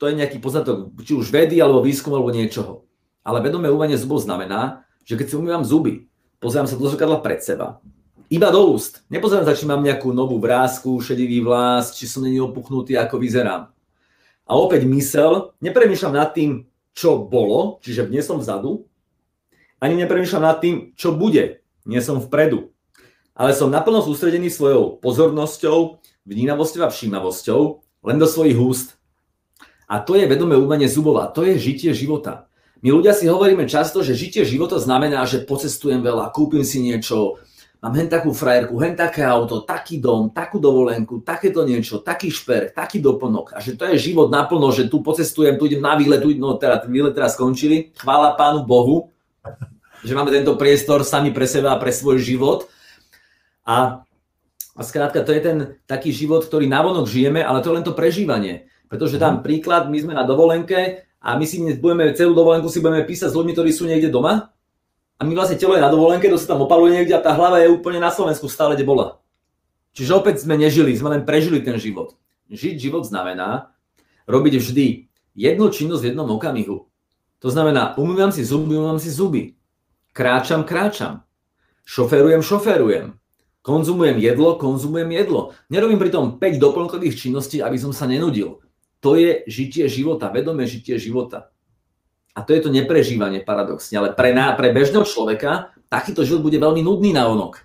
to 0.00 0.08
je 0.08 0.16
nejaký 0.16 0.38
poznatok, 0.40 0.96
či 1.04 1.12
už 1.12 1.28
vedy, 1.28 1.60
alebo 1.60 1.84
výskum, 1.84 2.14
alebo 2.16 2.32
niečoho. 2.32 2.88
Ale 3.20 3.44
vedomé 3.44 3.68
umývanie 3.68 4.00
zubov 4.00 4.24
znamená, 4.24 4.86
že 5.04 5.20
keď 5.20 5.26
si 5.28 5.34
umývam 5.36 5.66
zuby, 5.66 6.08
pozerám 6.40 6.70
sa 6.70 6.80
do 6.80 6.88
zrkadla 6.88 7.20
pred 7.20 7.44
seba, 7.44 7.84
iba 8.32 8.48
do 8.48 8.72
úst. 8.72 9.04
Nepozerám 9.12 9.44
sa, 9.44 9.56
či 9.56 9.68
mám 9.68 9.84
nejakú 9.84 10.10
novú 10.16 10.40
vrázku, 10.40 10.96
šedivý 11.04 11.44
vlas, 11.44 11.92
či 11.92 12.08
som 12.08 12.24
není 12.24 12.40
opuchnutý, 12.40 12.96
ako 12.96 13.20
vyzerám. 13.20 13.68
A 14.44 14.52
opäť 14.56 14.88
mysel, 14.88 15.52
nepremýšľam 15.60 16.14
nad 16.16 16.32
tým, 16.32 16.64
čo 16.94 17.20
bolo, 17.20 17.82
čiže 17.82 18.06
nie 18.08 18.22
som 18.22 18.38
vzadu, 18.38 18.86
ani 19.82 20.00
nepremýšľam 20.00 20.44
nad 20.46 20.58
tým, 20.62 20.96
čo 20.96 21.12
bude, 21.12 21.60
nie 21.84 22.00
som 22.00 22.22
vpredu. 22.22 22.72
Ale 23.34 23.52
som 23.52 23.68
naplno 23.68 24.00
sústredený 24.00 24.48
svojou 24.48 25.02
pozornosťou, 25.02 26.00
vnímavosťou 26.24 26.82
a 26.86 26.92
všímavosťou 26.94 27.60
len 28.06 28.16
do 28.16 28.24
svojich 28.30 28.56
úst. 28.56 28.96
A 29.90 30.00
to 30.00 30.16
je 30.16 30.24
vedomé 30.24 30.56
umenie 30.56 30.88
zubov 30.88 31.20
a 31.20 31.28
to 31.28 31.44
je 31.44 31.60
žitie 31.60 31.92
života. 31.92 32.48
My 32.80 32.94
ľudia 32.94 33.12
si 33.12 33.28
hovoríme 33.28 33.68
často, 33.68 34.00
že 34.00 34.16
žitie 34.16 34.44
života 34.44 34.76
znamená, 34.80 35.24
že 35.28 35.44
pocestujem 35.44 36.00
veľa, 36.00 36.32
kúpim 36.32 36.64
si 36.64 36.80
niečo, 36.80 37.40
mám 37.84 38.00
hen 38.00 38.08
takú 38.08 38.32
frajerku, 38.32 38.80
hen 38.80 38.96
také 38.96 39.20
auto, 39.20 39.60
taký 39.60 40.00
dom, 40.00 40.32
takú 40.32 40.56
dovolenku, 40.56 41.20
takéto 41.20 41.68
niečo, 41.68 42.00
taký 42.00 42.32
šperk, 42.32 42.72
taký 42.72 42.96
doplnok. 42.96 43.52
A 43.52 43.60
že 43.60 43.76
to 43.76 43.84
je 43.92 44.00
život 44.00 44.32
naplno, 44.32 44.72
že 44.72 44.88
tu 44.88 45.04
pocestujem, 45.04 45.60
tu 45.60 45.68
idem 45.68 45.84
na 45.84 45.92
výlet, 45.92 46.24
tu, 46.24 46.32
no 46.32 46.56
teda 46.56 46.80
výlet 46.88 47.12
teraz 47.12 47.36
skončili, 47.36 47.92
chvála 48.00 48.40
Pánu 48.40 48.64
Bohu, 48.64 49.12
že 50.00 50.16
máme 50.16 50.32
tento 50.32 50.56
priestor 50.56 51.04
sami 51.04 51.28
pre 51.28 51.44
seba 51.44 51.76
a 51.76 51.80
pre 51.80 51.92
svoj 51.92 52.24
život. 52.24 52.72
A, 53.68 54.00
a 54.72 54.80
skrátka, 54.80 55.20
to 55.20 55.36
je 55.36 55.44
ten 55.44 55.56
taký 55.84 56.08
život, 56.08 56.40
ktorý 56.40 56.64
navonok 56.64 57.04
žijeme, 57.04 57.44
ale 57.44 57.60
to 57.60 57.68
je 57.68 57.76
len 57.76 57.84
to 57.84 57.92
prežívanie. 57.92 58.64
Pretože 58.88 59.20
tam 59.20 59.44
príklad, 59.44 59.92
my 59.92 59.98
sme 60.00 60.16
na 60.16 60.24
dovolenke 60.24 61.04
a 61.20 61.36
my 61.36 61.44
si 61.44 61.60
budeme 61.76 62.16
celú 62.16 62.32
dovolenku 62.32 62.72
si 62.72 62.80
budeme 62.80 63.04
písať 63.04 63.28
s 63.28 63.36
ľuďmi, 63.36 63.52
ktorí 63.52 63.70
sú 63.76 63.84
niekde 63.84 64.08
doma 64.08 64.53
a 65.18 65.22
my 65.22 65.32
vlastne 65.32 65.54
telo 65.54 65.78
je 65.78 65.84
na 65.84 65.92
dovolenke, 65.92 66.26
to 66.26 66.40
sa 66.40 66.54
tam 66.54 66.66
opaluje 66.66 66.98
niekde 66.98 67.14
a 67.14 67.22
tá 67.22 67.32
hlava 67.38 67.62
je 67.62 67.70
úplne 67.70 68.02
na 68.02 68.10
Slovensku 68.10 68.50
stále, 68.50 68.74
kde 68.74 68.86
bola. 68.86 69.22
Čiže 69.94 70.18
opäť 70.18 70.42
sme 70.42 70.58
nežili, 70.58 70.90
sme 70.98 71.14
len 71.14 71.22
prežili 71.22 71.62
ten 71.62 71.78
život. 71.78 72.18
Žiť 72.50 72.76
život 72.82 73.06
znamená 73.06 73.70
robiť 74.26 74.58
vždy 74.58 74.86
jednu 75.38 75.70
činnosť 75.70 76.02
v 76.02 76.08
jednom 76.10 76.28
okamihu. 76.34 76.90
To 77.38 77.48
znamená, 77.48 77.94
umývam 77.94 78.34
si 78.34 78.42
zuby, 78.42 78.74
umývam 78.74 78.98
si 78.98 79.12
zuby. 79.12 79.54
Kráčam, 80.10 80.66
kráčam. 80.66 81.22
Šoferujem, 81.86 82.42
šoferujem. 82.42 83.14
Konzumujem 83.64 84.18
jedlo, 84.18 84.60
konzumujem 84.60 85.08
jedlo. 85.14 85.54
Nerobím 85.70 85.96
pritom 85.96 86.36
5 86.42 86.58
doplnkových 86.58 87.16
činností, 87.16 87.62
aby 87.62 87.78
som 87.80 87.94
sa 87.94 88.04
nenudil. 88.04 88.60
To 89.00 89.14
je 89.14 89.44
žitie 89.46 89.86
života, 89.88 90.32
vedomé 90.32 90.66
žitie 90.66 90.96
života. 90.98 91.53
A 92.34 92.42
to 92.42 92.50
je 92.50 92.66
to 92.66 92.70
neprežívanie 92.74 93.46
paradoxne. 93.46 93.94
Ale 93.94 94.10
pre, 94.10 94.34
ná, 94.34 94.50
pre 94.58 94.74
bežného 94.74 95.06
človeka 95.06 95.70
takýto 95.86 96.26
život 96.26 96.50
bude 96.50 96.58
veľmi 96.58 96.82
nudný 96.82 97.14
na 97.14 97.30
onok. 97.30 97.62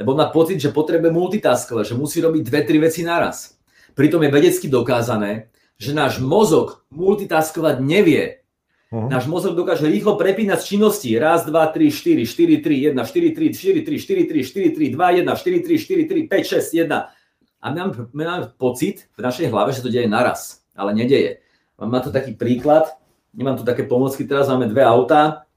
Lebo 0.00 0.16
má 0.16 0.32
pocit, 0.32 0.56
že 0.56 0.72
potrebuje 0.72 1.12
multitaskovať, 1.12 1.92
že 1.92 1.98
musí 2.00 2.24
robiť 2.24 2.42
dve, 2.48 2.60
tri 2.64 2.78
veci 2.80 3.04
naraz. 3.04 3.60
Pritom 3.92 4.24
je 4.24 4.30
vedecky 4.32 4.70
dokázané, 4.70 5.52
že 5.76 5.92
náš 5.92 6.22
mozog 6.22 6.86
multitaskovať 6.88 7.82
nevie. 7.84 8.40
Uh-huh. 8.88 9.10
Náš 9.10 9.28
mozog 9.28 9.52
dokáže 9.52 9.84
rýchlo 9.84 10.16
prepínať 10.16 10.64
z 10.64 10.68
činnosti. 10.72 11.10
Raz, 11.18 11.44
dva, 11.44 11.68
tri, 11.68 11.92
štyri, 11.92 12.24
štyri, 12.24 12.64
tri, 12.64 12.80
jedna, 12.80 13.04
štyri, 13.04 13.36
tri, 13.36 13.52
štyri, 13.52 13.84
tri, 13.84 13.96
štyri, 14.00 14.22
tri, 14.24 14.40
štyri, 14.40 14.68
tri, 14.72 14.86
dva, 14.94 15.12
jedna, 15.12 15.36
štyri, 15.36 15.60
tri, 15.60 15.76
štyri, 15.76 16.08
tri, 16.08 16.20
päť, 16.24 16.56
šesť, 16.56 16.70
jedna. 16.72 17.12
A 17.58 17.74
my 17.74 17.76
máme, 17.84 17.92
my 18.14 18.22
máme 18.24 18.44
pocit 18.54 19.10
v 19.12 19.20
našej 19.20 19.50
hlave, 19.50 19.74
že 19.74 19.82
to 19.82 19.90
deje 19.90 20.06
naraz, 20.06 20.62
ale 20.78 20.94
nedeje. 20.94 21.42
Má 21.76 21.98
to 21.98 22.14
taký 22.14 22.38
príklad, 22.38 22.96
nemám 23.34 23.60
tu 23.60 23.64
také 23.64 23.84
pomocky, 23.84 24.24
teraz 24.24 24.48
máme 24.48 24.68
dve 24.68 24.84
autá, 24.84 25.48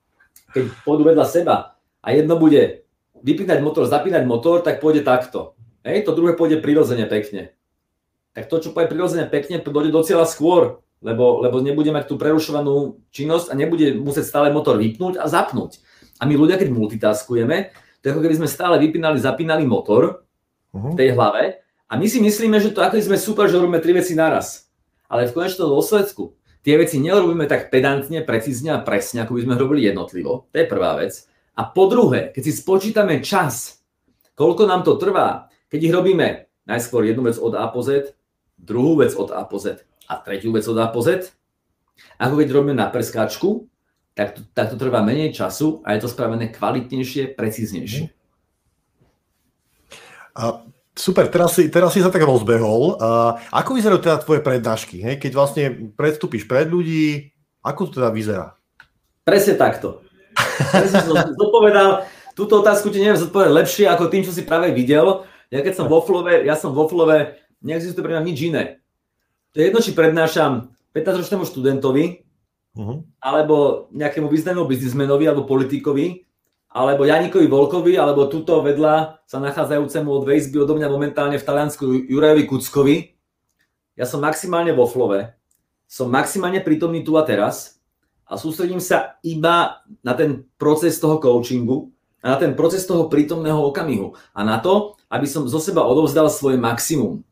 keď 0.51 0.71
pôjdu 0.83 1.07
vedľa 1.07 1.25
seba 1.27 1.55
a 2.03 2.07
jedno 2.11 2.35
bude 2.35 2.83
vypínať 3.21 3.59
motor, 3.61 3.87
zapínať 3.87 4.23
motor, 4.25 4.65
tak 4.65 4.81
pôjde 4.81 5.05
takto. 5.05 5.55
Hej, 5.81 6.05
to 6.05 6.13
druhé 6.13 6.37
pôjde 6.37 6.61
prirodzene 6.61 7.05
pekne. 7.09 7.53
Tak 8.33 8.47
to, 8.47 8.61
čo 8.61 8.69
pôjde 8.73 8.91
prirodzene 8.91 9.25
pekne, 9.29 9.61
dojde 9.61 9.91
do 9.93 10.01
cieľa 10.05 10.25
skôr, 10.29 10.81
lebo, 11.01 11.41
lebo 11.41 11.57
nebude 11.59 11.89
mať 11.89 12.13
tú 12.13 12.15
prerušovanú 12.17 13.01
činnosť 13.09 13.49
a 13.49 13.57
nebude 13.57 13.97
musieť 13.97 14.29
stále 14.29 14.53
motor 14.53 14.77
vypnúť 14.77 15.17
a 15.17 15.25
zapnúť. 15.25 15.81
A 16.21 16.29
my 16.29 16.37
ľudia, 16.37 16.61
keď 16.61 16.69
multitaskujeme, 16.69 17.73
to 18.01 18.03
je 18.05 18.13
ako 18.13 18.21
keby 18.21 18.37
sme 18.37 18.49
stále 18.49 18.77
vypínali, 18.77 19.17
zapínali 19.17 19.65
motor 19.65 20.25
uh-huh. 20.73 20.93
v 20.93 20.97
tej 20.97 21.17
hlave 21.17 21.65
a 21.89 21.93
my 21.97 22.05
si 22.05 22.21
myslíme, 22.21 22.61
že 22.61 22.73
to 22.73 22.85
ako 22.85 23.01
sme 23.01 23.17
super, 23.17 23.49
že 23.49 23.57
robíme 23.57 23.81
tri 23.81 23.97
veci 23.97 24.13
naraz. 24.13 24.69
Ale 25.09 25.27
v 25.27 25.35
konečnom 25.35 25.67
dôsledku 25.73 26.37
tie 26.61 26.75
veci 26.77 27.01
nerobíme 27.01 27.45
tak 27.49 27.73
pedantne, 27.73 28.21
precízne 28.21 28.77
a 28.77 28.83
presne, 28.83 29.25
ako 29.25 29.37
by 29.37 29.41
sme 29.45 29.55
robili 29.59 29.85
jednotlivo. 29.89 30.49
To 30.49 30.55
je 30.55 30.65
prvá 30.69 30.97
vec. 30.97 31.25
A 31.57 31.67
po 31.67 31.89
druhé, 31.91 32.31
keď 32.31 32.41
si 32.47 32.53
spočítame 32.55 33.19
čas, 33.19 33.83
koľko 34.33 34.65
nám 34.65 34.81
to 34.87 34.95
trvá, 34.95 35.51
keď 35.67 35.79
ich 35.83 35.93
robíme 35.93 36.27
najskôr 36.65 37.03
jednu 37.05 37.27
vec 37.27 37.37
od 37.37 37.53
A 37.57 37.67
po 37.67 37.83
Z, 37.83 38.15
druhú 38.55 39.01
vec 39.01 39.11
od 39.17 39.33
A 39.33 39.43
po 39.43 39.57
Z 39.59 39.83
a 40.07 40.13
tretiu 40.21 40.53
vec 40.55 40.63
od 40.69 40.77
A 40.79 40.87
po 40.87 41.01
Z, 41.03 41.33
ako 42.17 42.39
keď 42.39 42.47
robíme 42.49 42.77
na 42.77 42.89
preskáčku, 42.89 43.67
tak 44.13 44.35
to, 44.35 44.41
tak 44.53 44.69
to 44.69 44.75
trvá 44.75 45.01
menej 45.01 45.31
času 45.31 45.79
a 45.85 45.95
je 45.95 46.03
to 46.03 46.09
spravené 46.11 46.51
kvalitnejšie, 46.51 47.33
precíznejšie. 47.35 48.11
A 50.35 50.63
Super, 51.01 51.33
teraz 51.33 51.57
si, 51.57 51.65
teraz 51.73 51.97
si 51.97 51.99
sa 52.05 52.13
tak 52.13 52.21
rozbehol. 52.21 53.01
Uh, 53.01 53.33
ako 53.49 53.73
vyzerajú 53.73 54.05
teda 54.05 54.21
tvoje 54.21 54.45
prednášky? 54.45 55.01
Hej? 55.01 55.17
Keď 55.17 55.31
vlastne 55.33 55.63
predstúpiš 55.97 56.45
pred 56.45 56.69
ľudí, 56.69 57.33
ako 57.65 57.89
to 57.89 57.97
teda 57.97 58.13
vyzerá? 58.13 58.53
Presne 59.25 59.57
takto. 59.57 60.05
Presne 60.69 61.01
som 61.01 61.17
zodpovedal. 61.33 62.05
Túto 62.37 62.61
otázku 62.61 62.93
ti 62.93 63.01
neviem 63.01 63.17
zodpovedať 63.17 63.49
lepšie 63.49 63.85
ako 63.89 64.13
tým, 64.13 64.21
čo 64.21 64.29
si 64.29 64.45
práve 64.45 64.69
videl. 64.77 65.25
Ja 65.49 65.65
keď 65.65 65.73
som 65.81 65.89
vo 65.89 66.05
Flove, 66.05 66.45
ja 66.45 66.53
som 66.53 66.69
vo 66.69 66.85
Flove, 66.85 67.33
neexistuje 67.65 68.05
pre 68.05 68.13
mňa 68.13 68.21
nič 68.21 68.37
iné. 68.53 68.63
To 69.57 69.59
je 69.59 69.73
jedno, 69.73 69.81
či 69.81 69.97
prednášam 69.97 70.69
15-ročnému 70.93 71.49
študentovi, 71.49 72.23
uh-huh. 72.77 73.01
alebo 73.19 73.89
nejakému 73.89 74.29
významnému 74.29 74.69
biznismenovi 74.69 75.25
alebo 75.25 75.49
politikovi, 75.49 76.29
alebo 76.71 77.03
Janikovi 77.03 77.51
Volkovi, 77.51 77.99
alebo 77.99 78.31
tuto 78.31 78.63
vedľa 78.63 79.23
sa 79.27 79.37
nachádzajúcemu 79.43 80.07
od 80.07 80.23
Vejsby 80.23 80.55
odo 80.63 80.79
mňa 80.79 80.87
momentálne 80.87 81.35
v 81.35 81.43
Taliansku 81.43 82.07
Jurajovi 82.07 82.43
Kuckovi. 82.47 82.95
Ja 83.99 84.07
som 84.07 84.23
maximálne 84.23 84.71
vo 84.71 84.87
flove, 84.87 85.35
som 85.83 86.07
maximálne 86.07 86.63
prítomný 86.63 87.03
tu 87.03 87.19
a 87.19 87.27
teraz 87.27 87.83
a 88.23 88.39
sústredím 88.39 88.79
sa 88.79 89.19
iba 89.27 89.83
na 89.99 90.15
ten 90.15 90.47
proces 90.55 90.95
toho 90.95 91.19
coachingu 91.19 91.91
a 92.23 92.31
na 92.31 92.37
ten 92.39 92.55
proces 92.55 92.87
toho 92.87 93.11
prítomného 93.11 93.59
okamihu 93.59 94.15
a 94.31 94.47
na 94.47 94.63
to, 94.63 94.95
aby 95.11 95.27
som 95.27 95.43
zo 95.51 95.59
seba 95.59 95.83
odovzdal 95.83 96.31
svoje 96.31 96.55
maximum. 96.55 97.27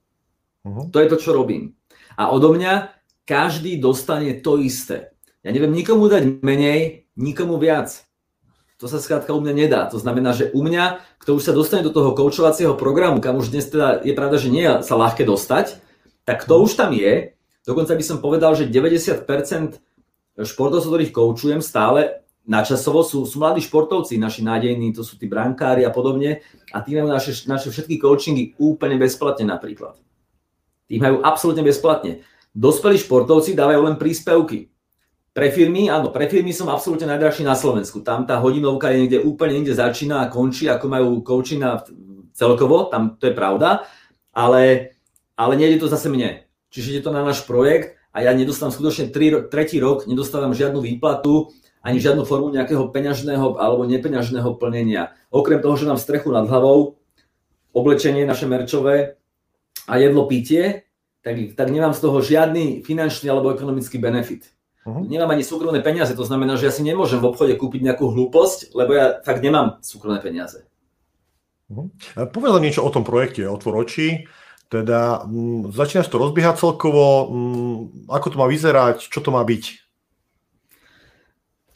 Uh-huh. 0.67 0.91
To 0.91 0.99
je 0.99 1.07
to, 1.07 1.15
čo 1.15 1.31
robím. 1.31 1.71
A 2.19 2.35
odo 2.35 2.51
mňa 2.51 2.91
každý 3.23 3.79
dostane 3.79 4.43
to 4.43 4.59
isté. 4.59 5.15
Ja 5.39 5.55
neviem 5.55 5.71
nikomu 5.71 6.11
dať 6.11 6.43
menej, 6.43 7.07
nikomu 7.15 7.55
viac. 7.55 8.08
To 8.79 8.87
sa 8.87 9.03
skrátka 9.03 9.35
u 9.35 9.43
mňa 9.43 9.53
nedá. 9.53 9.81
To 9.91 9.99
znamená, 9.99 10.31
že 10.31 10.55
u 10.55 10.63
mňa, 10.63 11.03
kto 11.19 11.35
už 11.35 11.51
sa 11.51 11.53
dostane 11.53 11.83
do 11.83 11.91
toho 11.91 12.15
koučovacieho 12.15 12.79
programu, 12.79 13.19
kam 13.19 13.35
už 13.35 13.51
dnes 13.51 13.67
teda 13.67 13.99
je 14.07 14.15
pravda, 14.15 14.39
že 14.39 14.47
nie 14.47 14.63
je 14.63 14.87
sa 14.87 14.95
ľahké 14.95 15.27
dostať, 15.27 15.83
tak 16.23 16.47
to 16.47 16.55
už 16.63 16.79
tam 16.79 16.95
je. 16.95 17.35
Dokonca 17.67 17.91
by 17.91 18.03
som 18.07 18.23
povedal, 18.23 18.55
že 18.55 18.71
90% 18.71 19.27
športovcov, 20.39 20.89
ktorých 20.95 21.11
koučujem 21.11 21.59
stále 21.59 22.23
načasovo, 22.47 23.03
sú, 23.03 23.27
sú 23.27 23.35
mladí 23.43 23.59
športovci, 23.59 24.15
naši 24.15 24.47
nádejní, 24.47 24.95
to 24.95 25.03
sú 25.03 25.19
tí 25.19 25.27
brankári 25.27 25.83
a 25.83 25.91
podobne. 25.91 26.39
A 26.71 26.79
tí 26.79 26.95
majú 26.95 27.11
naše, 27.11 27.35
naše 27.51 27.69
všetky 27.69 27.99
coachingy 27.99 28.55
úplne 28.57 28.95
bezplatne 28.95 29.43
napríklad. 29.43 29.99
Tí 30.87 30.97
majú 30.97 31.19
absolútne 31.19 31.67
bezplatne. 31.67 32.23
Dospelí 32.55 32.97
športovci 32.97 33.53
dávajú 33.53 33.81
len 33.85 33.99
príspevky. 33.99 34.71
Pre 35.39 35.55
firmy, 35.55 35.87
áno, 35.87 36.11
pre 36.11 36.27
firmy 36.27 36.51
som 36.51 36.67
absolútne 36.67 37.07
najdrahší 37.15 37.47
na 37.47 37.55
Slovensku. 37.55 38.03
Tam 38.03 38.27
tá 38.27 38.43
hodinovka 38.43 38.91
je 38.91 39.07
niekde 39.07 39.19
úplne 39.23 39.55
niekde 39.55 39.71
začína 39.71 40.27
a 40.27 40.27
končí, 40.27 40.67
ako 40.67 40.91
majú 40.91 41.23
coachina 41.23 41.79
celkovo, 42.35 42.91
tam 42.91 43.15
to 43.15 43.31
je 43.31 43.39
pravda, 43.39 43.87
ale, 44.35 44.91
ale 45.39 45.53
nejde 45.55 45.79
to 45.79 45.87
zase 45.87 46.11
mne. 46.11 46.43
Čiže 46.75 46.91
ide 46.91 47.05
to 47.07 47.15
na 47.15 47.23
náš 47.23 47.47
projekt 47.47 47.95
a 48.11 48.27
ja 48.27 48.35
nedostávam 48.35 48.75
skutočne 48.75 49.15
tri, 49.15 49.31
tretí 49.47 49.79
rok, 49.79 50.11
nedostávam 50.11 50.51
žiadnu 50.51 50.83
výplatu, 50.83 51.55
ani 51.87 52.03
žiadnu 52.03 52.27
formu 52.27 52.51
nejakého 52.51 52.91
peňažného 52.91 53.63
alebo 53.63 53.87
nepeňažného 53.87 54.59
plnenia. 54.59 55.15
Okrem 55.31 55.63
toho, 55.63 55.79
že 55.79 55.87
mám 55.87 55.95
strechu 55.95 56.35
nad 56.35 56.51
hlavou, 56.51 56.99
oblečenie 57.71 58.27
naše 58.27 58.43
merčové 58.43 59.15
a 59.87 60.03
jedlo 60.03 60.27
pitie, 60.27 60.83
tak, 61.23 61.55
tak 61.55 61.71
nemám 61.71 61.95
z 61.95 62.03
toho 62.03 62.19
žiadny 62.19 62.83
finančný 62.83 63.31
alebo 63.31 63.55
ekonomický 63.55 64.03
benefit. 64.03 64.58
Uh-huh. 64.89 65.05
Nemám 65.05 65.37
ani 65.37 65.45
súkromné 65.45 65.85
peniaze, 65.85 66.17
to 66.17 66.25
znamená, 66.25 66.57
že 66.57 66.65
ja 66.65 66.73
si 66.73 66.81
nemôžem 66.81 67.21
v 67.21 67.29
obchode 67.29 67.53
kúpiť 67.53 67.85
nejakú 67.85 68.09
hlúposť, 68.09 68.73
lebo 68.73 68.97
ja 68.97 69.21
fakt 69.21 69.45
nemám 69.45 69.77
súkromné 69.85 70.17
peniaze. 70.17 70.65
Uh-huh. 71.69 71.93
Povedz 72.33 72.57
niečo 72.57 72.81
o 72.81 72.89
tom 72.89 73.05
projekte 73.05 73.45
Otvor 73.45 73.85
oči. 73.85 74.25
Teda 74.69 75.25
m, 75.25 75.69
začínaš 75.69 76.09
to 76.09 76.17
rozbiehať 76.17 76.57
celkovo, 76.57 77.29
m, 77.29 78.09
ako 78.09 78.33
to 78.33 78.37
má 78.41 78.49
vyzerať, 78.49 79.05
čo 79.05 79.21
to 79.21 79.29
má 79.29 79.45
byť? 79.45 79.63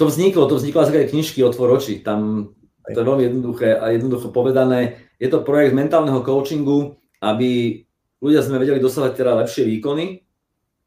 To 0.02 0.10
vzniklo, 0.10 0.50
to 0.50 0.58
vzniklo 0.58 0.82
z 0.90 1.10
knižky 1.14 1.46
Otvor 1.46 1.78
oči. 1.78 2.02
Tam 2.02 2.50
to 2.84 2.98
je 3.00 3.08
veľmi 3.08 3.24
jednoduché 3.30 3.80
a 3.80 3.96
jednoducho 3.96 4.34
povedané. 4.34 5.00
Je 5.16 5.32
to 5.32 5.46
projekt 5.46 5.72
mentálneho 5.72 6.20
coachingu, 6.20 7.00
aby 7.24 7.82
ľudia 8.20 8.44
sme 8.44 8.60
vedeli 8.60 8.84
dosávať 8.84 9.24
teda 9.24 9.40
lepšie 9.40 9.64
výkony, 9.64 10.20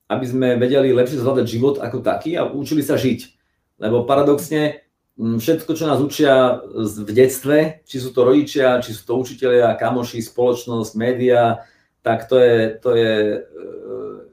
aby 0.07 0.25
sme 0.27 0.49
vedeli 0.59 0.95
lepšie 0.95 1.19
zvládať 1.19 1.47
život 1.51 1.77
ako 1.83 2.03
taký 2.03 2.39
a 2.39 2.47
učili 2.47 2.83
sa 2.83 2.95
žiť. 2.95 3.35
Lebo 3.83 4.07
paradoxne 4.07 4.87
všetko, 5.17 5.71
čo 5.75 5.85
nás 5.89 5.99
učia 5.99 6.61
v 6.71 7.11
detstve, 7.11 7.83
či 7.89 7.97
sú 7.99 8.13
to 8.13 8.25
rodičia, 8.25 8.81
či 8.85 8.93
sú 8.93 9.03
to 9.09 9.15
učitelia, 9.17 9.77
kamoši, 9.77 10.21
spoločnosť, 10.21 10.93
média, 10.95 11.65
tak 12.05 12.31
to 12.31 12.39
je, 12.39 12.57
to 12.79 12.91
je 12.95 13.15
e, 13.35 13.39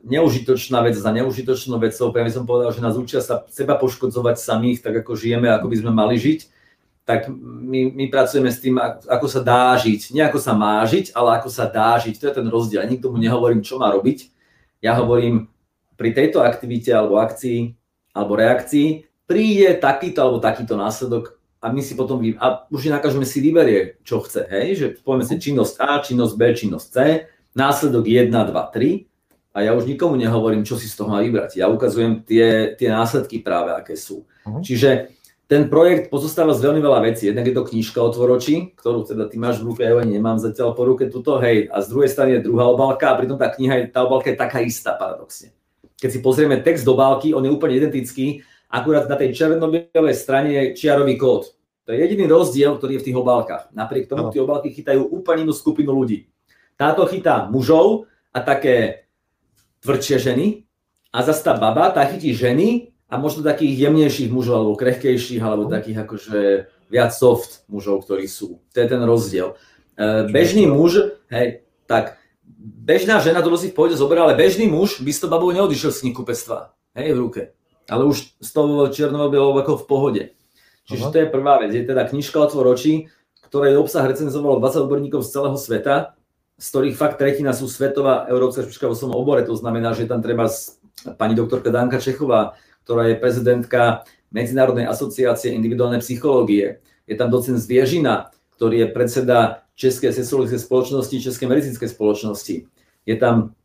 neužitočná 0.06 0.84
vec 0.86 0.94
za 0.94 1.10
neužitočnou 1.10 1.82
vecou. 1.82 2.14
Pre 2.14 2.30
som 2.30 2.46
povedal, 2.46 2.70
že 2.76 2.86
nás 2.86 3.00
učia 3.00 3.24
sa 3.24 3.48
seba 3.50 3.80
poškodzovať 3.80 4.38
samých, 4.38 4.86
tak 4.86 5.02
ako 5.02 5.18
žijeme, 5.18 5.50
ako 5.50 5.72
by 5.72 5.76
sme 5.82 5.92
mali 5.92 6.16
žiť 6.22 6.54
tak 7.04 7.28
my, 7.44 7.92
my 7.92 8.08
pracujeme 8.08 8.48
s 8.48 8.64
tým, 8.64 8.80
ako 8.80 9.28
sa 9.28 9.44
dá 9.44 9.76
žiť. 9.76 10.16
Nie 10.16 10.32
ako 10.32 10.40
sa 10.40 10.56
má 10.56 10.80
žiť, 10.88 11.12
ale 11.12 11.36
ako 11.36 11.52
sa 11.52 11.68
dá 11.68 12.00
žiť. 12.00 12.16
To 12.16 12.28
je 12.32 12.38
ten 12.40 12.48
rozdiel. 12.48 12.88
Nikto 12.88 13.12
mu 13.12 13.20
nehovorím, 13.20 13.60
čo 13.60 13.76
má 13.76 13.92
robiť. 13.92 14.32
Ja 14.80 14.96
hovorím, 14.96 15.52
pri 15.98 16.10
tejto 16.14 16.42
aktivite 16.42 16.94
alebo 16.94 17.22
akcii 17.22 17.74
alebo 18.14 18.38
reakcii 18.38 19.06
príde 19.26 19.80
takýto 19.80 20.20
alebo 20.22 20.38
takýto 20.44 20.76
následok 20.76 21.40
a 21.64 21.72
my 21.72 21.80
si 21.80 21.96
potom, 21.96 22.20
vy... 22.20 22.36
a 22.36 22.68
už 22.68 22.92
nakážeme 22.92 23.24
si 23.24 23.40
vyberie, 23.40 23.96
čo 24.04 24.20
chce, 24.20 24.52
hej, 24.52 24.68
že 24.76 24.86
povieme 25.00 25.24
si 25.24 25.40
činnosť 25.40 25.76
A, 25.80 26.04
činnosť 26.04 26.34
B, 26.36 26.42
činnosť 26.52 26.88
C, 26.92 26.98
následok 27.56 28.04
1, 28.04 28.28
2, 28.28 28.52
3 28.52 29.56
a 29.56 29.58
ja 29.64 29.72
už 29.72 29.88
nikomu 29.88 30.20
nehovorím, 30.20 30.68
čo 30.68 30.76
si 30.76 30.92
z 30.92 31.00
toho 31.00 31.16
má 31.16 31.24
vybrať. 31.24 31.64
Ja 31.64 31.72
ukazujem 31.72 32.28
tie, 32.28 32.76
tie 32.76 32.90
následky 32.92 33.40
práve, 33.40 33.72
aké 33.72 33.96
sú. 33.96 34.28
Uh-huh. 34.44 34.60
Čiže 34.60 35.16
ten 35.48 35.72
projekt 35.72 36.12
pozostáva 36.12 36.52
z 36.52 36.66
veľmi 36.68 36.82
veľa 36.82 37.00
vecí. 37.06 37.30
Jednak 37.30 37.46
je 37.48 37.56
to 37.56 37.68
knižka 37.70 38.00
Otvoroči, 38.02 38.74
ktorú 38.76 39.08
teda 39.08 39.32
ty 39.32 39.40
máš 39.40 39.62
v 39.62 39.72
ruke, 39.72 39.86
ja 39.86 39.94
nemám 40.04 40.42
zatiaľ 40.42 40.76
po 40.76 40.84
ruke 40.84 41.08
tuto, 41.08 41.40
hej, 41.40 41.72
a 41.72 41.80
z 41.80 41.88
druhej 41.94 42.10
strany 42.12 42.30
je 42.42 42.50
druhá 42.50 42.68
obálka 42.68 43.14
a 43.14 43.16
pritom 43.16 43.40
tá 43.40 43.48
kniha, 43.54 43.88
tá 43.94 44.04
obálka 44.04 44.34
je 44.34 44.42
taká 44.42 44.60
istá 44.60 44.98
paradoxne. 44.98 45.56
Keď 46.04 46.10
si 46.12 46.20
pozrieme 46.20 46.60
text 46.60 46.84
do 46.84 47.00
obálky, 47.00 47.32
on 47.32 47.48
je 47.48 47.56
úplne 47.56 47.80
identický, 47.80 48.44
akurát 48.68 49.08
na 49.08 49.16
tej 49.16 49.32
červeno-bielej 49.32 50.16
strane 50.20 50.52
je 50.52 50.62
čiarový 50.76 51.16
kód. 51.16 51.56
To 51.88 51.96
je 51.96 52.04
jediný 52.04 52.28
rozdiel, 52.28 52.76
ktorý 52.76 53.00
je 53.00 53.02
v 53.04 53.08
tých 53.08 53.20
obálkach. 53.24 53.64
Napriek 53.72 54.12
tomu 54.12 54.28
tie 54.28 54.44
obálky 54.44 54.76
chytajú 54.76 55.00
úplne 55.08 55.48
inú 55.48 55.56
skupinu 55.56 55.96
ľudí. 55.96 56.28
Táto 56.76 57.08
chytá 57.08 57.48
mužov 57.48 58.12
a 58.36 58.44
také 58.44 59.08
tvrdšie 59.80 60.20
ženy 60.20 60.68
a 61.16 61.24
zase 61.24 61.40
tá 61.48 61.56
baba, 61.56 61.88
tá 61.96 62.04
chytí 62.04 62.36
ženy 62.36 62.92
a 63.08 63.16
možno 63.16 63.46
takých 63.46 63.88
jemnejších 63.88 64.28
mužov, 64.28 64.56
alebo 64.60 64.80
krehkejších, 64.80 65.40
alebo 65.40 65.72
takých 65.72 66.04
akože 66.04 66.40
viac 66.92 67.16
soft 67.16 67.64
mužov, 67.72 68.04
ktorí 68.04 68.28
sú. 68.28 68.60
To 68.74 68.78
je 68.80 68.88
ten 68.92 69.04
rozdiel. 69.04 69.56
E, 69.96 70.28
bežný 70.34 70.68
muž, 70.68 71.16
hej, 71.30 71.64
tak 71.88 72.18
bežná 72.64 73.20
žena 73.20 73.44
to 73.44 73.52
si 73.60 73.70
v 73.70 73.76
pohode 73.76 74.00
zoberie, 74.00 74.24
ale 74.24 74.40
bežný 74.40 74.72
muž 74.72 75.04
by 75.04 75.12
s 75.12 75.20
tou 75.20 75.28
babou 75.28 75.52
neodišiel 75.52 75.92
z 75.92 76.02
knihkupectva, 76.08 76.72
hej, 76.96 77.12
v 77.12 77.20
ruke. 77.20 77.42
Ale 77.92 78.08
už 78.08 78.40
s 78.40 78.50
tou 78.56 78.88
čiernou 78.88 79.28
ako 79.28 79.84
v 79.84 79.86
pohode. 79.86 80.24
Čiže 80.88 81.04
Aha. 81.04 81.12
to 81.12 81.18
je 81.20 81.28
prvá 81.28 81.60
vec. 81.60 81.76
Je 81.76 81.84
teda 81.84 82.08
knižka 82.08 82.40
Otvor 82.40 82.72
očí, 82.72 83.12
ktorej 83.52 83.76
obsah 83.76 84.08
recenzovalo 84.08 84.64
20 84.64 84.88
odborníkov 84.88 85.22
z 85.28 85.30
celého 85.36 85.58
sveta, 85.60 85.96
z 86.56 86.66
ktorých 86.72 86.96
fakt 86.96 87.20
tretina 87.20 87.52
sú 87.52 87.68
svetová 87.68 88.24
európska 88.32 88.64
špička 88.64 88.88
vo 88.88 88.96
svojom 88.96 89.16
obore. 89.20 89.44
To 89.44 89.56
znamená, 89.56 89.92
že 89.92 90.08
tam 90.08 90.24
treba 90.24 90.48
pani 91.20 91.36
doktorka 91.36 91.72
Danka 91.72 92.00
Čechová, 92.00 92.56
ktorá 92.88 93.12
je 93.12 93.20
prezidentka 93.20 94.08
Medzinárodnej 94.34 94.90
asociácie 94.90 95.54
individuálnej 95.54 96.02
psychológie. 96.02 96.82
Je 97.06 97.16
tam 97.20 97.30
docent 97.30 97.60
Zviežina, 97.60 98.32
ktorý 98.56 98.88
je 98.88 98.88
predseda 98.90 99.63
Českej 99.74 100.14
sexologickej 100.14 100.62
spoločnosti, 100.62 101.16
Českej 101.24 101.48
medicínskej 101.50 101.90
spoločnosti. 101.90 102.56
Je 103.10 103.16
tam 103.18 103.58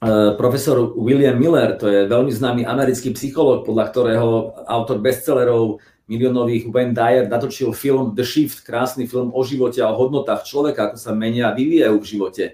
e, 0.00 0.32
profesor 0.40 0.96
William 0.96 1.36
Miller, 1.36 1.76
to 1.76 1.92
je 1.92 2.08
veľmi 2.08 2.32
známy 2.32 2.62
americký 2.64 3.12
psychológ, 3.12 3.68
podľa 3.68 3.84
ktorého 3.92 4.28
autor 4.64 5.04
bestsellerov 5.04 5.78
miliónových 6.08 6.72
Wayne 6.72 6.96
Dyer 6.96 7.24
natočil 7.28 7.72
film 7.76 8.16
The 8.16 8.24
Shift, 8.24 8.64
krásny 8.64 9.04
film 9.06 9.30
o 9.32 9.40
živote 9.44 9.80
a 9.84 9.92
o 9.92 9.98
hodnotách 9.98 10.44
človeka, 10.48 10.92
ako 10.92 10.96
sa 10.98 11.12
menia 11.12 11.52
a 11.52 11.56
vyvíjajú 11.56 11.96
v 12.00 12.08
živote. 12.08 12.44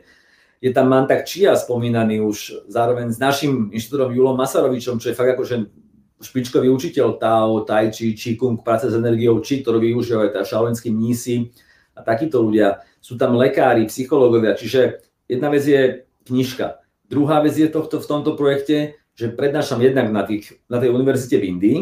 Je 0.58 0.74
tam 0.74 0.90
Mantak 0.90 1.22
Chia 1.22 1.54
spomínaný 1.54 2.18
už 2.18 2.66
zároveň 2.66 3.14
s 3.14 3.18
našim 3.22 3.70
inštitútom 3.70 4.10
Julom 4.10 4.34
Masarovičom, 4.34 4.98
čo 4.98 5.14
je 5.14 5.18
fakt 5.18 5.38
akože 5.38 5.70
špičkový 6.18 6.66
učiteľ 6.66 7.14
Tao, 7.14 7.62
Tai 7.62 7.94
Chi, 7.94 8.18
Qigong, 8.18 8.58
práce 8.66 8.90
s 8.90 8.94
energiou 8.94 9.38
Chi, 9.38 9.62
ktorú 9.62 9.78
využívajú 9.78 10.34
teda 10.34 10.42
šaolinskí 10.42 10.90
mnísi 10.90 11.54
a 11.98 12.00
takíto 12.06 12.38
ľudia. 12.38 12.86
Sú 13.02 13.18
tam 13.18 13.34
lekári, 13.34 13.90
psychológovia, 13.90 14.54
čiže 14.54 15.02
jedna 15.26 15.50
vec 15.50 15.66
je 15.66 16.06
knižka. 16.30 16.78
Druhá 17.10 17.42
vec 17.42 17.58
je 17.58 17.66
tohto, 17.66 17.98
v 17.98 18.06
tomto 18.06 18.38
projekte, 18.38 19.00
že 19.18 19.34
prednášam 19.34 19.82
jednak 19.82 20.14
na, 20.14 20.22
tých, 20.22 20.62
na 20.70 20.78
tej 20.78 20.94
univerzite 20.94 21.42
v 21.42 21.48
Indii, 21.50 21.78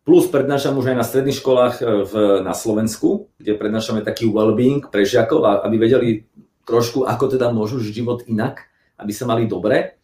plus 0.00 0.32
prednášam 0.32 0.78
už 0.80 0.94
aj 0.94 0.96
na 0.96 1.04
stredných 1.04 1.38
školách 1.38 1.74
e, 1.78 1.84
v, 2.08 2.12
na 2.40 2.56
Slovensku, 2.56 3.28
kde 3.36 3.60
prednášame 3.60 4.00
taký 4.00 4.32
well-being 4.32 4.88
pre 4.88 5.04
žiakov, 5.04 5.44
aby 5.44 5.76
vedeli 5.76 6.24
trošku, 6.64 7.04
ako 7.04 7.36
teda 7.36 7.52
môžu 7.52 7.82
život 7.82 8.24
inak, 8.30 8.64
aby 8.96 9.12
sa 9.12 9.28
mali 9.28 9.44
dobre. 9.44 10.00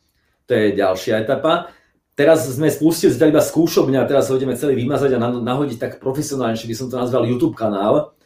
To 0.46 0.52
je 0.52 0.76
ďalšia 0.76 1.24
etapa. 1.24 1.72
Teraz 2.16 2.48
sme 2.48 2.72
spustili 2.72 3.12
zatiaľ 3.12 3.36
iba 3.36 3.44
skúšobňa 3.44 4.08
teraz 4.08 4.32
ho 4.32 4.40
ideme 4.40 4.56
celý 4.56 4.72
vymazať 4.72 5.16
a 5.16 5.20
nahodiť 5.20 5.76
tak 5.76 5.92
profesionálne, 6.00 6.56
by 6.56 6.76
som 6.76 6.88
to 6.88 6.96
nazval 6.96 7.28
YouTube 7.28 7.52
kanál, 7.52 8.16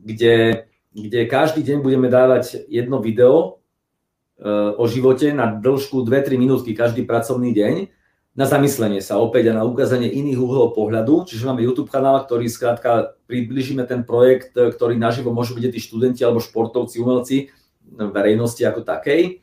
kde, 0.00 0.64
kde 0.94 1.26
každý 1.26 1.66
deň 1.66 1.82
budeme 1.82 2.06
dávať 2.06 2.70
jedno 2.70 3.02
video 3.02 3.58
e, 4.38 4.48
o 4.78 4.86
živote 4.86 5.34
na 5.34 5.50
dĺžku 5.50 6.06
2-3 6.06 6.38
minútky 6.38 6.70
každý 6.72 7.02
pracovný 7.02 7.50
deň 7.50 7.74
na 8.34 8.46
zamyslenie 8.50 8.98
sa 8.98 9.22
opäť 9.22 9.54
a 9.54 9.58
na 9.58 9.62
ukázanie 9.62 10.10
iných 10.10 10.42
uhlov 10.42 10.74
pohľadu. 10.74 11.22
Čiže 11.22 11.46
máme 11.46 11.62
YouTube 11.62 11.86
kanál, 11.86 12.18
ktorý 12.26 12.50
skrátka 12.50 13.14
približíme 13.30 13.86
ten 13.86 14.02
projekt, 14.02 14.58
ktorý 14.58 14.98
naživo 14.98 15.30
môžu 15.30 15.54
byť 15.54 15.70
tí 15.70 15.78
študenti 15.78 16.26
alebo 16.26 16.42
športovci, 16.42 16.98
umelci 16.98 17.54
verejnosti 17.94 18.58
ako 18.66 18.82
takej. 18.82 19.38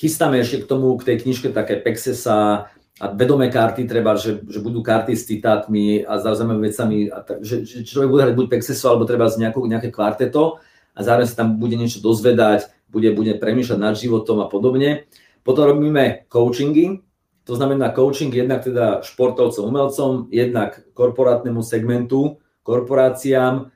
Chystáme 0.00 0.40
ešte 0.40 0.64
k 0.64 0.68
tomu, 0.68 0.96
k 0.96 1.12
tej 1.12 1.16
knižke 1.28 1.52
také 1.52 1.76
Pexesa, 1.76 2.72
a 3.02 3.10
vedomé 3.10 3.50
karty 3.50 3.90
treba, 3.90 4.14
že, 4.14 4.38
že 4.46 4.62
budú 4.62 4.78
karty 4.78 5.18
s 5.18 5.26
citátmi 5.26 6.06
a 6.06 6.22
zaujímavými 6.22 6.62
vecami, 6.62 6.96
a 7.10 7.26
tak, 7.26 7.42
že, 7.42 7.66
že 7.66 7.82
človek 7.82 8.10
bude 8.10 8.22
hrať 8.22 8.36
buď 8.38 8.46
Pexeso 8.46 8.86
alebo 8.86 9.02
treba 9.02 9.26
z 9.26 9.42
nejakú, 9.42 9.66
nejaké 9.66 9.90
kvarteto 9.90 10.62
a 10.94 10.98
zároveň 11.02 11.26
sa 11.26 11.42
tam 11.42 11.58
bude 11.58 11.74
niečo 11.74 11.98
dozvedať, 11.98 12.70
bude, 12.86 13.10
bude 13.10 13.34
premýšľať 13.34 13.78
nad 13.82 13.98
životom 13.98 14.38
a 14.38 14.46
podobne. 14.46 15.10
Potom 15.42 15.74
robíme 15.74 16.30
coachingy, 16.30 17.02
to 17.42 17.58
znamená 17.58 17.90
coaching 17.90 18.30
jednak 18.30 18.62
teda 18.62 19.02
športovcom, 19.02 19.66
umelcom, 19.66 20.30
jednak 20.30 20.86
korporátnemu 20.94 21.66
segmentu, 21.66 22.38
korporáciám 22.62 23.74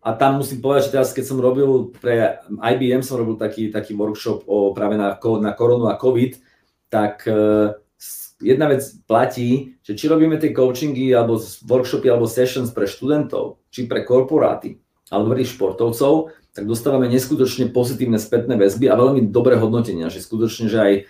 a 0.00 0.08
tam 0.16 0.40
musím 0.40 0.64
povedať, 0.64 0.88
že 0.88 0.92
teraz 0.96 1.12
keď 1.12 1.24
som 1.28 1.44
robil 1.44 1.92
pre 1.92 2.40
IBM, 2.48 3.04
som 3.04 3.20
robil 3.20 3.36
taký, 3.36 3.68
taký 3.68 3.92
workshop 3.92 4.48
o, 4.48 4.72
práve 4.72 4.96
na, 4.96 5.20
na 5.20 5.52
koronu 5.52 5.92
a 5.92 6.00
COVID, 6.00 6.40
tak 6.88 7.28
jedna 8.40 8.72
vec 8.72 8.82
platí, 9.04 9.76
že 9.84 9.94
či 9.94 10.08
robíme 10.08 10.40
tie 10.40 10.50
coachingy 10.50 11.12
alebo 11.12 11.38
workshopy 11.68 12.08
alebo 12.08 12.26
sessions 12.26 12.72
pre 12.72 12.88
študentov, 12.88 13.60
či 13.68 13.86
pre 13.86 14.02
korporáty 14.02 14.80
alebo 15.12 15.36
pre 15.36 15.44
športovcov, 15.44 16.32
tak 16.50 16.66
dostávame 16.66 17.06
neskutočne 17.10 17.70
pozitívne 17.70 18.18
spätné 18.18 18.58
väzby 18.58 18.90
a 18.90 18.98
veľmi 18.98 19.30
dobré 19.30 19.58
hodnotenia, 19.58 20.10
že 20.10 20.22
skutočne, 20.22 20.66
že 20.66 20.78
aj 20.78 20.92
e, 20.94 21.02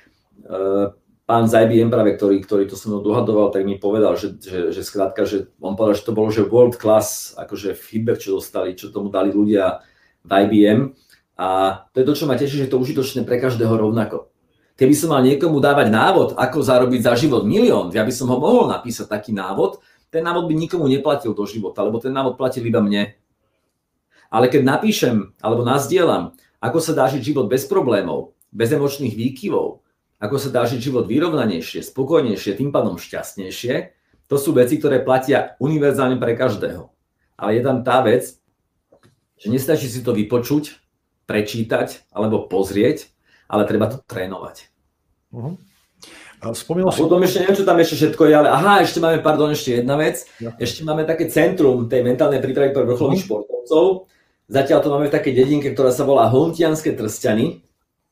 pán 1.28 1.44
z 1.48 1.52
IBM 1.64 1.92
práve, 1.92 2.16
ktorý, 2.16 2.40
ktorý 2.44 2.64
to 2.68 2.76
so 2.80 2.88
mnou 2.88 3.04
dohadoval, 3.04 3.52
tak 3.52 3.68
mi 3.68 3.76
povedal, 3.76 4.16
že, 4.16 4.36
že, 4.40 4.72
že 4.72 4.82
skrátka, 4.82 5.28
že 5.28 5.52
on 5.60 5.76
povedal, 5.76 5.96
že 6.00 6.06
to 6.08 6.16
bolo, 6.16 6.28
že 6.32 6.48
world 6.48 6.80
class, 6.80 7.36
akože 7.36 7.76
feedback, 7.76 8.24
čo 8.24 8.40
dostali, 8.40 8.72
čo 8.76 8.88
tomu 8.88 9.12
dali 9.12 9.32
ľudia 9.32 9.84
v 10.24 10.30
IBM. 10.32 10.80
A 11.40 11.48
to 11.92 12.04
je 12.04 12.08
to, 12.08 12.14
čo 12.16 12.28
ma 12.28 12.36
teší, 12.36 12.64
že 12.64 12.64
je 12.68 12.72
to 12.72 12.80
užitočné 12.80 13.24
pre 13.24 13.40
každého 13.40 13.72
rovnako. 13.72 14.29
Keby 14.80 14.94
som 14.96 15.12
mal 15.12 15.20
niekomu 15.20 15.60
dávať 15.60 15.92
návod, 15.92 16.28
ako 16.40 16.64
zarobiť 16.64 17.04
za 17.04 17.12
život 17.12 17.44
milión, 17.44 17.92
ja 17.92 18.00
by 18.00 18.08
som 18.08 18.32
ho 18.32 18.40
mohol 18.40 18.64
napísať 18.72 19.12
taký 19.12 19.36
návod, 19.36 19.76
ten 20.08 20.24
návod 20.24 20.48
by 20.48 20.56
nikomu 20.56 20.88
neplatil 20.88 21.36
do 21.36 21.44
života, 21.44 21.84
lebo 21.84 22.00
ten 22.00 22.16
návod 22.16 22.40
platil 22.40 22.64
iba 22.64 22.80
mne. 22.80 23.12
Ale 24.32 24.48
keď 24.48 24.64
napíšem 24.64 25.36
alebo 25.44 25.68
nazdielam 25.68 26.32
ako 26.60 26.78
sa 26.78 26.92
dá 26.92 27.08
žiť 27.08 27.32
život 27.32 27.48
bez 27.48 27.64
problémov, 27.64 28.36
bez 28.52 28.68
emočných 28.68 29.16
výkyvov, 29.16 29.80
ako 30.20 30.36
sa 30.36 30.52
dá 30.52 30.68
žiť 30.68 30.92
život 30.92 31.08
vyrovnanejšie, 31.08 31.80
spokojnejšie, 31.80 32.60
tým 32.60 32.68
pádom 32.68 33.00
šťastnejšie, 33.00 33.96
to 34.28 34.36
sú 34.36 34.52
veci, 34.52 34.76
ktoré 34.76 35.00
platia 35.00 35.56
univerzálne 35.58 36.20
pre 36.20 36.36
každého. 36.36 36.92
Ale 37.40 37.56
je 37.56 37.62
tam 37.64 37.80
tá 37.80 38.04
vec, 38.04 38.36
že 39.40 39.48
nestačí 39.48 39.88
si 39.88 40.04
to 40.04 40.12
vypočuť, 40.12 40.76
prečítať 41.24 42.12
alebo 42.12 42.44
pozrieť, 42.44 43.08
ale 43.48 43.64
treba 43.64 43.88
to 43.88 44.04
trénovať. 44.04 44.69
Uh-huh. 45.30 45.54
A, 46.40 46.56
a 46.56 46.92
potom 46.96 47.20
ešte 47.20 47.44
neviem, 47.44 47.58
čo 47.60 47.68
tam 47.68 47.76
ešte 47.76 48.00
všetko 48.00 48.22
je, 48.24 48.32
ale 48.32 48.48
aha, 48.48 48.80
ešte 48.80 48.96
máme, 48.96 49.20
pardon, 49.20 49.52
ešte 49.52 49.84
jedna 49.84 50.00
vec. 50.00 50.24
Ja. 50.40 50.56
Ešte 50.56 50.88
máme 50.88 51.04
také 51.04 51.28
centrum 51.28 51.84
tej 51.84 52.00
mentálnej 52.00 52.40
prípravy 52.40 52.72
pre 52.72 52.88
vrcholových 52.88 53.28
uh-huh. 53.28 53.44
športovcov. 53.44 53.84
Zatiaľ 54.50 54.78
to 54.82 54.88
máme 54.90 55.06
v 55.06 55.14
takej 55.14 55.34
dedinke, 55.36 55.68
ktorá 55.70 55.92
sa 55.92 56.02
volá 56.08 56.26
Hontianské 56.32 56.96
trstiany 56.96 57.62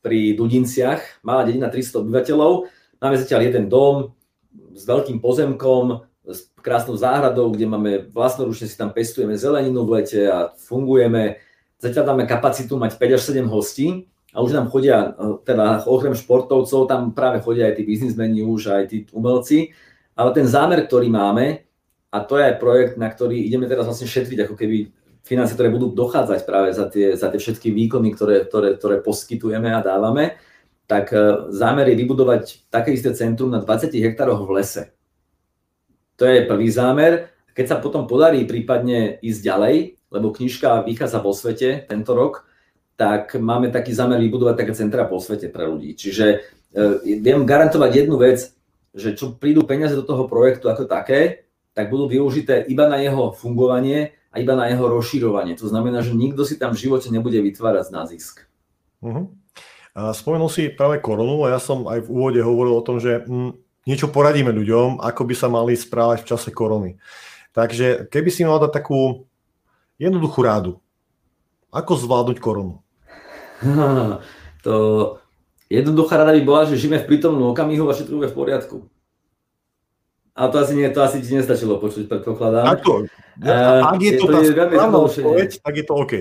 pri 0.05 0.37
Dudinciach. 0.39 1.25
Malá 1.27 1.43
dedina 1.49 1.73
300 1.73 2.05
obyvateľov. 2.05 2.69
Máme 3.01 3.17
zatiaľ 3.19 3.41
jeden 3.49 3.67
dom 3.67 4.15
s 4.77 4.87
veľkým 4.87 5.19
pozemkom, 5.19 6.07
s 6.29 6.53
krásnou 6.61 6.95
záhradou, 7.01 7.49
kde 7.51 7.67
máme 7.67 7.93
vlastnoručne 8.13 8.69
si 8.69 8.77
tam 8.77 8.93
pestujeme 8.93 9.35
zeleninu 9.35 9.89
v 9.89 9.99
lete 9.99 10.29
a 10.29 10.53
fungujeme. 10.55 11.41
Zatiaľ 11.81 12.15
máme 12.15 12.29
kapacitu 12.29 12.77
mať 12.77 13.01
5 13.01 13.17
až 13.17 13.23
7 13.33 13.49
hostí 13.49 14.07
a 14.35 14.45
už 14.45 14.53
nám 14.53 14.69
chodia, 14.69 15.17
e, 15.17 15.41
teda 15.45 15.85
okrem 15.89 16.13
športovcov, 16.13 16.89
tam 16.89 17.17
práve 17.17 17.41
chodia 17.41 17.73
aj 17.73 17.81
tí 17.81 17.83
biznismeni 17.89 18.45
už, 18.45 18.61
aj 18.73 18.85
tí 18.89 18.97
umelci. 19.13 19.73
Ale 20.19 20.35
ten 20.35 20.45
zámer, 20.45 20.85
ktorý 20.85 21.09
máme, 21.09 21.65
a 22.09 22.19
to 22.25 22.41
je 22.41 22.45
aj 22.49 22.61
projekt, 22.61 22.95
na 22.97 23.09
ktorý 23.09 23.37
ideme 23.39 23.69
teraz 23.69 23.87
vlastne 23.87 24.09
šetriť, 24.09 24.49
ako 24.49 24.55
keby 24.57 24.91
financie, 25.25 25.55
ktoré 25.55 25.69
budú 25.69 25.93
dochádzať 25.93 26.41
práve 26.49 26.73
za 26.73 26.89
tie, 26.89 27.15
za 27.15 27.29
tie 27.29 27.41
všetky 27.41 27.69
výkony, 27.69 28.17
ktoré, 28.17 28.49
ktoré, 28.49 28.81
ktoré 28.81 28.97
poskytujeme 29.05 29.69
a 29.73 29.85
dávame, 29.85 30.41
tak 30.89 31.13
e, 31.13 31.53
zámer 31.53 31.93
je 31.93 32.01
vybudovať 32.01 32.73
také 32.73 32.97
isté 32.97 33.13
centrum 33.13 33.53
na 33.53 33.61
20 33.61 33.93
hektároch 33.93 34.45
v 34.45 34.53
lese 34.57 34.83
to 36.19 36.27
je 36.27 36.45
prvý 36.51 36.69
zámer. 36.69 37.31
Keď 37.55 37.67
sa 37.71 37.77
potom 37.79 38.11
podarí 38.11 38.43
prípadne 38.45 39.23
ísť 39.23 39.41
ďalej, 39.41 39.77
lebo 40.11 40.35
knižka 40.35 40.83
vychádza 40.83 41.23
vo 41.23 41.31
svete 41.31 41.87
tento 41.87 42.13
rok, 42.19 42.48
tak 42.99 43.39
máme 43.39 43.71
taký 43.71 43.95
zámer 43.95 44.19
vybudovať 44.19 44.59
také 44.59 44.73
centra 44.75 45.07
po 45.07 45.23
svete 45.23 45.47
pre 45.55 45.71
ľudí. 45.71 45.95
Čiže 45.95 46.27
e, 46.75 47.19
viem 47.23 47.47
garantovať 47.47 47.91
jednu 47.95 48.19
vec, 48.19 48.51
že 48.91 49.15
čo 49.15 49.39
prídu 49.39 49.63
peniaze 49.63 49.95
do 49.95 50.03
toho 50.03 50.27
projektu 50.27 50.67
ako 50.67 50.91
také, 50.91 51.47
tak 51.79 51.95
budú 51.95 52.11
využité 52.11 52.67
iba 52.67 52.91
na 52.91 52.99
jeho 52.99 53.31
fungovanie 53.31 54.19
a 54.35 54.43
iba 54.43 54.59
na 54.59 54.67
jeho 54.67 54.91
rozširovanie. 54.91 55.55
To 55.63 55.71
znamená, 55.71 56.03
že 56.03 56.11
nikto 56.11 56.43
si 56.43 56.59
tam 56.59 56.75
v 56.75 56.83
živote 56.83 57.07
nebude 57.15 57.39
vytvárať 57.39 57.87
na 57.95 58.03
zisk. 58.03 58.51
Uh-huh. 58.99 59.31
Spomenul 59.95 60.51
si 60.51 60.67
práve 60.67 60.99
koronu 60.99 61.47
a 61.47 61.55
ja 61.55 61.61
som 61.63 61.87
aj 61.87 62.03
v 62.03 62.11
úvode 62.11 62.43
hovoril 62.43 62.75
o 62.75 62.83
tom, 62.83 62.99
že 62.99 63.23
mm, 63.23 63.87
niečo 63.87 64.11
poradíme 64.11 64.51
ľuďom, 64.51 64.99
ako 64.99 65.23
by 65.23 65.35
sa 65.39 65.47
mali 65.47 65.79
správať 65.79 66.27
v 66.27 66.29
čase 66.35 66.51
korony. 66.51 66.99
Takže 67.55 68.11
keby 68.11 68.31
si 68.35 68.43
mal 68.43 68.59
dať 68.59 68.75
takú 68.75 69.31
jednoduchú 70.03 70.43
rádu, 70.43 70.73
ako 71.71 71.95
zvládnuť 71.95 72.43
koronu? 72.43 72.83
to 74.67 74.75
jednoduchá 75.69 76.17
rada 76.17 76.33
by 76.33 76.43
bola, 76.43 76.63
že 76.67 76.81
žijeme 76.81 76.99
v 77.03 77.09
prítomnom 77.09 77.53
okamihu 77.53 77.89
a 77.89 77.97
všetko 77.97 78.15
bude 78.19 78.31
v 78.31 78.39
poriadku. 78.39 78.77
Ale 80.39 80.49
to 80.55 80.59
asi, 80.63 80.73
nie, 80.79 80.87
to 80.95 81.03
asi 81.03 81.19
ti 81.19 81.35
nestačilo 81.35 81.83
počuť, 81.83 82.07
predpokladám. 82.07 82.79
Ako, 82.79 83.11
uh, 83.11 83.91
ak 83.91 83.99
je 83.99 84.13
to, 84.23 84.31
je 84.31 84.55
to 84.55 84.55
tá 84.55 84.71
správna 84.71 84.99
odpoveď, 85.03 85.51
tak 85.59 85.75
je 85.75 85.85
to 85.85 85.95
OK. 85.99 86.15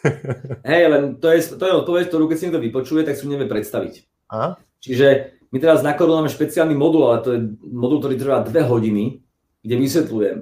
Hej, 0.70 0.82
len 0.92 1.02
to 1.16 1.26
je, 1.32 1.40
to 1.56 1.64
je 1.64 1.74
odpoveď, 1.80 2.04
ktorú 2.12 2.24
keď 2.28 2.36
si 2.36 2.44
niekto 2.46 2.60
vypočuje, 2.60 3.00
tak 3.08 3.16
si 3.16 3.24
nevie 3.24 3.48
predstaviť. 3.48 3.94
Aha. 4.28 4.60
Čiže 4.84 5.40
my 5.50 5.56
teraz 5.56 5.80
na 5.80 5.96
Koru 5.96 6.20
máme 6.20 6.28
špeciálny 6.28 6.76
modul, 6.76 7.08
ale 7.08 7.18
to 7.24 7.30
je 7.32 7.40
modul, 7.64 7.98
ktorý 8.04 8.20
trvá 8.20 8.44
dve 8.44 8.60
hodiny, 8.60 9.24
kde 9.64 9.76
vysvetľujem, 9.80 10.38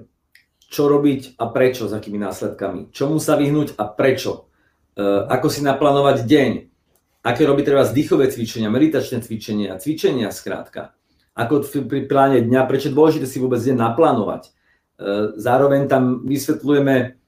čo 0.58 0.82
robiť 0.90 1.38
a 1.38 1.44
prečo, 1.54 1.86
s 1.86 1.94
akými 1.94 2.18
následkami, 2.18 2.90
čomu 2.90 3.22
sa 3.22 3.38
vyhnúť 3.38 3.78
a 3.78 3.86
prečo, 3.94 4.50
ako 5.02 5.46
si 5.50 5.60
naplánovať 5.66 6.26
deň, 6.26 6.50
aké 7.24 7.42
robiť 7.42 7.64
treba 7.66 7.82
vzdychové 7.82 8.30
cvičenia, 8.30 8.70
meditačné 8.70 9.24
cvičenia, 9.24 9.80
cvičenia 9.80 10.28
skrátka, 10.30 10.94
ako 11.34 11.66
pri 11.90 12.06
pláne 12.06 12.44
dňa, 12.44 12.68
prečo 12.68 12.92
je 12.92 12.96
dôležité 12.96 13.26
si 13.26 13.42
vôbec 13.42 13.58
deň 13.58 13.74
naplánovať. 13.74 14.42
E, 14.46 14.50
zároveň 15.40 15.90
tam 15.90 16.22
vysvetľujeme 16.22 17.18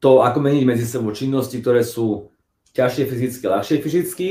to, 0.00 0.24
ako 0.24 0.38
meniť 0.40 0.64
medzi 0.64 0.86
sebou 0.88 1.12
činnosti, 1.12 1.60
ktoré 1.60 1.84
sú 1.84 2.32
ťažšie 2.72 3.04
fyzicky, 3.04 3.44
ľahšie 3.44 3.76
fyzicky 3.84 4.28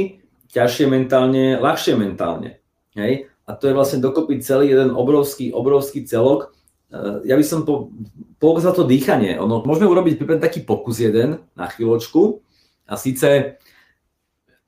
ťažšie 0.53 0.85
mentálne, 0.85 1.57
ľahšie 1.57 1.97
mentálne. 1.97 2.61
Hej? 2.93 3.27
A 3.49 3.51
to 3.57 3.67
je 3.67 3.75
vlastne 3.75 3.99
dokopy 3.99 4.39
celý 4.39 4.71
jeden 4.71 4.93
obrovský, 4.93 5.49
obrovský 5.49 6.05
celok. 6.05 6.53
E, 6.93 7.25
ja 7.25 7.33
by 7.33 7.41
som 7.41 7.65
po, 7.65 7.89
poukázal 8.37 8.77
to 8.77 8.85
dýchanie. 8.85 9.41
Ono, 9.41 9.65
môžeme 9.65 9.89
urobiť 9.89 10.21
taký 10.37 10.61
pokus 10.61 11.01
jeden 11.01 11.41
na 11.57 11.65
chvíľočku. 11.65 12.45
A 12.85 12.93
síce, 12.93 13.57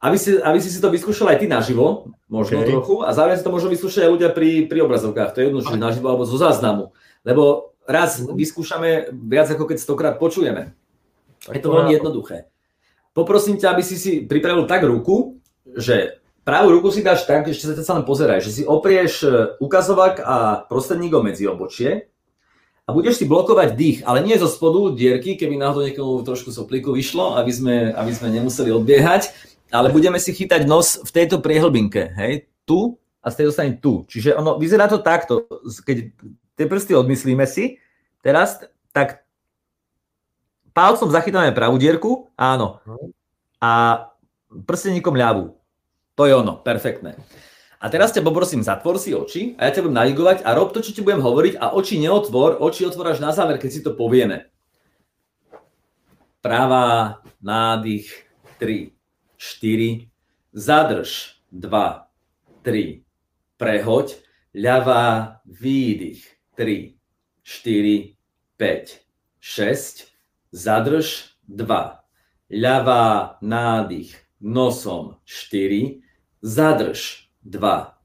aby 0.01 0.17
si, 0.17 0.34
aby 0.41 0.57
si 0.57 0.73
si 0.73 0.82
to 0.82 0.89
vyskúšal 0.89 1.30
aj 1.30 1.45
ty 1.45 1.45
naživo, 1.45 2.09
možno 2.26 2.65
okay. 2.65 2.73
trochu, 2.73 3.05
a 3.05 3.13
zároveň 3.13 3.38
si 3.38 3.45
to 3.45 3.53
môžu 3.53 3.67
vyskúšať 3.69 4.09
aj 4.09 4.11
ľudia 4.17 4.30
pri, 4.34 4.65
pri 4.65 4.80
obrazovkách. 4.82 5.38
To 5.38 5.39
je 5.39 5.45
jedno, 5.53 5.61
či 5.61 5.78
naživo 5.78 6.09
alebo 6.09 6.26
zo 6.26 6.41
záznamu. 6.41 6.89
Lebo 7.21 7.76
raz 7.86 8.17
mhm. 8.17 8.34
vyskúšame 8.34 9.13
viac 9.13 9.53
ako 9.53 9.69
keď 9.69 9.78
stokrát 9.78 10.15
počujeme. 10.17 10.73
Tak 11.45 11.61
je 11.61 11.61
to 11.61 11.69
veľmi 11.69 11.93
jednoduché. 11.93 12.49
Poprosím 13.13 13.61
ťa, 13.61 13.78
aby 13.78 13.84
si 13.86 13.95
si 14.01 14.26
pripravil 14.26 14.65
tak 14.65 14.82
ruku, 14.82 15.38
že 15.78 16.19
pravú 16.41 16.73
ruku 16.73 16.89
si 16.89 17.05
dáš 17.05 17.23
tak, 17.30 17.47
ešte 17.47 17.69
sa 17.86 17.95
len 17.95 18.03
pozeraj, 18.03 18.43
že 18.43 18.51
si 18.51 18.61
oprieš 18.65 19.23
e, 19.23 19.30
ukazovák 19.61 20.19
a 20.26 20.36
prostredníkom 20.67 21.23
medzi 21.23 21.47
obočie 21.47 22.11
a 22.86 22.93
budeš 22.93 23.21
si 23.21 23.25
blokovať 23.25 23.69
dých, 23.73 23.99
ale 24.05 24.21
nie 24.21 24.38
zo 24.38 24.45
spodu 24.45 24.93
dierky, 24.93 25.33
keby 25.33 25.57
náhodou 25.57 25.89
niekomu 25.89 26.21
trošku 26.21 26.53
soplíku 26.53 26.93
vyšlo, 26.93 27.33
aby 27.33 27.49
sme, 27.49 27.75
aby 27.97 28.11
sme 28.13 28.29
nemuseli 28.29 28.69
odbiehať, 28.69 29.33
ale 29.73 29.89
budeme 29.89 30.21
si 30.21 30.38
chytať 30.38 30.69
nos 30.69 31.01
v 31.01 31.09
tejto 31.09 31.41
priehlbinke, 31.41 32.13
hej, 32.13 32.45
tu 32.69 33.01
a 33.25 33.33
z 33.33 33.41
tej 33.41 33.45
dostane 33.49 33.73
tu. 33.81 34.05
Čiže 34.05 34.38
ono, 34.38 34.61
vyzerá 34.61 34.86
to 34.86 35.01
takto, 35.01 35.49
keď 35.81 36.13
tie 36.53 36.65
prsty 36.69 36.93
odmyslíme 36.93 37.49
si, 37.49 37.81
teraz, 38.21 38.61
tak 38.93 39.25
palcom 40.77 41.09
zachytáme 41.09 41.57
pravú 41.57 41.81
dierku, 41.81 42.29
áno, 42.38 42.86
a 43.57 44.13
prsteníkom 44.53 45.17
ľavú. 45.17 45.57
To 46.15 46.29
je 46.29 46.38
ono, 46.38 46.61
perfektné. 46.61 47.17
A 47.86 47.89
teraz 47.93 48.09
ťa 48.09 48.25
poprosím, 48.25 48.65
zatvor 48.65 48.97
si 48.97 49.13
oči 49.13 49.53
a 49.61 49.69
ja 49.69 49.77
ťa 49.77 49.86
budem 49.86 50.01
navigovať 50.01 50.41
a 50.41 50.57
rob 50.57 50.73
to, 50.73 50.81
čo 50.81 50.89
ti 50.89 51.05
budem 51.05 51.21
hovoriť 51.21 51.61
a 51.61 51.77
oči 51.77 52.01
neotvor, 52.01 52.57
oči 52.57 52.81
otvoráš 52.81 53.21
na 53.21 53.29
záver, 53.29 53.61
keď 53.61 53.69
si 53.69 53.86
to 53.86 53.93
povieme. 53.93 54.49
Pravá, 56.41 57.21
nádych, 57.45 58.09
3, 58.57 58.89
4, 59.38 60.09
zadrž, 60.49 61.38
2, 61.53 62.09
3, 62.65 63.05
prehoď, 63.61 64.17
ľavá, 64.57 65.45
výdych, 65.45 66.25
3, 66.57 66.97
4, 67.45 68.17
5, 68.57 68.97
6, 69.38 70.09
zadrž, 70.57 71.38
2, 71.53 71.69
ľavá, 72.49 73.38
nádych, 73.45 74.17
nosom, 74.41 75.21
4, 75.29 76.01
zadrž 76.41 77.24
2, 77.46 77.98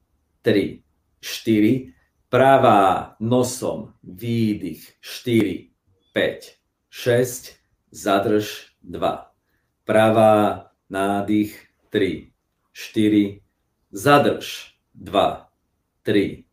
3, 0.43 0.83
4, 1.21 1.93
pravá 2.29 3.17
nosom, 3.21 3.95
výdych 4.05 5.01
4, 5.01 5.71
5, 6.13 6.59
6, 6.91 7.57
zadrž 7.91 8.77
2, 8.83 9.33
pravá 9.85 10.71
nádych 10.91 11.67
3, 11.89 12.33
4, 12.73 13.41
zadrž 13.93 14.77
2, 14.95 15.49
3, 16.03 16.45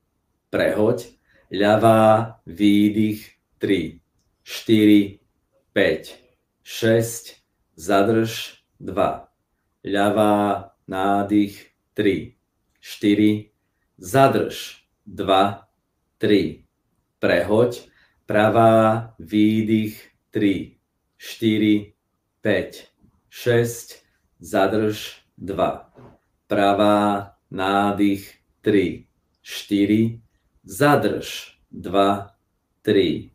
prehoď, 0.50 1.08
ľavá 1.52 2.40
výdych 2.46 3.38
3, 3.60 4.00
4, 4.44 5.20
5, 5.74 6.16
6, 6.64 7.36
zadrž 7.76 8.64
2, 8.80 9.28
ľavá 9.84 10.36
nádych 10.88 11.76
3, 11.94 12.37
4, 12.88 13.52
zadrž, 13.98 14.84
2, 15.06 15.68
3, 16.18 16.64
prehoď, 17.20 17.90
pravá, 18.26 19.14
výdych, 19.20 20.12
3, 20.32 20.78
4, 21.18 21.94
5, 22.42 22.88
6, 23.30 24.04
zadrž, 24.40 25.22
2, 25.38 25.94
pravá, 26.48 27.36
nádych, 27.52 28.40
3, 28.62 29.08
4, 29.42 30.22
zadrž, 30.64 31.60
2, 31.72 32.36
3, 32.82 33.32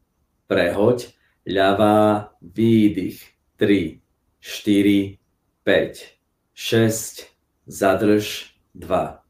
prehoď, 0.47 1.09
ľavá, 1.47 2.33
výdych, 2.41 3.21
3, 3.57 4.01
4, 4.41 5.19
5, 5.65 6.17
6, 6.55 7.27
zadrž, 7.67 8.57
2. 8.75 9.22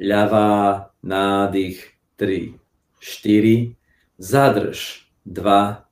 Ľavá, 0.00 0.90
nádych, 1.04 1.92
3, 2.16 2.56
4, 3.04 3.76
zadrž, 4.16 5.04
2, 5.28 5.84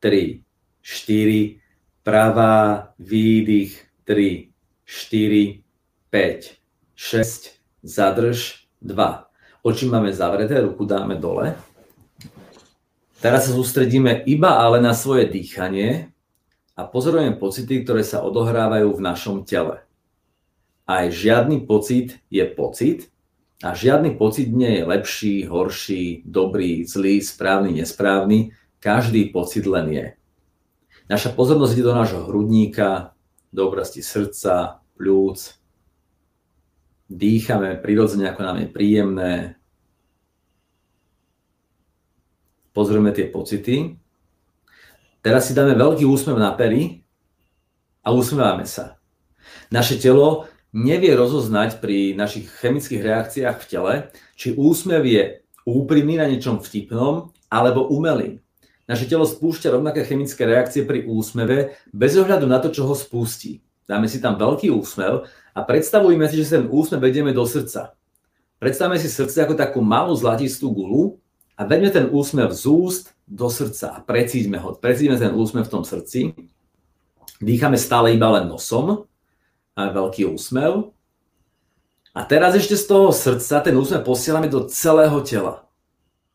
3, 0.00 0.44
4, 0.80 1.60
pravá, 2.00 2.92
výdych, 2.96 3.84
3, 4.08 4.48
4, 4.84 5.60
5, 6.08 6.56
6, 6.96 7.60
zadrž, 7.84 8.64
2. 8.80 9.28
Oči 9.60 9.84
máme 9.92 10.08
zavreté, 10.08 10.64
ruku 10.64 10.88
dáme 10.88 11.20
dole. 11.20 11.52
Teraz 13.20 13.44
sa 13.44 13.52
sústredíme 13.52 14.24
iba 14.24 14.56
ale 14.56 14.80
na 14.80 14.96
svoje 14.96 15.28
dýchanie 15.28 16.08
a 16.72 16.88
pozorujeme 16.88 17.36
pocity, 17.36 17.84
ktoré 17.84 18.00
sa 18.00 18.24
odohrávajú 18.24 18.96
v 18.96 19.04
našom 19.04 19.44
tele. 19.44 19.84
Aj 20.88 21.04
žiadny 21.12 21.68
pocit 21.68 22.16
je 22.32 22.40
pocit 22.48 23.12
a 23.60 23.76
žiadny 23.76 24.16
pocit 24.16 24.48
nie 24.48 24.80
je 24.80 24.88
lepší, 24.88 25.34
horší, 25.44 26.24
dobrý, 26.24 26.88
zlý, 26.88 27.20
správny, 27.20 27.84
nesprávny. 27.84 28.56
Každý 28.80 29.28
pocit 29.28 29.68
len 29.68 29.86
je. 29.92 30.06
Naša 31.12 31.36
pozornosť 31.36 31.72
ide 31.76 31.84
do 31.84 31.92
nášho 31.92 32.24
hrudníka, 32.24 33.12
do 33.52 33.68
oblasti 33.68 34.00
srdca, 34.00 34.80
plúc. 34.96 35.60
Dýchame 37.10 37.76
prirodzene, 37.82 38.30
ako 38.30 38.40
nám 38.40 38.56
je 38.64 38.68
príjemné. 38.70 39.32
Pozrieme 42.72 43.12
tie 43.12 43.28
pocity 43.28 44.00
Teraz 45.20 45.48
si 45.48 45.52
dáme 45.52 45.76
veľký 45.76 46.08
úsmev 46.08 46.40
na 46.40 46.56
pery 46.56 47.04
a 48.00 48.08
usmievame 48.08 48.64
sa. 48.64 48.96
Naše 49.68 50.00
telo 50.00 50.48
nevie 50.70 51.12
rozoznať 51.14 51.82
pri 51.82 52.14
našich 52.14 52.50
chemických 52.62 53.02
reakciách 53.02 53.56
v 53.58 53.68
tele, 53.68 53.94
či 54.38 54.54
úsmev 54.54 55.02
je 55.02 55.42
úprimný 55.66 56.18
na 56.18 56.26
niečom 56.30 56.62
vtipnom 56.62 57.34
alebo 57.50 57.90
umelý. 57.90 58.38
Naše 58.90 59.06
telo 59.06 59.22
spúšťa 59.22 59.78
rovnaké 59.78 60.02
chemické 60.02 60.42
reakcie 60.42 60.82
pri 60.82 61.06
úsmeve 61.06 61.78
bez 61.94 62.18
ohľadu 62.18 62.46
na 62.50 62.58
to, 62.58 62.74
čo 62.74 62.90
ho 62.90 62.94
spustí. 62.98 63.62
Dáme 63.86 64.10
si 64.10 64.18
tam 64.18 64.34
veľký 64.34 64.70
úsmev 64.70 65.26
a 65.54 65.60
predstavujme 65.62 66.26
si, 66.26 66.42
že 66.42 66.58
ten 66.58 66.66
úsmev 66.66 67.02
vedieme 67.02 67.30
do 67.30 67.46
srdca. 67.46 67.94
Predstavme 68.58 68.98
si 68.98 69.06
srdce 69.06 69.46
ako 69.46 69.54
takú 69.54 69.78
malú 69.82 70.14
zlatistú 70.14 70.74
gulu 70.74 71.18
a 71.54 71.66
veďme 71.66 71.90
ten 71.90 72.06
úsmev 72.10 72.50
z 72.50 72.66
úst 72.66 73.14
do 73.30 73.46
srdca 73.46 73.94
a 73.94 73.98
precíťme 74.02 74.58
ho. 74.58 74.74
Precíťme 74.74 75.18
ten 75.18 75.32
úsmev 75.34 75.66
v 75.66 75.72
tom 75.74 75.82
srdci. 75.86 76.34
Dýchame 77.38 77.78
stále 77.78 78.14
iba 78.14 78.26
len 78.36 78.50
nosom. 78.50 79.06
Máme 79.80 79.96
veľký 79.96 80.28
úsmev. 80.28 80.92
A 82.12 82.20
teraz 82.28 82.52
ešte 82.52 82.76
z 82.76 82.84
toho 82.84 83.16
srdca 83.16 83.64
ten 83.64 83.72
úsmev 83.72 84.04
posielame 84.04 84.52
do 84.52 84.68
celého 84.68 85.24
tela. 85.24 85.64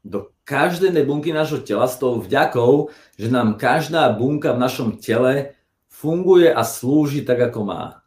Do 0.01 0.33
každej 0.49 0.89
bunky 1.05 1.29
nášho 1.29 1.61
tela 1.61 1.85
s 1.85 2.01
tou 2.01 2.17
vďakou, 2.17 2.89
že 3.21 3.29
nám 3.29 3.61
každá 3.61 4.09
bunka 4.17 4.57
v 4.57 4.61
našom 4.65 4.97
tele 4.97 5.53
funguje 5.85 6.49
a 6.49 6.65
slúži 6.65 7.21
tak, 7.21 7.53
ako 7.53 7.69
má. 7.69 8.01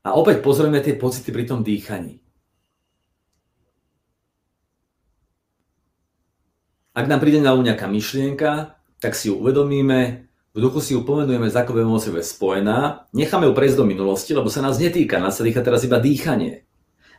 A 0.00 0.16
opäť 0.16 0.40
pozrieme 0.40 0.80
tie 0.80 0.96
pocity 0.96 1.28
pri 1.28 1.44
tom 1.44 1.60
dýchaní. 1.60 2.16
Ak 6.96 7.04
nám 7.08 7.20
príde 7.20 7.44
na 7.44 7.52
nejaká 7.52 7.88
myšlienka, 7.92 8.76
tak 9.00 9.12
si 9.12 9.28
ju 9.28 9.36
uvedomíme, 9.36 10.31
v 10.52 10.58
duchu 10.60 10.84
si 10.84 10.92
ju 10.92 11.00
pomenujeme, 11.00 11.48
za 11.48 11.64
emóciou 11.64 12.20
je 12.20 12.24
spojená, 12.28 13.08
necháme 13.16 13.48
ju 13.48 13.56
prejsť 13.56 13.76
do 13.80 13.88
minulosti, 13.88 14.36
lebo 14.36 14.52
sa 14.52 14.60
nás 14.60 14.76
netýka, 14.76 15.16
nás 15.16 15.40
sa 15.40 15.44
týka 15.48 15.64
teraz 15.64 15.80
iba 15.88 15.96
dýchanie. 15.96 16.68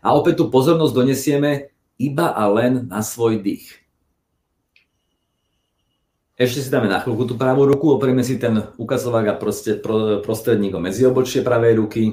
A 0.06 0.14
opäť 0.14 0.46
tú 0.46 0.54
pozornosť 0.54 0.94
donesieme 0.94 1.74
iba 1.98 2.30
a 2.30 2.46
len 2.52 2.86
na 2.86 3.02
svoj 3.02 3.42
dých. 3.42 3.82
Ešte 6.34 6.66
si 6.66 6.70
dáme 6.70 6.90
na 6.90 7.02
chvíľku 7.02 7.30
tú 7.30 7.38
pravú 7.38 7.66
ruku, 7.70 7.94
oprieme 7.94 8.26
si 8.26 8.42
ten 8.42 8.58
ukazovák 8.78 9.38
a 9.38 9.40
prostredník 10.22 10.74
o 10.74 10.82
medziobočie 10.82 11.46
pravej 11.46 11.74
ruky 11.78 12.04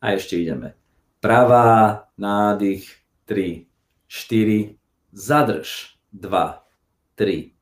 a 0.00 0.16
ešte 0.16 0.36
ideme. 0.36 0.76
Pravá, 1.18 2.06
nádych, 2.14 2.86
3, 3.24 3.66
4, 4.06 4.76
zadrž, 5.12 5.96
2, 6.12 6.62
3. 7.16 7.52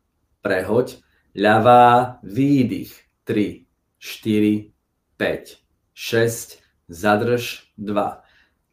Prehoď. 0.43 1.06
Ľavá, 1.37 2.16
výdych. 2.24 2.97
3, 3.28 3.68
4, 4.01 4.72
5, 5.20 5.61
6. 5.93 6.62
Zadrž. 6.89 7.72
2. 7.76 8.22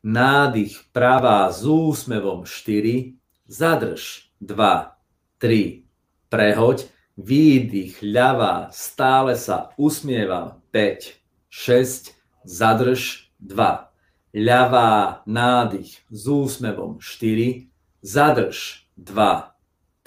Nádych. 0.04 0.88
Pravá 0.96 1.52
s 1.52 1.68
úsmevom. 1.68 2.48
4. 2.48 3.20
Zadrž. 3.52 4.32
2, 4.40 4.96
3. 5.44 5.84
Prehoď. 6.32 6.88
Výdych. 7.20 8.00
Ľavá. 8.00 8.72
Stále 8.72 9.36
sa 9.36 9.76
usmievam. 9.76 10.64
5, 10.72 11.20
6. 11.52 12.16
Zadrž. 12.48 13.28
2. 13.44 13.92
Ľavá. 14.32 15.22
Nádych. 15.28 16.00
S 16.08 16.24
úsmevom. 16.32 17.04
4. 17.04 17.68
Zadrž. 18.00 18.88
2, 18.96 19.52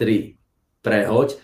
3 0.00 0.36
prehoď. 0.86 1.34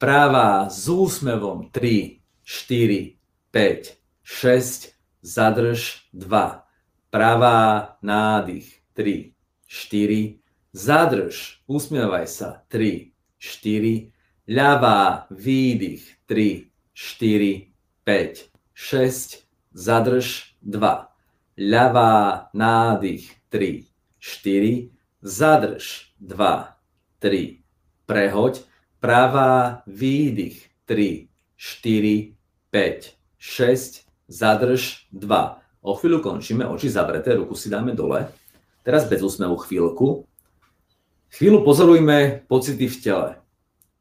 Pravá 0.00 0.64
s 0.72 0.88
úsmevom 0.88 1.68
3, 1.68 2.24
4, 2.40 3.20
5, 3.52 4.00
6, 4.24 4.96
zadrž 5.20 6.08
2. 6.16 6.64
Pravá 7.12 8.00
nádych 8.00 8.80
3, 8.96 9.36
4, 9.68 10.40
zadrž, 10.72 11.60
usmievaj 11.68 12.32
sa 12.32 12.64
3, 12.72 13.12
4, 13.36 14.08
ľavá 14.48 15.28
výdych 15.28 16.24
3, 16.24 16.72
4, 16.96 17.68
5, 18.00 18.48
6, 18.72 19.44
zadrž 19.76 20.56
2. 20.64 20.80
Ľavá 21.60 22.48
nádych 22.56 23.36
3, 23.52 23.84
4, 24.16 24.96
zadrž 25.20 26.16
2, 26.24 26.72
3, 27.20 27.60
prehoď 28.08 28.69
pravá, 29.00 29.82
výdych, 29.88 30.68
3, 30.84 31.28
4, 31.56 32.36
5, 32.70 33.16
6, 33.38 34.06
zadrž, 34.28 35.08
2. 35.12 35.60
O 35.80 35.96
chvíľu 35.96 36.20
končíme, 36.20 36.68
oči 36.68 36.92
zavreté, 36.92 37.34
ruku 37.34 37.56
si 37.56 37.72
dáme 37.72 37.96
dole. 37.96 38.28
Teraz 38.84 39.08
bez 39.08 39.24
úsmevu 39.24 39.56
chvíľku. 39.64 40.28
Chvíľu 41.32 41.64
pozorujme 41.64 42.44
pocity 42.44 42.84
v 42.84 42.96
tele. 43.00 43.28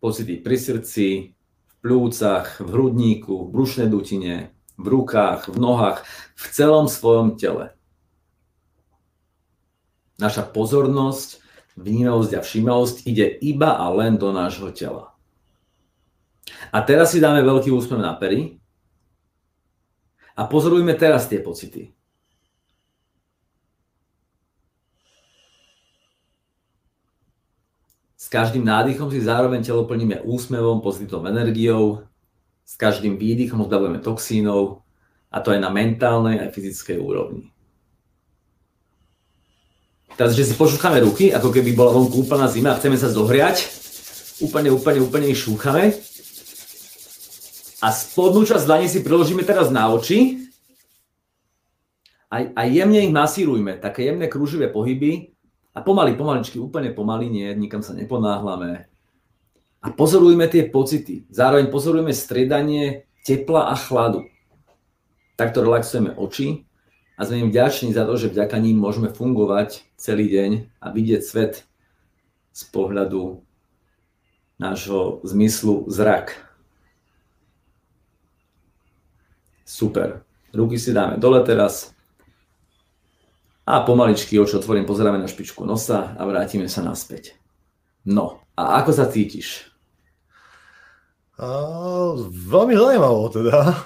Pocity 0.04 0.40
pri 0.44 0.58
srdci, 0.60 1.08
v 1.68 1.74
plúcach, 1.80 2.60
v 2.60 2.68
hrudníku, 2.68 3.48
v 3.48 3.52
brušnej 3.56 3.88
dutine, 3.88 4.52
v 4.76 4.86
rukách, 4.88 5.52
v 5.52 5.58
nohách, 5.60 6.04
v 6.36 6.46
celom 6.52 6.92
svojom 6.92 7.40
tele. 7.40 7.72
Naša 10.20 10.44
pozornosť 10.44 11.40
vnímavosť 11.80 12.38
a 12.38 12.44
všímavosť 12.44 13.08
ide 13.08 13.26
iba 13.40 13.80
a 13.80 13.88
len 13.96 14.20
do 14.20 14.30
nášho 14.36 14.70
tela. 14.76 15.16
A 16.70 16.84
teraz 16.84 17.16
si 17.16 17.24
dáme 17.24 17.42
veľký 17.42 17.72
úsmev 17.72 18.04
na 18.04 18.14
pery 18.14 18.60
a 20.36 20.46
pozorujme 20.46 20.94
teraz 20.96 21.26
tie 21.26 21.40
pocity. 21.40 21.96
S 28.20 28.28
každým 28.28 28.62
nádychom 28.62 29.10
si 29.10 29.26
zároveň 29.26 29.66
telo 29.66 29.90
plníme 29.90 30.22
úsmevom, 30.22 30.86
pozitívnou 30.86 31.26
energiou, 31.26 32.06
s 32.62 32.78
každým 32.78 33.18
výdychom 33.18 33.66
zbavujeme 33.66 34.06
toxínov 34.06 34.86
a 35.34 35.42
to 35.42 35.50
aj 35.50 35.60
na 35.64 35.74
mentálnej 35.74 36.38
aj 36.38 36.54
fyzickej 36.54 37.02
úrovni. 37.02 37.50
Teraz, 40.20 40.36
že 40.36 40.52
si 40.52 40.60
pošúchame 40.60 41.00
ruky, 41.00 41.32
ako 41.32 41.48
keby 41.48 41.72
bola 41.72 41.96
vonku 41.96 42.28
úplná 42.28 42.52
zima 42.52 42.76
a 42.76 42.78
chceme 42.78 43.00
sa 43.00 43.08
zohriať. 43.08 43.72
Úplne, 44.44 44.68
úplne, 44.76 45.00
úplne 45.00 45.32
ich 45.32 45.40
šúchame. 45.40 45.96
A 47.80 47.88
spodnú 47.96 48.44
časť 48.44 48.68
dlani 48.68 48.92
si 48.92 49.00
priložíme 49.00 49.48
teraz 49.48 49.72
na 49.72 49.88
oči. 49.88 50.52
A, 52.28 52.52
a 52.52 52.62
jemne 52.68 53.00
ich 53.00 53.16
masírujme, 53.16 53.80
také 53.80 54.12
jemné 54.12 54.28
kruživé 54.28 54.68
pohyby. 54.68 55.32
A 55.72 55.80
pomaly, 55.80 56.20
pomaličky, 56.20 56.60
úplne 56.60 56.92
pomaly, 56.92 57.32
nie, 57.32 57.48
nikam 57.56 57.80
sa 57.80 57.96
neponáhľame. 57.96 58.92
A 59.80 59.88
pozorujme 59.88 60.52
tie 60.52 60.68
pocity. 60.68 61.32
Zároveň 61.32 61.72
pozorujme 61.72 62.12
striedanie 62.12 63.08
tepla 63.24 63.72
a 63.72 63.76
chladu. 63.80 64.28
Takto 65.40 65.64
relaxujeme 65.64 66.12
oči 66.20 66.68
a 67.20 67.28
sme 67.28 67.44
im 67.44 67.52
vďační 67.52 67.92
za 67.92 68.08
to, 68.08 68.16
že 68.16 68.32
vďaka 68.32 68.56
ním 68.64 68.80
môžeme 68.80 69.12
fungovať 69.12 69.84
celý 70.00 70.32
deň 70.32 70.52
a 70.80 70.88
vidieť 70.96 71.20
svet 71.20 71.68
z 72.56 72.62
pohľadu 72.72 73.44
nášho 74.56 75.20
zmyslu 75.28 75.84
zrak. 75.92 76.40
Super. 79.68 80.24
ruky 80.56 80.80
si 80.80 80.96
dáme 80.96 81.20
dole 81.20 81.44
teraz 81.44 81.92
a 83.68 83.84
pomaličky 83.86 84.40
oči 84.40 84.58
otvorím, 84.58 84.88
pozeráme 84.88 85.22
na 85.22 85.30
špičku 85.30 85.62
nosa 85.68 86.16
a 86.18 86.24
vrátime 86.26 86.66
sa 86.66 86.82
naspäť. 86.82 87.38
No, 88.08 88.42
a 88.56 88.82
ako 88.82 88.96
sa 88.96 89.12
cítiš? 89.12 89.70
A, 91.38 91.46
veľmi 92.32 92.74
zaujímavo 92.74 93.30
teda. 93.30 93.78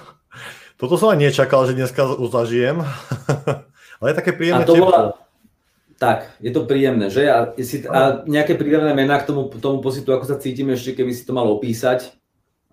Toto 0.74 0.98
som 0.98 1.14
aj 1.14 1.18
nečakal, 1.22 1.66
že 1.70 1.78
dneska 1.78 2.02
zažijem. 2.28 2.82
Ale 4.02 4.06
je 4.10 4.18
také 4.18 4.32
príjemné 4.34 4.66
a 4.66 4.68
to 4.68 4.74
bola, 4.74 5.14
tak, 5.94 6.34
je 6.42 6.50
to 6.50 6.66
príjemné, 6.66 7.06
že? 7.08 7.30
A, 7.30 7.54
si, 7.62 7.86
a 7.86 8.26
nejaké 8.26 8.58
príjemné 8.58 8.90
mená 8.92 9.22
k 9.22 9.30
tomu, 9.30 9.46
tomu 9.56 9.78
pocitu, 9.78 10.10
ako 10.10 10.26
sa 10.26 10.36
cítime 10.42 10.74
ešte, 10.74 10.98
keby 10.98 11.14
si 11.14 11.22
to 11.22 11.32
mal 11.32 11.46
opísať? 11.46 12.12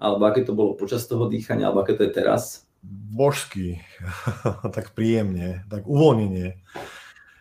Alebo 0.01 0.25
aké 0.25 0.41
to 0.41 0.57
bolo 0.57 0.73
počas 0.73 1.05
toho 1.05 1.29
dýchania, 1.29 1.69
alebo 1.69 1.85
aké 1.85 1.93
to 1.93 2.03
je 2.03 2.11
teraz? 2.11 2.65
Božský, 3.13 3.77
tak 4.75 4.97
príjemne, 4.97 5.61
tak 5.69 5.85
uvoľnenie. 5.85 6.57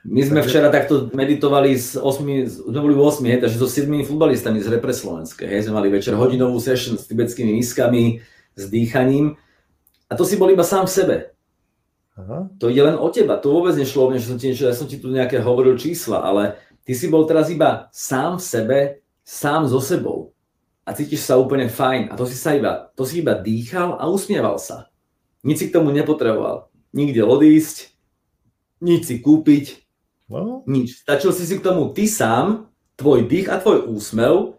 My 0.05 0.21
sme 0.25 0.41
takže... 0.41 0.49
včera 0.49 0.69
takto 0.69 1.09
meditovali 1.13 1.77
s 1.77 1.97
8, 1.97 2.71
sme 2.71 2.81
boli 2.81 2.97
8, 2.97 3.21
hej, 3.33 3.39
takže 3.45 3.57
so 3.57 3.69
7 3.69 3.89
futbalistami 4.05 4.61
z 4.61 4.69
Repre 4.77 4.93
Slovenské. 4.93 5.49
Hej, 5.49 5.69
sme 5.69 5.81
mali 5.81 5.89
večer 5.93 6.17
hodinovú 6.17 6.61
session 6.61 7.01
s 7.01 7.09
tibetskými 7.09 7.57
miskami, 7.57 8.21
s 8.57 8.65
dýchaním. 8.69 9.37
A 10.11 10.19
to 10.19 10.27
si 10.27 10.35
bol 10.35 10.51
iba 10.51 10.67
sám 10.67 10.91
v 10.91 10.93
sebe. 10.93 11.17
Aha. 12.19 12.51
To 12.59 12.69
ide 12.69 12.83
len 12.83 12.99
o 12.99 13.09
teba. 13.09 13.39
To 13.39 13.55
vôbec 13.55 13.79
nešlo 13.79 14.07
o 14.07 14.09
mňa, 14.11 14.19
že 14.21 14.29
som 14.29 14.39
ti 14.39 14.47
niečo, 14.51 14.67
ja 14.67 14.75
som 14.75 14.91
ti 14.91 14.99
tu 14.99 15.09
nejaké 15.09 15.39
hovoril 15.39 15.79
čísla, 15.79 16.21
ale 16.21 16.59
ty 16.83 16.93
si 16.93 17.07
bol 17.07 17.25
teraz 17.25 17.49
iba 17.49 17.89
sám 17.95 18.37
v 18.37 18.45
sebe, 18.45 18.79
sám 19.23 19.71
so 19.71 19.79
sebou. 19.79 20.35
A 20.83 20.91
cítiš 20.91 21.23
sa 21.23 21.39
úplne 21.39 21.71
fajn. 21.71 22.11
A 22.11 22.19
to 22.19 22.27
si 22.27 22.35
sa 22.35 22.59
iba, 22.59 22.91
to 22.99 23.07
si 23.07 23.23
iba 23.23 23.39
dýchal 23.39 23.97
a 23.97 24.11
usmieval 24.11 24.59
sa. 24.59 24.91
Nič 25.47 25.57
si 25.63 25.67
k 25.71 25.75
tomu 25.79 25.95
nepotreboval. 25.95 26.69
Nikde 26.91 27.23
odísť, 27.23 27.95
nič 28.83 29.07
si 29.07 29.23
kúpiť, 29.23 29.87
no. 30.27 30.67
nič. 30.67 31.07
Stačil 31.07 31.31
si 31.31 31.47
si 31.47 31.55
k 31.61 31.65
tomu 31.65 31.95
ty 31.95 32.11
sám, 32.11 32.67
tvoj 32.99 33.31
dých 33.31 33.47
a 33.49 33.63
tvoj 33.63 33.87
úsmev 33.87 34.59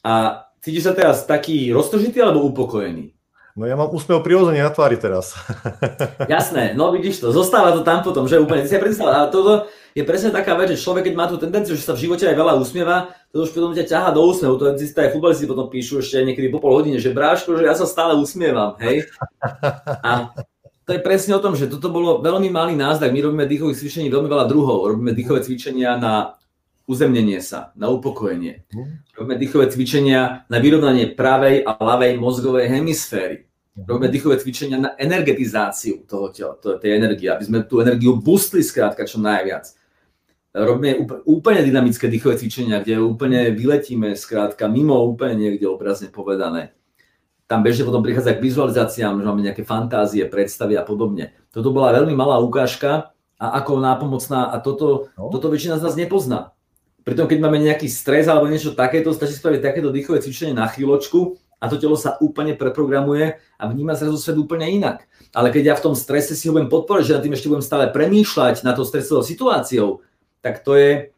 a 0.00 0.46
cítiš 0.64 0.88
sa 0.88 0.94
teraz 0.96 1.28
taký 1.28 1.70
roztožitý 1.70 2.24
alebo 2.24 2.48
upokojený? 2.48 3.15
No 3.56 3.64
ja 3.64 3.72
mám 3.72 3.88
úsmev 3.88 4.20
prirodzene 4.20 4.60
na 4.60 4.68
tvári 4.68 5.00
teraz. 5.00 5.32
Jasné, 6.28 6.76
no 6.76 6.92
vidíš 6.92 7.24
to, 7.24 7.32
zostáva 7.32 7.72
to 7.72 7.80
tam 7.80 8.04
potom, 8.04 8.28
že 8.28 8.36
úplne, 8.36 8.68
si 8.68 8.76
predstav, 8.76 9.08
ale 9.08 9.32
toto 9.32 9.72
je 9.96 10.04
presne 10.04 10.28
taká 10.28 10.52
vec, 10.60 10.76
že 10.76 10.84
človek, 10.84 11.08
keď 11.08 11.14
má 11.16 11.24
tú 11.24 11.40
tendenciu, 11.40 11.72
že 11.72 11.88
sa 11.88 11.96
v 11.96 12.04
živote 12.04 12.28
aj 12.28 12.36
veľa 12.36 12.52
usmieva, 12.60 13.16
to 13.32 13.48
už 13.48 13.56
potom 13.56 13.72
ťa 13.72 13.88
ťaha 13.88 14.12
do 14.12 14.28
úsmevu, 14.28 14.60
to 14.60 14.76
aj 14.76 15.08
futbalisti 15.08 15.48
potom 15.48 15.72
píšu 15.72 16.04
ešte 16.04 16.20
niekedy 16.20 16.52
po 16.52 16.60
pol 16.60 16.84
hodine, 16.84 17.00
že 17.00 17.16
bráško, 17.16 17.56
že 17.56 17.64
ja 17.64 17.72
sa 17.72 17.88
stále 17.88 18.12
usmievam, 18.20 18.76
hej. 18.76 19.08
A 20.04 20.36
to 20.84 20.92
je 20.92 21.00
presne 21.00 21.32
o 21.32 21.40
tom, 21.40 21.56
že 21.56 21.72
toto 21.72 21.88
bolo 21.88 22.20
veľmi 22.20 22.52
malý 22.52 22.76
náznak. 22.76 23.08
My 23.08 23.24
robíme 23.24 23.48
dýchových 23.48 23.80
cvičení 23.80 24.12
veľmi 24.12 24.30
veľa 24.30 24.46
druhov. 24.46 24.92
Robíme 24.92 25.16
dýchové 25.16 25.42
cvičenia 25.42 25.98
na 25.98 26.36
uzemnenie 26.86 27.42
sa, 27.42 27.74
na 27.74 27.90
upokojenie. 27.90 28.64
Mhm. 28.70 28.92
Robíme 29.18 29.36
dýchové 29.36 29.66
cvičenia 29.68 30.46
na 30.46 30.58
vyrovnanie 30.62 31.12
pravej 31.12 31.66
a 31.66 31.74
ľavej 31.74 32.16
mozgovej 32.16 32.70
hemisféry. 32.70 33.46
Robíme 33.76 34.08
dýchové 34.08 34.40
cvičenia 34.40 34.80
na 34.80 34.90
energetizáciu 34.96 36.08
toho 36.08 36.32
tela, 36.32 36.56
tej 36.56 36.96
energie, 36.96 37.28
aby 37.28 37.44
sme 37.44 37.58
tú 37.68 37.84
energiu 37.84 38.16
boostli 38.16 38.64
skrátka 38.64 39.04
čo 39.04 39.20
najviac. 39.20 39.68
Robíme 40.56 41.04
úplne 41.28 41.60
dynamické 41.60 42.08
dýchové 42.08 42.40
cvičenia, 42.40 42.80
kde 42.80 42.96
úplne 43.04 43.52
vyletíme 43.52 44.16
skrátka 44.16 44.64
mimo 44.72 44.96
úplne 45.04 45.36
niekde 45.36 45.68
obrazne 45.68 46.08
povedané. 46.08 46.72
Tam 47.44 47.60
bežne 47.60 47.84
potom 47.84 48.00
prichádza 48.00 48.32
k 48.32 48.40
vizualizáciám, 48.40 49.20
že 49.20 49.28
máme 49.28 49.44
nejaké 49.44 49.68
fantázie, 49.68 50.24
predstavy 50.24 50.80
a 50.80 50.82
podobne. 50.82 51.36
Toto 51.52 51.68
bola 51.68 51.92
veľmi 51.92 52.16
malá 52.16 52.40
ukážka 52.40 53.12
a 53.36 53.46
ako 53.60 53.84
nápomocná 53.84 54.48
a 54.48 54.56
toto, 54.64 55.12
no. 55.20 55.28
toto 55.28 55.52
väčšina 55.52 55.76
z 55.76 55.84
nás 55.84 55.94
nepozná. 56.00 56.55
Pritom 57.06 57.30
keď 57.30 57.38
máme 57.38 57.62
nejaký 57.62 57.86
stres 57.86 58.26
alebo 58.26 58.50
niečo 58.50 58.74
takéto, 58.74 59.14
stačí 59.14 59.38
spraviť 59.38 59.62
takéto 59.62 59.94
dýchové 59.94 60.18
cvičenie 60.18 60.58
na 60.58 60.66
chvíľočku 60.66 61.38
a 61.62 61.70
to 61.70 61.78
telo 61.78 61.94
sa 61.94 62.18
úplne 62.18 62.58
preprogramuje 62.58 63.38
a 63.38 63.62
vníma 63.70 63.94
zrazu 63.94 64.18
svet 64.18 64.34
úplne 64.34 64.66
inak. 64.66 65.06
Ale 65.30 65.54
keď 65.54 65.62
ja 65.70 65.74
v 65.78 65.84
tom 65.86 65.94
strese 65.94 66.34
si 66.34 66.50
ho 66.50 66.52
budem 66.52 66.66
podporiť, 66.66 67.06
že 67.06 67.14
na 67.14 67.22
tým 67.22 67.34
ešte 67.38 67.46
budem 67.46 67.62
stále 67.62 67.94
premýšľať 67.94 68.66
na 68.66 68.74
to 68.74 68.82
stresovou 68.82 69.22
situáciou, 69.22 70.02
tak 70.42 70.66
to 70.66 70.74
je, 70.74 71.14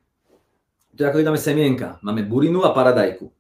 to 0.93 1.01
je 1.01 1.09
ako 1.09 1.25
keď 1.25 1.27
dáme 1.33 1.41
semienka. 1.41 1.97
Máme 2.05 2.21
burinu 2.21 2.69
a 2.69 2.77
paradajku. 2.77 3.33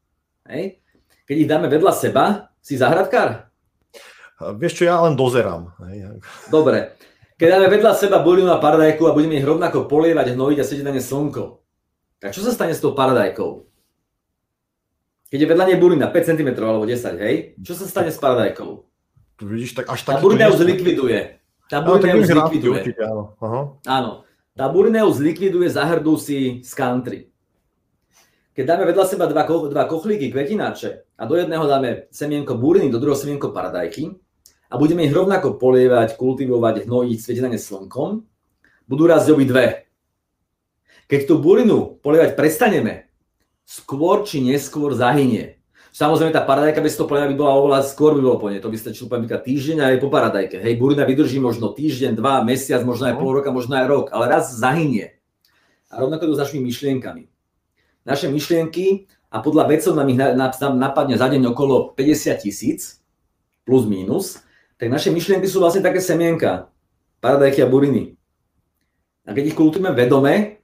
Hej? 0.48 0.80
Keď 1.28 1.36
ich 1.36 1.50
dáme 1.52 1.68
vedľa 1.68 1.92
seba, 1.92 2.48
si 2.64 2.80
zahradkár? 2.80 3.44
Vieš 4.56 4.72
čo, 4.72 4.88
ja 4.88 4.96
len 5.04 5.20
dozerám. 5.20 5.76
Hej. 5.84 6.24
Dobre. 6.48 6.96
Keď 7.36 7.48
dáme 7.60 7.68
vedľa 7.68 7.92
seba 7.92 8.24
burinu 8.24 8.56
a 8.56 8.62
paradajku 8.62 9.04
a 9.04 9.12
budeme 9.12 9.36
ich 9.36 9.44
rovnako 9.44 9.84
polievať, 9.84 10.32
hnojiť 10.32 10.58
a 10.58 10.64
sedieť 10.64 10.86
na 10.88 10.96
ne 10.96 11.04
slnko, 11.04 11.67
tak 12.18 12.34
čo 12.34 12.42
sa 12.42 12.50
stane 12.50 12.74
s 12.74 12.82
tou 12.82 12.94
paradajkou? 12.94 13.66
Keď 15.28 15.38
je 15.44 15.48
vedľa 15.48 15.64
nej 15.68 15.78
burina 15.78 16.08
5 16.08 16.28
cm 16.34 16.50
alebo 16.56 16.88
10, 16.88 17.20
hej? 17.20 17.36
Čo 17.60 17.74
sa 17.76 17.84
stane 17.84 18.08
s 18.08 18.16
paradajkou? 18.16 18.70
Vidíš, 19.44 19.76
tak 19.78 19.86
až 19.92 20.02
tá 20.02 20.18
burina 20.18 20.50
ju 20.50 20.58
zlikviduje. 20.58 21.38
Tá 21.68 21.84
burina 21.84 22.16
ju 22.16 22.24
zlikviduje. 22.26 22.96
áno. 23.04 23.36
Aha. 23.38 23.60
áno. 23.86 24.12
Tá 24.58 24.66
burina 24.66 25.06
ju 25.06 25.14
zlikviduje, 25.14 25.70
zahrdú 25.70 26.18
si 26.18 26.64
z 26.66 26.72
country. 26.74 27.30
Keď 28.58 28.64
dáme 28.66 28.90
vedľa 28.90 29.06
seba 29.06 29.30
dva, 29.30 29.46
ko- 29.46 29.70
dva 29.70 29.86
kochlíky 29.86 30.34
kvetináče 30.34 31.14
a 31.14 31.22
do 31.30 31.38
jedného 31.38 31.62
dáme 31.70 32.10
semienko 32.10 32.58
buriny, 32.58 32.90
do 32.90 32.98
druhého 32.98 33.14
semienko 33.14 33.54
paradajky 33.54 34.18
a 34.66 34.74
budeme 34.74 35.06
ich 35.06 35.14
rovnako 35.14 35.62
polievať, 35.62 36.18
kultivovať, 36.18 36.90
hnojiť, 36.90 37.18
svietiť 37.22 37.44
na 37.46 37.54
ne 37.54 37.60
slnkom, 37.60 38.10
budú 38.90 39.04
raz 39.06 39.30
dve. 39.30 39.87
Keď 41.08 41.20
tú 41.24 41.40
burinu 41.40 41.96
polievať 42.04 42.36
prestaneme, 42.36 43.08
skôr 43.64 44.28
či 44.28 44.44
neskôr 44.44 44.92
zahynie. 44.92 45.56
Samozrejme, 45.88 46.36
tá 46.36 46.44
paradajka 46.44 46.84
bez 46.84 46.94
toho 47.00 47.08
plena 47.08 47.24
by 47.26 47.34
bola 47.34 47.56
oveľa 47.58 47.80
skôr 47.88 48.12
by 48.12 48.20
bolo 48.20 48.36
po 48.36 48.52
nej. 48.52 48.60
To 48.60 48.68
by 48.68 48.76
stačilo 48.76 49.08
poviem 49.08 49.24
týždeň 49.24 49.88
aj 49.88 50.04
po 50.04 50.12
paradajke. 50.12 50.60
Hej, 50.60 50.76
burina 50.76 51.08
vydrží 51.08 51.40
možno 51.40 51.72
týždeň, 51.72 52.12
dva, 52.12 52.44
mesiac, 52.44 52.84
možno 52.84 53.08
aj 53.08 53.16
pol 53.16 53.40
roka, 53.40 53.48
možno 53.48 53.80
aj 53.80 53.86
rok, 53.88 54.06
ale 54.12 54.28
raz 54.28 54.52
zahynie. 54.52 55.16
A 55.88 56.04
rovnako 56.04 56.28
to 56.28 56.36
s 56.36 56.42
našimi 56.44 56.68
myšlienkami. 56.68 57.32
Naše 58.04 58.28
myšlienky, 58.28 59.08
a 59.32 59.40
podľa 59.40 59.64
vedcov 59.68 59.96
nám 59.96 60.08
ich 60.12 60.20
napadne 60.76 61.16
za 61.16 61.28
deň 61.28 61.52
okolo 61.56 61.96
50 61.96 62.44
tisíc, 62.44 63.00
plus 63.64 63.88
minus, 63.88 64.44
tak 64.76 64.92
naše 64.92 65.08
myšlienky 65.08 65.48
sú 65.48 65.60
vlastne 65.60 65.80
také 65.80 66.00
semienka, 66.04 66.68
paradajky 67.20 67.64
a 67.64 67.68
buriny. 67.68 68.16
A 69.28 69.32
keď 69.36 69.52
ich 69.52 69.56
kultujeme 69.56 69.92
vedome, 69.92 70.57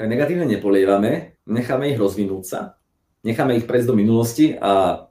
tak 0.00 0.08
negatívne 0.08 0.48
nepolievame, 0.48 1.36
necháme 1.44 1.92
ich 1.92 2.00
rozvinúť 2.00 2.44
sa, 2.48 2.60
necháme 3.20 3.60
ich 3.60 3.68
prejsť 3.68 3.92
do 3.92 3.98
minulosti 4.00 4.56
a 4.56 5.04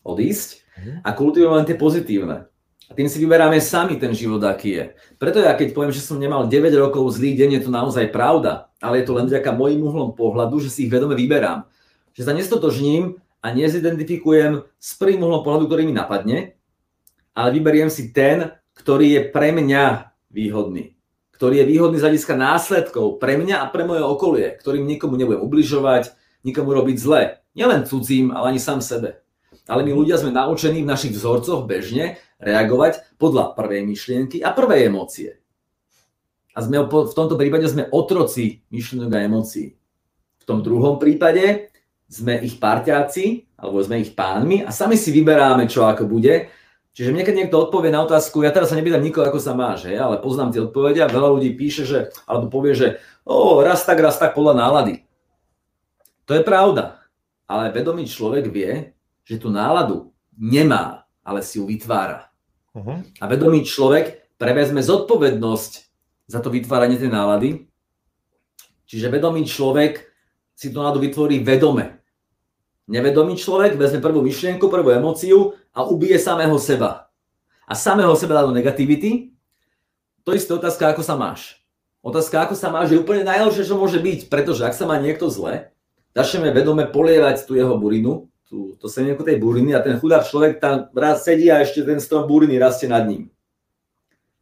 odísť 0.00 0.64
mhm. 0.80 0.92
a 1.04 1.08
kultivujeme 1.12 1.60
len 1.60 1.68
tie 1.68 1.76
pozitívne. 1.76 2.48
A 2.88 2.96
tým 2.96 3.04
si 3.04 3.20
vyberáme 3.20 3.60
sami 3.60 4.00
ten 4.00 4.16
život, 4.16 4.40
aký 4.40 4.80
je. 4.80 4.84
Preto 5.20 5.44
ja 5.44 5.52
keď 5.52 5.76
poviem, 5.76 5.92
že 5.92 6.00
som 6.00 6.16
nemal 6.16 6.48
9 6.48 6.72
rokov 6.72 7.20
zlý 7.20 7.36
deň, 7.36 7.60
je 7.60 7.62
to 7.68 7.70
naozaj 7.70 8.08
pravda, 8.08 8.72
ale 8.80 9.04
je 9.04 9.12
to 9.12 9.12
len 9.12 9.28
vďaka 9.28 9.52
mojim 9.52 9.84
uhlom 9.84 10.16
pohľadu, 10.16 10.56
že 10.64 10.72
si 10.72 10.88
ich 10.88 10.90
vedome 10.90 11.12
vyberám. 11.12 11.68
Že 12.16 12.22
sa 12.24 12.32
nestotožním 12.32 13.20
a 13.44 13.46
nezidentifikujem 13.52 14.64
s 14.80 14.90
prvým 14.96 15.20
uhlom 15.20 15.44
pohľadu, 15.44 15.68
ktorý 15.68 15.84
mi 15.84 15.92
napadne, 15.92 16.56
ale 17.36 17.48
vyberiem 17.52 17.92
si 17.92 18.08
ten, 18.08 18.56
ktorý 18.72 19.20
je 19.20 19.22
pre 19.28 19.52
mňa 19.52 20.16
výhodný 20.32 20.99
ktorý 21.40 21.64
je 21.64 21.70
výhodný 21.72 21.96
z 21.96 22.04
hľadiska 22.04 22.36
následkov 22.36 23.16
pre 23.16 23.40
mňa 23.40 23.64
a 23.64 23.70
pre 23.72 23.88
moje 23.88 24.04
okolie, 24.04 24.60
ktorým 24.60 24.84
nikomu 24.84 25.16
nebudem 25.16 25.40
ubližovať, 25.40 26.12
nikomu 26.44 26.76
robiť 26.76 26.96
zle. 27.00 27.40
Nielen 27.56 27.88
cudzím, 27.88 28.28
ale 28.28 28.52
ani 28.52 28.60
sám 28.60 28.84
sebe. 28.84 29.24
Ale 29.64 29.80
my 29.88 29.96
ľudia 29.96 30.20
sme 30.20 30.36
naučení 30.36 30.84
v 30.84 30.90
našich 30.92 31.16
vzorcoch 31.16 31.64
bežne 31.64 32.20
reagovať 32.44 33.16
podľa 33.16 33.56
prvej 33.56 33.88
myšlienky 33.88 34.44
a 34.44 34.52
prvej 34.52 34.92
emócie. 34.92 35.40
A 36.52 36.60
sme, 36.60 36.84
v 36.84 37.16
tomto 37.16 37.40
prípade 37.40 37.64
sme 37.72 37.88
otroci 37.88 38.60
myšlienok 38.68 39.08
a 39.08 39.24
emócií. 39.24 39.72
V 39.72 40.44
tom 40.44 40.60
druhom 40.60 41.00
prípade 41.00 41.72
sme 42.04 42.36
ich 42.44 42.60
parťáci, 42.60 43.56
alebo 43.56 43.80
sme 43.80 44.04
ich 44.04 44.12
pánmi 44.12 44.60
a 44.60 44.68
sami 44.68 45.00
si 45.00 45.08
vyberáme, 45.08 45.64
čo 45.72 45.88
ako 45.88 46.04
bude 46.04 46.52
Čiže 46.90 47.14
mne 47.14 47.22
keď 47.22 47.34
niekto 47.38 47.56
odpovie 47.56 47.94
na 47.94 48.02
otázku, 48.02 48.42
ja 48.42 48.50
teraz 48.50 48.74
sa 48.74 48.76
nepýtam 48.76 49.02
nikoho, 49.02 49.22
ako 49.22 49.38
sa 49.38 49.54
máš, 49.54 49.86
hej, 49.86 49.96
ale 49.96 50.18
poznám 50.18 50.50
tie 50.50 50.62
odpovede 50.66 51.00
a 51.06 51.12
veľa 51.12 51.28
ľudí 51.38 51.54
píše, 51.54 51.86
že, 51.86 52.10
alebo 52.26 52.50
povie, 52.50 52.74
že 52.74 52.88
o, 53.22 53.62
raz 53.62 53.86
tak, 53.86 54.02
raz 54.02 54.18
tak 54.18 54.34
podľa 54.34 54.58
nálady. 54.58 55.06
To 56.26 56.34
je 56.34 56.42
pravda. 56.42 56.98
Ale 57.46 57.74
vedomý 57.74 58.06
človek 58.06 58.46
vie, 58.50 58.94
že 59.26 59.38
tú 59.38 59.50
náladu 59.50 60.10
nemá, 60.34 61.06
ale 61.22 61.42
si 61.42 61.58
ju 61.58 61.66
vytvára. 61.66 62.30
Uh-huh. 62.74 63.02
A 63.18 63.24
vedomý 63.26 63.66
človek 63.66 64.34
prevezme 64.38 64.82
zodpovednosť 64.82 65.72
za 66.30 66.38
to 66.38 66.50
vytváranie 66.50 66.98
tej 66.98 67.10
nálady. 67.10 67.66
Čiže 68.86 69.10
vedomý 69.10 69.46
človek 69.46 70.06
si 70.54 70.70
tú 70.70 70.82
náladu 70.82 71.02
vytvorí 71.02 71.42
vedome. 71.42 72.02
Nevedomý 72.90 73.38
človek 73.38 73.78
vezme 73.78 74.02
prvú 74.02 74.22
myšlienku, 74.22 74.66
prvú 74.66 74.90
emóciu 74.90 75.54
a 75.70 75.86
ubije 75.86 76.18
samého 76.18 76.54
seba. 76.58 77.10
A 77.66 77.74
samého 77.78 78.14
seba 78.18 78.40
dá 78.40 78.42
do 78.46 78.54
negativity 78.54 79.30
to 80.24 80.36
isté 80.36 80.52
otázka, 80.52 80.92
ako 80.92 81.02
sa 81.02 81.16
máš. 81.16 81.58
Otázka, 82.00 82.44
ako 82.44 82.54
sa 82.56 82.72
máš, 82.72 82.92
je 82.92 83.00
úplne 83.00 83.24
najlepšie, 83.24 83.68
čo 83.68 83.76
môže 83.76 84.00
byť, 84.00 84.32
pretože 84.32 84.64
ak 84.64 84.72
sa 84.76 84.88
má 84.88 84.96
niekto 85.00 85.28
zle, 85.28 85.72
začneme 86.16 86.52
vedome 86.52 86.88
polievať 86.88 87.44
tú 87.44 87.56
jeho 87.56 87.76
burinu, 87.76 88.28
tú, 88.48 88.76
to 88.80 88.88
semienko 88.88 89.20
tej 89.24 89.36
buriny 89.36 89.76
a 89.76 89.84
ten 89.84 90.00
chudák 90.00 90.24
človek 90.24 90.62
tam 90.62 90.88
raz 90.96 91.24
sedí 91.24 91.48
a 91.48 91.60
ešte 91.60 91.84
ten 91.84 92.00
strom 92.00 92.24
buriny 92.28 92.56
rastie 92.60 92.88
nad 92.88 93.04
ním. 93.04 93.28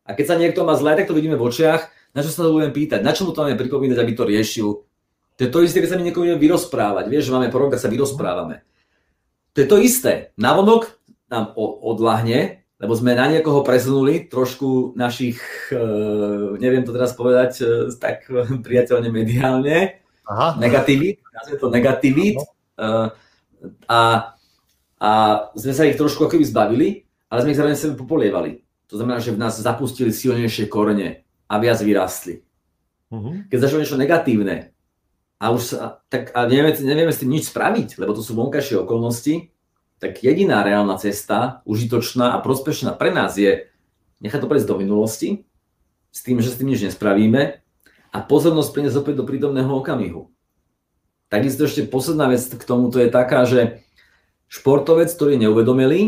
A 0.06 0.14
keď 0.14 0.34
sa 0.34 0.36
niekto 0.36 0.64
má 0.64 0.74
zle, 0.76 0.92
tak 0.92 1.10
to 1.10 1.16
vidíme 1.16 1.40
v 1.40 1.46
očiach, 1.46 1.88
na 2.12 2.24
čo 2.24 2.32
sa 2.32 2.46
to 2.46 2.54
budem 2.54 2.72
pýtať, 2.72 3.04
na 3.04 3.12
čo 3.12 3.28
mu 3.28 3.36
to 3.36 3.44
máme 3.44 3.58
pripomínať, 3.58 3.98
aby 4.00 4.12
to 4.16 4.24
riešil. 4.24 4.68
To 5.38 5.40
je 5.46 5.50
to 5.52 5.62
isté, 5.62 5.78
keď 5.78 5.94
sa 5.94 6.00
niekoho 6.00 6.26
budeme 6.26 6.42
vyrozprávať. 6.42 7.06
Vieš, 7.06 7.30
že 7.30 7.34
máme 7.34 7.48
prorok, 7.48 7.78
sa 7.78 7.86
vyrozprávame. 7.86 8.66
To 9.54 9.62
je 9.62 9.68
to 9.70 9.78
isté. 9.78 10.34
Navonok 10.34 10.97
nám 11.28 11.52
odlahne, 11.84 12.64
lebo 12.78 12.92
sme 12.94 13.18
na 13.18 13.26
niekoho 13.26 13.66
presunuli 13.66 14.30
trošku 14.30 14.94
našich, 14.94 15.40
e, 15.74 15.82
neviem 16.62 16.86
to 16.86 16.94
teraz 16.94 17.12
povedať 17.12 17.52
e, 17.60 17.64
tak 17.98 18.28
priateľne 18.66 19.10
mediálne, 19.10 19.98
Aha. 20.28 20.56
negativít, 20.60 21.20
nazvime 21.32 21.58
to 21.58 21.68
negativít, 21.72 22.36
uh, 22.76 23.08
a, 23.88 24.00
a 25.00 25.10
sme 25.56 25.72
sa 25.72 25.88
ich 25.88 25.96
trošku 25.96 26.28
ako 26.28 26.36
keby 26.36 26.44
zbavili, 26.44 26.88
ale 27.32 27.42
sme 27.42 27.50
ich 27.52 27.58
zároveň 27.58 27.78
sebe 27.80 27.94
popolievali. 27.96 28.60
To 28.88 29.00
znamená, 29.00 29.20
že 29.20 29.32
v 29.32 29.40
nás 29.40 29.56
zapustili 29.56 30.12
silnejšie 30.12 30.68
korene 30.68 31.24
a 31.48 31.54
viac 31.60 31.80
vyrástli. 31.80 32.44
Uh-huh. 33.08 33.44
Keď 33.48 33.56
začalo 33.56 33.80
niečo 33.84 34.00
negatívne 34.00 34.76
a 35.40 35.44
už 35.52 35.62
sa, 35.64 36.04
tak 36.12 36.32
a 36.32 36.44
nevieme, 36.44 36.72
nevieme 36.76 37.12
s 37.12 37.20
tým 37.20 37.32
nič 37.32 37.48
spraviť, 37.52 38.00
lebo 38.00 38.12
to 38.12 38.20
sú 38.20 38.36
vonkajšie 38.36 38.84
okolnosti, 38.84 39.48
tak 39.99 40.22
jediná 40.22 40.62
reálna 40.62 40.94
cesta, 40.99 41.62
užitočná 41.66 42.34
a 42.34 42.42
prospešná 42.42 42.94
pre 42.94 43.11
nás 43.11 43.34
je 43.34 43.66
nechať 44.22 44.40
to 44.42 44.51
prejsť 44.51 44.68
do 44.70 44.78
minulosti, 44.78 45.28
s 46.14 46.22
tým, 46.22 46.38
že 46.38 46.55
s 46.55 46.59
tým 46.59 46.70
nič 46.70 46.82
nespravíme 46.82 47.62
a 48.14 48.18
pozornosť 48.24 48.70
priniesť 48.72 48.99
opäť 48.99 49.14
do 49.20 49.28
prítomného 49.28 49.68
okamihu. 49.68 50.32
Takisto 51.28 51.68
ešte 51.68 51.84
posledná 51.84 52.32
vec 52.32 52.40
k 52.40 52.62
tomuto 52.64 52.96
je 52.96 53.12
taká, 53.12 53.44
že 53.44 53.84
športovec, 54.49 55.12
ktorý 55.12 55.36
je 55.36 55.42
neuvedomelý, 55.44 56.03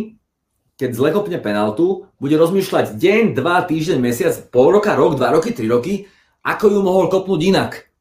keď 0.81 0.97
zlekopne 0.97 1.37
penaltu, 1.37 2.09
bude 2.17 2.41
rozmýšľať 2.41 2.97
deň, 2.97 3.37
dva, 3.37 3.61
týždeň, 3.69 4.01
mesiac, 4.01 4.33
pol 4.49 4.73
roka, 4.73 4.97
rok, 4.97 5.21
dva 5.21 5.37
roky, 5.37 5.53
tri 5.53 5.69
roky, 5.69 6.09
ako 6.41 6.73
ju 6.73 6.81
mohol 6.81 7.13
kopnúť 7.13 7.41
inak. 7.53 7.93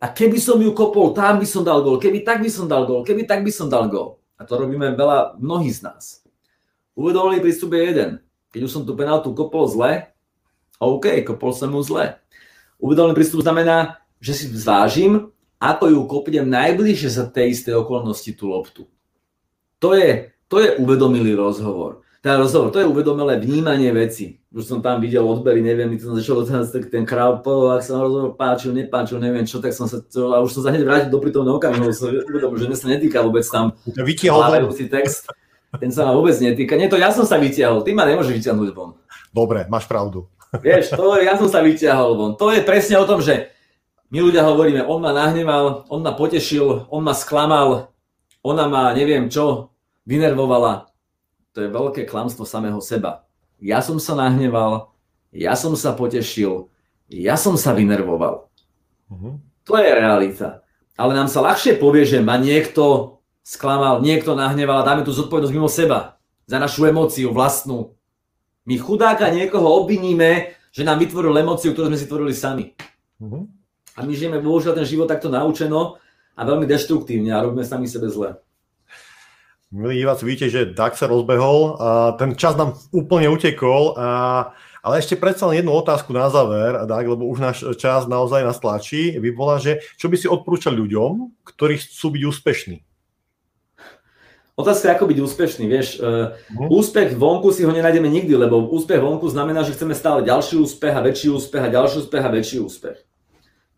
A 0.00 0.08
keby 0.08 0.40
som 0.40 0.56
ju 0.56 0.72
kopol, 0.72 1.12
tam 1.12 1.36
by 1.36 1.44
som 1.44 1.60
dal 1.60 1.84
gol, 1.84 2.00
keby 2.00 2.24
tak 2.24 2.40
by 2.40 2.48
som 2.48 2.64
dal 2.64 2.88
gol, 2.88 3.04
keby 3.04 3.28
tak 3.28 3.44
by 3.44 3.52
som 3.52 3.68
dal 3.68 3.92
gol. 3.92 4.16
A 4.36 4.44
to 4.44 4.60
robíme 4.60 4.92
veľa, 4.92 5.40
mnohí 5.40 5.72
z 5.72 5.84
nás. 5.84 6.24
Uvedomelý 6.96 7.40
prístup 7.40 7.76
je 7.76 7.82
jeden. 7.82 8.10
Keď 8.52 8.60
už 8.64 8.72
som 8.72 8.82
tú 8.84 8.96
penaltu 8.96 9.32
kopol 9.32 9.68
zle, 9.68 10.12
OK, 10.80 11.24
kopol 11.24 11.52
som 11.56 11.72
mu 11.72 11.80
zle. 11.80 12.20
Uvedomelý 12.80 13.16
prístup 13.16 13.40
znamená, 13.44 14.00
že 14.20 14.32
si 14.36 14.44
zvážim, 14.52 15.32
ako 15.56 15.92
ju 15.92 16.00
kopnem 16.08 16.44
najbližšie 16.48 17.10
za 17.16 17.24
tej 17.28 17.56
istej 17.56 17.80
okolnosti 17.80 18.28
tú 18.36 18.52
loptu. 18.52 18.82
To 19.80 19.96
je, 19.96 20.32
to 20.48 20.60
je 20.60 20.76
uvedomilý 20.80 21.36
rozhovor. 21.36 22.05
Ten 22.26 22.42
rozhovor, 22.42 22.74
to 22.74 22.82
je 22.82 22.90
uvedomelé 22.90 23.38
vnímanie 23.38 23.86
veci. 23.94 24.42
Už 24.50 24.66
som 24.66 24.82
tam 24.82 24.98
videl 24.98 25.22
odbery, 25.22 25.62
neviem, 25.62 25.86
mi 25.86 25.94
to 25.94 26.10
začalo 26.10 26.42
ten, 26.42 26.58
ten 26.90 27.06
král, 27.06 27.38
ak 27.38 27.86
sa 27.86 28.02
rozhovor 28.02 28.34
páčil, 28.34 28.74
nepáčil, 28.74 29.22
neviem 29.22 29.46
čo, 29.46 29.62
tak 29.62 29.70
som 29.70 29.86
sa, 29.86 30.02
to, 30.02 30.34
a 30.34 30.42
už 30.42 30.58
som 30.58 30.66
sa 30.66 30.74
hneď 30.74 30.82
vrátil 30.82 31.14
do 31.14 31.22
prítomného 31.22 31.62
okamihu, 31.62 31.94
som 31.94 32.10
uvedomil, 32.10 32.58
že 32.58 32.66
mňa 32.66 32.78
sa 32.82 32.86
netýka 32.90 33.22
vôbec 33.22 33.46
tam 33.46 33.78
vytiahol 33.86 34.42
text. 34.74 35.30
Ten 35.78 35.94
sa 35.94 36.10
ma 36.10 36.18
vôbec 36.18 36.34
netýka. 36.42 36.74
Nie, 36.74 36.90
to 36.90 36.98
ja 36.98 37.14
som 37.14 37.22
sa 37.22 37.38
vytiahol, 37.38 37.86
ty 37.86 37.94
ma 37.94 38.02
nemôžeš 38.02 38.42
vytiahnuť 38.42 38.74
von. 38.74 38.98
Dobre, 39.30 39.70
máš 39.70 39.86
pravdu. 39.86 40.26
Vieš, 40.50 40.98
to 40.98 41.22
ja 41.22 41.38
som 41.38 41.46
sa 41.46 41.62
vytiahol 41.62 42.18
von. 42.18 42.34
To 42.42 42.50
je 42.50 42.58
presne 42.66 42.98
o 42.98 43.06
tom, 43.06 43.22
že 43.22 43.54
my 44.10 44.18
ľudia 44.18 44.42
hovoríme, 44.42 44.82
on 44.82 44.98
ma 44.98 45.14
nahneval, 45.14 45.86
on 45.86 46.02
ma 46.02 46.10
potešil, 46.10 46.90
on 46.90 47.06
ma 47.06 47.14
sklamal, 47.14 47.94
ona 48.42 48.66
ma 48.66 48.90
neviem 48.98 49.30
čo, 49.30 49.70
vynervovala. 50.10 50.90
To 51.56 51.64
je 51.64 51.72
veľké 51.72 52.04
klamstvo 52.04 52.44
samého 52.44 52.76
seba. 52.84 53.24
Ja 53.56 53.80
som 53.80 53.96
sa 53.96 54.12
nahneval, 54.12 54.92
ja 55.32 55.56
som 55.56 55.72
sa 55.72 55.96
potešil, 55.96 56.68
ja 57.08 57.40
som 57.40 57.56
sa 57.56 57.72
vynervoval. 57.72 58.44
Uh-huh. 59.08 59.40
To 59.64 59.80
je 59.80 59.88
realita. 59.88 60.60
Ale 61.00 61.16
nám 61.16 61.32
sa 61.32 61.40
ľahšie 61.40 61.80
povie, 61.80 62.04
že 62.04 62.20
ma 62.20 62.36
niekto 62.36 63.16
sklamal, 63.40 64.04
niekto 64.04 64.36
nahneval 64.36 64.84
a 64.84 64.86
dáme 64.86 65.00
tú 65.00 65.16
zodpovednosť 65.16 65.54
mimo 65.56 65.72
seba. 65.72 66.20
Za 66.44 66.60
našu 66.60 66.92
emóciu 66.92 67.32
vlastnú. 67.32 67.96
My 68.68 68.76
chudáka 68.76 69.32
niekoho 69.32 69.80
obviníme, 69.80 70.52
že 70.76 70.84
nám 70.84 71.00
vytvoril 71.00 71.40
emóciu, 71.40 71.72
ktorú 71.72 71.88
sme 71.88 71.96
si 71.96 72.04
tvorili 72.04 72.36
sami. 72.36 72.76
Uh-huh. 73.16 73.48
A 73.96 74.04
my 74.04 74.12
žijeme 74.12 74.44
bohužiaľ 74.44 74.76
ten 74.76 74.84
život 74.84 75.08
takto 75.08 75.32
naučeno 75.32 75.96
a 76.36 76.40
veľmi 76.44 76.68
deštruktívne 76.68 77.32
a 77.32 77.40
robíme 77.40 77.64
sami 77.64 77.88
sebe 77.88 78.12
zle. 78.12 78.36
Milí 79.74 79.98
diváci, 79.98 80.22
vidíte, 80.22 80.46
že 80.46 80.70
DAX 80.70 81.02
sa 81.02 81.10
rozbehol, 81.10 81.74
a 81.82 82.14
ten 82.14 82.38
čas 82.38 82.54
nám 82.54 82.78
úplne 82.94 83.26
utekol, 83.26 83.98
a, 83.98 84.54
ale 84.78 85.02
ešte 85.02 85.18
predsa 85.18 85.50
len 85.50 85.58
jednu 85.58 85.74
otázku 85.74 86.14
na 86.14 86.30
záver, 86.30 86.86
Dag, 86.86 87.02
lebo 87.02 87.26
už 87.26 87.42
náš 87.42 87.66
čas 87.74 88.06
naozaj 88.06 88.46
nás 88.46 88.62
tlačí, 88.62 89.18
by 89.18 89.30
bola, 89.34 89.58
že 89.58 89.82
čo 89.98 90.06
by 90.06 90.14
si 90.14 90.30
odporúčal 90.30 90.70
ľuďom, 90.70 91.42
ktorí 91.42 91.82
chcú 91.82 92.14
byť 92.14 92.22
úspešní? 92.30 92.76
Otázka 94.54 94.86
je, 94.86 94.94
ako 94.94 95.06
byť 95.10 95.18
úspešný, 95.18 95.64
vieš. 95.66 95.98
Uh, 95.98 96.38
úspech 96.70 97.18
vonku 97.18 97.50
si 97.50 97.66
ho 97.66 97.74
nenájdeme 97.74 98.06
nikdy, 98.06 98.38
lebo 98.38 98.70
úspech 98.70 99.02
vonku 99.02 99.26
znamená, 99.26 99.66
že 99.66 99.74
chceme 99.74 99.98
stále 99.98 100.22
ďalší 100.22 100.62
úspech 100.62 100.94
a 100.94 101.02
väčší 101.02 101.28
úspech 101.34 101.62
a 101.66 101.74
ďalší 101.74 102.06
úspech 102.06 102.22
a 102.22 102.30
väčší 102.30 102.58
úspech. 102.62 102.96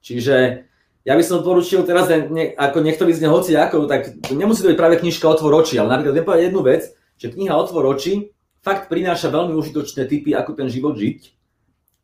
Čiže 0.04 0.67
ja 1.08 1.16
by 1.16 1.24
som 1.24 1.40
odporučil 1.40 1.88
teraz, 1.88 2.04
ne, 2.12 2.52
ako 2.52 2.84
nech 2.84 3.00
to 3.00 3.08
vyzne 3.08 3.32
hoci 3.32 3.56
ako, 3.56 3.88
tak 3.88 4.12
nemusí 4.28 4.60
to 4.60 4.68
byť 4.68 4.76
práve 4.76 5.00
knižka 5.00 5.24
Otvor 5.24 5.64
oči, 5.64 5.80
ale 5.80 5.96
napríklad 5.96 6.12
viem 6.12 6.26
povedať 6.28 6.44
jednu 6.52 6.60
vec, 6.60 6.82
že 7.16 7.32
kniha 7.32 7.56
Otvor 7.56 7.88
oči 7.88 8.36
fakt 8.60 8.92
prináša 8.92 9.32
veľmi 9.32 9.56
užitočné 9.56 10.04
typy, 10.04 10.36
ako 10.36 10.52
ten 10.52 10.68
život 10.68 11.00
žiť 11.00 11.32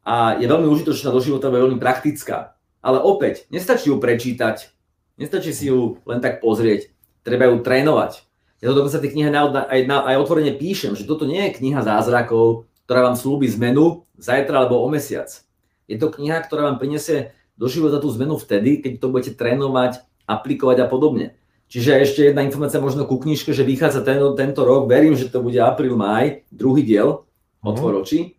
a 0.09 0.40
je 0.40 0.48
veľmi 0.48 0.64
užitočná 0.72 1.12
do 1.12 1.20
života, 1.20 1.52
veľmi 1.52 1.76
praktická. 1.76 2.57
Ale 2.80 2.96
opäť, 3.00 3.44
nestačí 3.52 3.92
ju 3.92 4.00
prečítať, 4.00 4.72
nestačí 5.20 5.52
si 5.52 5.68
ju 5.68 6.00
len 6.09 6.24
tak 6.24 6.40
pozrieť, 6.40 6.88
treba 7.20 7.52
ju 7.52 7.61
trénovať. 7.61 8.24
Ja 8.64 8.72
to 8.72 8.80
dokonca 8.80 9.05
tej 9.05 9.12
knihe 9.12 9.28
aj, 9.28 9.80
aj 9.84 10.16
otvorene 10.16 10.57
píšem, 10.57 10.96
že 10.96 11.05
toto 11.05 11.28
nie 11.28 11.44
je 11.48 11.61
kniha 11.61 11.84
zázrakov, 11.84 12.64
ktorá 12.88 13.05
vám 13.05 13.16
slúbi 13.20 13.48
zmenu 13.52 14.09
zajtra 14.16 14.64
alebo 14.64 14.80
o 14.80 14.88
mesiac. 14.88 15.28
Je 15.84 16.00
to 16.00 16.09
kniha, 16.09 16.40
ktorá 16.40 16.72
vám 16.72 16.80
prinesie 16.80 17.36
do 17.55 17.66
života 17.70 18.02
tú 18.02 18.11
zmenu 18.14 18.34
vtedy, 18.34 18.82
keď 18.82 18.92
to 18.98 19.07
budete 19.11 19.32
trénovať, 19.38 20.02
aplikovať 20.26 20.78
a 20.82 20.86
podobne. 20.90 21.38
Čiže 21.70 21.90
ešte 22.02 22.20
jedna 22.30 22.44
informácia 22.44 22.82
možno 22.82 23.09
ku 23.09 23.18
knižke, 23.18 23.50
že 23.50 23.66
vychádza 23.66 24.05
ten, 24.05 24.20
tento 24.36 24.62
rok, 24.62 24.86
verím, 24.86 25.16
že 25.16 25.32
to 25.32 25.40
bude 25.40 25.59
apríl, 25.59 25.96
maj, 25.96 26.44
druhý 26.52 26.84
diel, 26.84 27.24
mhm. 27.62 27.66
otvor 27.66 27.92
oči. 28.05 28.36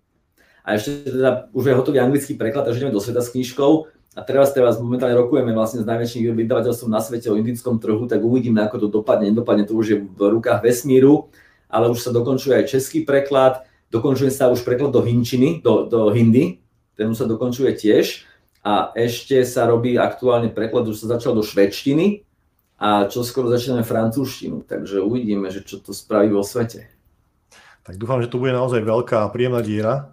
A 0.66 0.82
ešte 0.82 1.14
teda 1.14 1.54
už 1.54 1.64
je 1.70 1.78
hotový 1.78 2.02
anglický 2.02 2.34
preklad, 2.34 2.66
takže 2.66 2.82
ideme 2.82 2.96
do 2.96 3.04
sveta 3.04 3.22
s 3.22 3.30
knižkou. 3.30 3.86
A 4.16 4.24
teraz, 4.24 4.56
teraz 4.56 4.80
momentálne 4.80 5.14
rokujeme 5.14 5.52
vlastne 5.52 5.84
s 5.84 5.86
najväčším 5.86 6.40
vydavateľstvom 6.40 6.88
na 6.88 7.04
svete 7.04 7.28
o 7.28 7.36
indickom 7.36 7.84
trhu, 7.84 8.08
tak 8.08 8.24
uvidíme, 8.24 8.64
ako 8.64 8.88
to 8.88 8.90
dopadne. 8.90 9.28
Nedopadne 9.30 9.68
to 9.68 9.76
už 9.76 9.86
je 9.92 9.98
v 10.00 10.22
rukách 10.40 10.64
vesmíru, 10.64 11.28
ale 11.68 11.92
už 11.92 12.00
sa 12.00 12.16
dokončuje 12.16 12.64
aj 12.64 12.72
český 12.72 13.04
preklad, 13.04 13.68
dokončuje 13.92 14.32
sa 14.32 14.48
už 14.48 14.64
preklad 14.64 14.96
do 14.96 15.04
hinčiny, 15.04 15.60
do, 15.60 15.86
do 15.92 16.16
hindi, 16.16 16.64
ten 16.96 17.12
už 17.12 17.18
sa 17.20 17.28
dokončuje 17.28 17.76
tiež 17.76 18.24
a 18.66 18.90
ešte 18.98 19.46
sa 19.46 19.70
robí 19.70 19.94
aktuálne 19.94 20.50
preklad, 20.50 20.90
už 20.90 21.06
sa 21.06 21.14
začal 21.14 21.38
do 21.38 21.46
švedštiny 21.46 22.26
a 22.82 23.06
čo 23.06 23.22
skoro 23.22 23.54
začíname 23.54 23.86
francúzštinu, 23.86 24.66
takže 24.66 25.06
uvidíme, 25.06 25.54
že 25.54 25.62
čo 25.62 25.78
to 25.78 25.94
spraví 25.94 26.34
vo 26.34 26.42
svete. 26.42 26.90
Tak 27.86 28.02
dúfam, 28.02 28.18
že 28.26 28.28
to 28.34 28.42
bude 28.42 28.58
naozaj 28.58 28.82
veľká 28.82 29.22
a 29.22 29.30
príjemná 29.30 29.62
diera. 29.62 30.10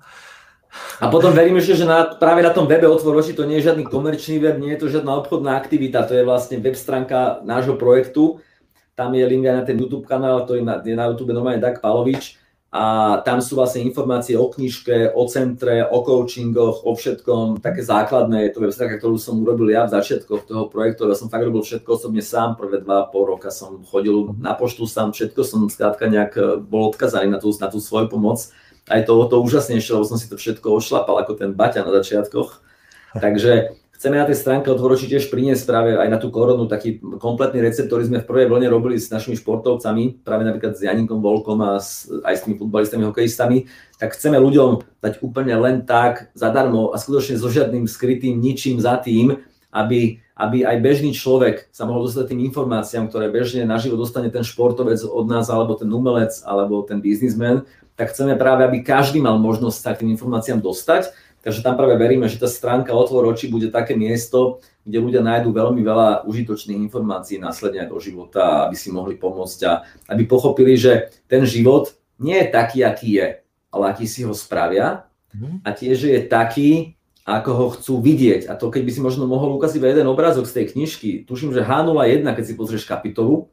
A 1.01 1.09
potom 1.09 1.33
verím 1.33 1.57
ešte, 1.57 1.81
že 1.81 1.89
na, 1.89 2.05
práve 2.05 2.45
na 2.45 2.53
tom 2.53 2.69
webe 2.69 2.85
Otvor 2.85 3.17
oči 3.21 3.33
to 3.33 3.49
nie 3.49 3.61
je 3.61 3.73
žiadny 3.73 3.89
komerčný 3.89 4.37
web, 4.41 4.61
nie 4.61 4.77
je 4.77 4.85
to 4.85 4.93
žiadna 4.93 5.17
obchodná 5.25 5.57
aktivita, 5.57 6.05
to 6.05 6.13
je 6.13 6.25
vlastne 6.25 6.61
web 6.61 6.77
stránka 6.77 7.41
nášho 7.49 7.81
projektu. 7.81 8.45
Tam 8.93 9.17
je 9.17 9.25
link 9.25 9.49
aj 9.49 9.57
na 9.57 9.65
ten 9.65 9.81
YouTube 9.81 10.05
kanál, 10.05 10.45
ktorý 10.45 10.61
je 10.85 10.97
na 10.97 11.09
YouTube 11.09 11.33
normálne 11.33 11.61
Dag 11.65 11.81
Palovič 11.81 12.37
a 12.73 13.21
tam 13.21 13.45
sú 13.45 13.61
vlastne 13.61 13.85
informácie 13.85 14.33
o 14.33 14.49
knižke, 14.49 15.13
o 15.13 15.29
centre, 15.29 15.85
o 15.85 16.01
coachingoch, 16.01 16.89
o 16.89 16.97
všetkom, 16.97 17.61
také 17.61 17.85
základné, 17.85 18.49
je 18.49 18.53
to 18.57 18.65
webstránka, 18.65 18.97
ktorú 18.97 19.21
som 19.21 19.45
urobil 19.45 19.69
ja 19.69 19.85
v 19.85 19.93
začiatkoch 19.93 20.49
toho 20.49 20.73
projektu, 20.73 21.05
ja 21.05 21.13
som 21.13 21.29
fakt 21.29 21.45
robil 21.45 21.61
všetko 21.61 22.01
osobne 22.01 22.25
sám, 22.25 22.57
prvé 22.57 22.81
dva 22.81 23.13
pol 23.13 23.29
roka 23.29 23.53
som 23.53 23.85
chodil 23.85 24.33
na 24.41 24.57
poštu 24.57 24.89
sám, 24.89 25.13
všetko 25.13 25.45
som 25.45 25.69
skrátka 25.69 26.09
nejak 26.09 26.33
e, 26.41 26.43
bol 26.65 26.89
odkazaný 26.89 27.29
na 27.29 27.37
tú, 27.37 27.53
na 27.61 27.69
tú 27.69 27.77
svoju 27.77 28.09
pomoc. 28.09 28.41
A 28.89 28.97
je 28.99 29.05
to, 29.05 29.21
to 29.29 29.37
úžasnejšie, 29.45 29.93
lebo 29.93 30.09
som 30.09 30.17
si 30.17 30.33
to 30.33 30.41
všetko 30.41 30.73
ošlapal 30.73 31.21
ako 31.21 31.37
ten 31.37 31.53
Baťa 31.53 31.85
na 31.85 31.93
začiatkoch. 32.01 32.65
Takže 33.13 33.82
Chceme 34.03 34.19
na 34.19 34.27
tej 34.27 34.35
stránke 34.35 34.67
otvoroči 34.67 35.07
tiež 35.07 35.31
priniesť 35.31 35.63
práve 35.63 35.95
aj 35.95 36.11
na 36.11 36.19
tú 36.19 36.35
koronu 36.35 36.67
taký 36.67 36.99
kompletný 37.23 37.63
recept, 37.63 37.87
ktorý 37.87 38.11
sme 38.11 38.19
v 38.19 38.27
prvej 38.27 38.51
vlne 38.51 38.67
robili 38.67 38.99
s 38.99 39.15
našimi 39.15 39.39
športovcami, 39.39 40.27
práve 40.27 40.43
napríklad 40.43 40.75
s 40.75 40.83
Janinkom 40.83 41.23
Volkom 41.23 41.63
a 41.63 41.79
s, 41.79 42.11
aj 42.11 42.35
s 42.35 42.43
tými 42.43 42.59
futbalistami, 42.59 43.07
hokejistami, 43.07 43.71
tak 44.03 44.19
chceme 44.19 44.43
ľuďom 44.43 44.99
dať 44.99 45.23
úplne 45.23 45.55
len 45.55 45.87
tak, 45.87 46.35
zadarmo 46.35 46.91
a 46.91 46.99
skutočne 46.99 47.39
so 47.39 47.47
žiadnym 47.47 47.87
skrytým 47.87 48.43
ničím 48.43 48.83
za 48.83 48.99
tým, 48.99 49.39
aby, 49.71 50.19
aby 50.35 50.67
aj 50.67 50.83
bežný 50.83 51.15
človek 51.15 51.71
sa 51.71 51.87
mohol 51.87 52.11
dostať 52.11 52.35
tým 52.35 52.43
informáciám, 52.51 53.07
ktoré 53.07 53.31
bežne 53.31 53.63
naživo 53.63 53.95
dostane 53.95 54.35
ten 54.35 54.43
športovec 54.43 54.99
od 55.07 55.31
nás, 55.31 55.47
alebo 55.47 55.79
ten 55.79 55.87
umelec, 55.87 56.43
alebo 56.43 56.83
ten 56.83 56.99
biznismen, 56.99 57.71
tak 57.95 58.11
chceme 58.11 58.35
práve, 58.35 58.67
aby 58.67 58.83
každý 58.83 59.23
mal 59.23 59.39
možnosť 59.39 59.79
sa 59.79 59.95
k 59.95 60.03
tým 60.03 60.19
informáciám 60.19 60.59
dostať 60.59 61.15
Takže 61.43 61.67
tam 61.67 61.75
práve 61.75 61.99
veríme, 61.99 62.31
že 62.31 62.39
tá 62.39 62.47
stránka 62.47 62.95
Otvor 62.95 63.27
oči 63.27 63.51
bude 63.51 63.67
také 63.67 63.99
miesto, 63.99 64.63
kde 64.87 65.03
ľudia 65.03 65.23
nájdú 65.27 65.51
veľmi 65.51 65.83
veľa 65.83 66.23
užitočných 66.23 66.79
informácií 66.87 67.43
následne 67.43 67.83
do 67.91 67.99
života, 67.99 68.71
aby 68.71 68.79
si 68.79 68.95
mohli 68.95 69.19
pomôcť 69.19 69.61
a 69.67 69.83
aby 70.15 70.23
pochopili, 70.31 70.79
že 70.79 71.11
ten 71.27 71.43
život 71.43 71.99
nie 72.23 72.39
je 72.39 72.47
taký, 72.47 72.87
aký 72.87 73.11
je, 73.19 73.29
ale 73.75 73.85
aký 73.91 74.07
si 74.07 74.23
ho 74.23 74.31
spravia 74.31 75.11
mhm. 75.35 75.67
a 75.67 75.69
tiež 75.75 75.99
je 76.07 76.21
taký, 76.31 76.95
ako 77.23 77.51
ho 77.55 77.67
chcú 77.75 78.03
vidieť. 78.03 78.51
A 78.51 78.59
to, 78.59 78.71
keď 78.71 78.83
by 78.87 78.91
si 78.95 79.01
možno 79.03 79.31
mohol 79.31 79.55
ukázať 79.59 79.83
jeden 79.83 80.07
obrázok 80.11 80.47
z 80.47 80.63
tej 80.63 80.67
knižky, 80.75 81.11
tuším, 81.27 81.55
že 81.55 81.67
H01, 81.67 82.23
keď 82.23 82.45
si 82.47 82.59
pozrieš 82.59 82.87
kapitolu, 82.87 83.51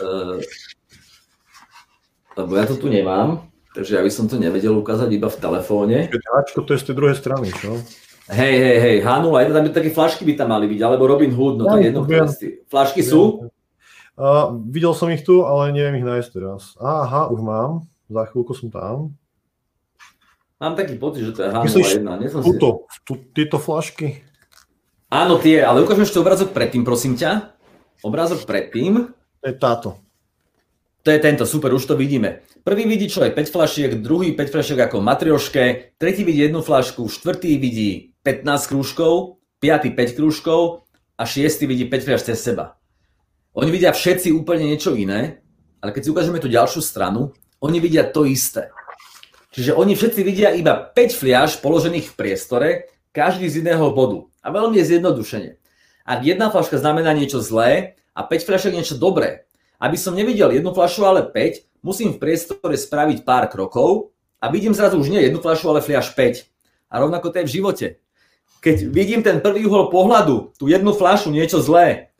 uh, 0.00 0.40
lebo 2.36 2.52
ja 2.56 2.64
to 2.64 2.76
tu 2.76 2.88
nemám, 2.88 3.48
Takže 3.76 3.92
ja 3.92 4.00
by 4.00 4.08
som 4.08 4.24
to 4.24 4.40
nevedel 4.40 4.72
ukázať 4.80 5.12
iba 5.12 5.28
v 5.28 5.36
telefóne. 5.36 6.08
Ačko, 6.08 6.64
to 6.64 6.72
je 6.72 6.80
z 6.80 6.86
tej 6.88 6.96
druhej 6.96 7.16
strany, 7.20 7.52
čo? 7.52 7.76
Hej, 8.32 8.54
hej, 8.56 8.76
hej, 8.80 8.96
H01, 9.04 9.52
tam 9.52 9.68
také 9.68 9.92
flašky 9.92 10.24
by 10.24 10.32
tam 10.32 10.48
mali 10.50 10.64
byť, 10.66 10.80
alebo 10.80 11.04
Robin 11.04 11.30
Hood, 11.30 11.60
no 11.60 11.76
je 11.76 11.92
jedno, 11.92 12.02
Flašky 12.66 13.04
sú? 13.04 13.52
Uh, 14.16 14.56
videl 14.72 14.96
som 14.96 15.12
ich 15.12 15.20
tu, 15.22 15.44
ale 15.44 15.76
neviem 15.76 16.00
ich 16.00 16.08
nájsť 16.08 16.30
teraz. 16.32 16.72
Aha, 16.80 17.28
už 17.28 17.38
mám, 17.44 17.84
za 18.08 18.24
chvíľku 18.32 18.56
som 18.56 18.72
tam. 18.72 19.12
Mám 20.56 20.72
taký 20.72 20.96
pocit, 20.96 21.28
že 21.28 21.32
to 21.36 21.40
je 21.44 21.48
H01. 21.52 22.08
Nie 22.16 22.32
som 22.32 22.40
tuto, 22.40 22.88
si... 22.88 23.04
tu, 23.04 23.12
tieto 23.36 23.60
flašky? 23.60 24.24
Áno, 25.12 25.36
tie, 25.36 25.60
ale 25.60 25.84
ukážeme 25.84 26.08
ešte 26.08 26.16
obrázok 26.16 26.56
predtým, 26.56 26.80
prosím 26.80 27.12
ťa. 27.12 27.52
Obrázok 28.00 28.48
predtým. 28.48 29.12
To 29.12 29.44
je 29.44 29.54
táto. 29.54 30.05
To 31.06 31.14
je 31.14 31.22
tento, 31.22 31.46
super, 31.46 31.70
už 31.70 31.86
to 31.86 31.94
vidíme. 31.94 32.42
Prvý 32.66 32.82
vidí 32.82 33.06
človek 33.06 33.38
5 33.38 33.54
flašiek, 33.54 33.90
druhý 34.02 34.34
5 34.34 34.50
flašiek 34.50 34.90
ako 34.90 34.98
matrioške, 34.98 35.94
tretí 36.02 36.26
vidí 36.26 36.42
jednu 36.42 36.66
flašku, 36.66 37.06
štvrtý 37.06 37.62
vidí 37.62 38.18
15 38.26 38.42
krúžkov, 38.66 39.38
piatý 39.62 39.94
5 39.94 40.18
krúžkov 40.18 40.82
a 41.14 41.22
šiestý 41.22 41.70
vidí 41.70 41.86
5 41.86 42.10
fľaš 42.10 42.22
cez 42.26 42.42
seba. 42.42 42.74
Oni 43.54 43.70
vidia 43.70 43.94
všetci 43.94 44.34
úplne 44.34 44.66
niečo 44.66 44.98
iné, 44.98 45.46
ale 45.78 45.94
keď 45.94 46.02
si 46.02 46.10
ukážeme 46.10 46.42
tú 46.42 46.50
ďalšiu 46.50 46.82
stranu, 46.82 47.30
oni 47.62 47.78
vidia 47.78 48.02
to 48.02 48.26
isté. 48.26 48.74
Čiže 49.54 49.78
oni 49.78 49.94
všetci 49.94 50.20
vidia 50.26 50.58
iba 50.58 50.74
5 50.90 51.22
fliaž 51.22 51.62
položených 51.62 52.10
v 52.10 52.16
priestore, 52.18 52.68
každý 53.14 53.46
z 53.46 53.62
iného 53.62 53.94
bodu. 53.94 54.26
A 54.42 54.50
veľmi 54.50 54.82
zjednodušene. 54.82 55.54
Ak 56.02 56.26
jedna 56.26 56.50
flaška 56.50 56.82
znamená 56.82 57.14
niečo 57.14 57.38
zlé 57.38 57.94
a 58.10 58.26
5 58.26 58.42
fľašek 58.42 58.74
niečo 58.74 58.98
dobré, 58.98 59.45
aby 59.80 59.96
som 59.96 60.16
nevidel 60.16 60.52
jednu 60.52 60.72
fľašu, 60.72 61.02
ale 61.04 61.26
5, 61.26 61.84
musím 61.84 62.16
v 62.16 62.20
priestore 62.20 62.76
spraviť 62.76 63.22
pár 63.22 63.48
krokov 63.52 64.12
a 64.40 64.48
vidím 64.48 64.76
zrazu 64.76 65.00
už 65.00 65.12
nie 65.12 65.22
jednu 65.24 65.40
fľašu, 65.40 65.70
ale 65.70 65.84
fľaš 65.84 66.12
5. 66.12 66.48
A 66.92 66.94
rovnako 67.02 67.32
to 67.32 67.42
je 67.42 67.48
v 67.48 67.54
živote. 67.60 67.86
Keď 68.64 68.76
vidím 68.88 69.20
ten 69.22 69.38
prvý 69.38 69.68
uhol 69.68 69.92
pohľadu, 69.92 70.56
tú 70.58 70.66
jednu 70.66 70.90
fľašu, 70.96 71.30
niečo 71.30 71.62
zlé, 71.62 72.10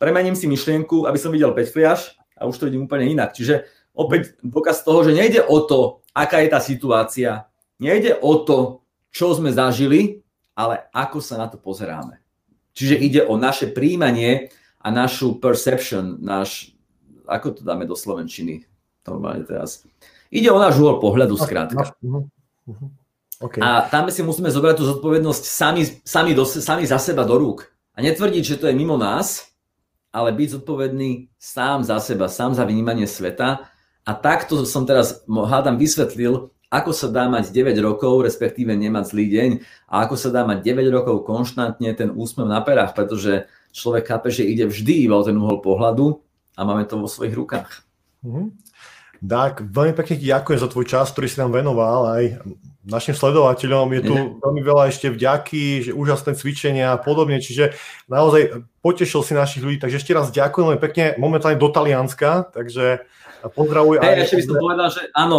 premením 0.00 0.34
si 0.34 0.48
myšlienku, 0.48 1.04
aby 1.04 1.18
som 1.18 1.30
videl 1.30 1.52
5 1.52 1.74
fľaš 1.74 2.18
a 2.38 2.48
už 2.48 2.58
to 2.58 2.66
vidím 2.66 2.90
úplne 2.90 3.06
inak. 3.06 3.36
Čiže 3.36 3.68
opäť 3.92 4.34
dôkaz 4.40 4.82
toho, 4.82 5.04
že 5.04 5.14
nejde 5.14 5.44
o 5.44 5.62
to, 5.62 6.02
aká 6.16 6.40
je 6.42 6.48
tá 6.48 6.60
situácia, 6.60 7.46
nejde 7.78 8.16
o 8.18 8.40
to, 8.42 8.82
čo 9.12 9.36
sme 9.36 9.52
zažili, 9.52 10.24
ale 10.56 10.88
ako 10.92 11.20
sa 11.20 11.36
na 11.36 11.46
to 11.48 11.60
pozeráme. 11.60 12.20
Čiže 12.72 12.96
ide 12.96 13.20
o 13.28 13.36
naše 13.36 13.68
príjmanie 13.68 14.48
a 14.80 14.88
našu 14.88 15.36
perception, 15.38 16.16
náš, 16.24 16.71
ako 17.32 17.56
to 17.56 17.62
dáme 17.64 17.88
do 17.88 17.96
Slovenčiny 17.96 18.68
normálne 19.06 19.42
teraz. 19.42 19.82
Ide 20.32 20.48
o 20.48 20.58
náš 20.62 20.78
uhol 20.80 21.02
pohľadu, 21.02 21.36
skrátka. 21.36 21.92
Uh-huh. 22.00 22.24
Uh-huh. 22.68 22.88
Okay. 23.42 23.58
A 23.58 23.84
tam 23.90 24.06
si 24.08 24.22
musíme 24.22 24.48
zobrať 24.48 24.78
tú 24.78 24.84
zodpovednosť 24.86 25.44
sami, 25.44 25.82
sami, 26.06 26.32
do, 26.32 26.46
sami 26.46 26.86
za 26.86 26.96
seba 27.02 27.26
do 27.26 27.34
rúk. 27.34 27.68
A 27.92 28.00
netvrdiť, 28.00 28.42
že 28.46 28.58
to 28.62 28.70
je 28.70 28.78
mimo 28.78 28.94
nás, 28.94 29.50
ale 30.14 30.30
byť 30.30 30.62
zodpovedný 30.62 31.28
sám 31.36 31.82
za 31.82 31.98
seba, 31.98 32.30
sám 32.30 32.54
za 32.54 32.62
vnímanie 32.62 33.04
sveta. 33.04 33.66
A 34.06 34.12
takto 34.14 34.62
som 34.62 34.86
teraz, 34.86 35.26
hádam, 35.26 35.76
vysvetlil, 35.76 36.54
ako 36.72 36.90
sa 36.96 37.12
dá 37.12 37.28
mať 37.28 37.52
9 37.52 37.76
rokov, 37.84 38.24
respektíve 38.24 38.72
nemať 38.72 39.04
zlý 39.12 39.26
deň 39.28 39.50
a 39.92 40.08
ako 40.08 40.16
sa 40.16 40.32
dá 40.32 40.48
mať 40.48 40.64
9 40.64 40.88
rokov 40.88 41.28
konštantne 41.28 41.92
ten 41.92 42.08
úsmev 42.08 42.48
na 42.48 42.64
perách, 42.64 42.96
pretože 42.96 43.44
človek 43.76 44.08
chápe, 44.08 44.32
že 44.32 44.48
ide 44.48 44.64
vždy 44.64 45.04
iba 45.04 45.20
o 45.20 45.26
ten 45.26 45.36
uhol 45.36 45.60
pohľadu 45.60 46.24
a 46.56 46.60
máme 46.64 46.84
to 46.84 47.00
vo 47.00 47.08
svojich 47.08 47.34
rukách. 47.34 47.84
Mm-hmm. 48.22 48.46
Tak, 49.22 49.62
veľmi 49.70 49.94
pekne 49.94 50.18
ti 50.18 50.26
ďakujem 50.26 50.58
za 50.58 50.66
tvoj 50.66 50.86
čas, 50.90 51.14
ktorý 51.14 51.30
si 51.30 51.38
nám 51.38 51.54
venoval 51.54 52.10
aj 52.18 52.42
našim 52.82 53.14
sledovateľom. 53.14 53.94
Je 53.94 54.02
tu 54.02 54.14
veľmi 54.42 54.62
veľa 54.66 54.90
ešte 54.90 55.14
vďaky, 55.14 55.86
že 55.86 55.90
úžasné 55.94 56.34
cvičenia 56.34 56.90
a 56.90 56.98
podobne, 56.98 57.38
čiže 57.38 57.78
naozaj 58.10 58.66
potešil 58.82 59.22
si 59.22 59.38
našich 59.38 59.62
ľudí, 59.62 59.78
takže 59.78 60.02
ešte 60.02 60.10
raz 60.10 60.34
ďakujem 60.34 60.74
veľmi 60.74 60.82
pekne, 60.82 61.04
momentálne 61.22 61.54
do 61.54 61.70
Talianska, 61.70 62.50
takže 62.50 63.06
pozdravuj. 63.54 64.02
Hey, 64.02 64.18
aj... 64.18 64.26
ešte 64.26 64.42
by 64.42 64.44
som 64.50 64.56
povedal, 64.58 64.88
že 64.90 65.02
áno, 65.14 65.38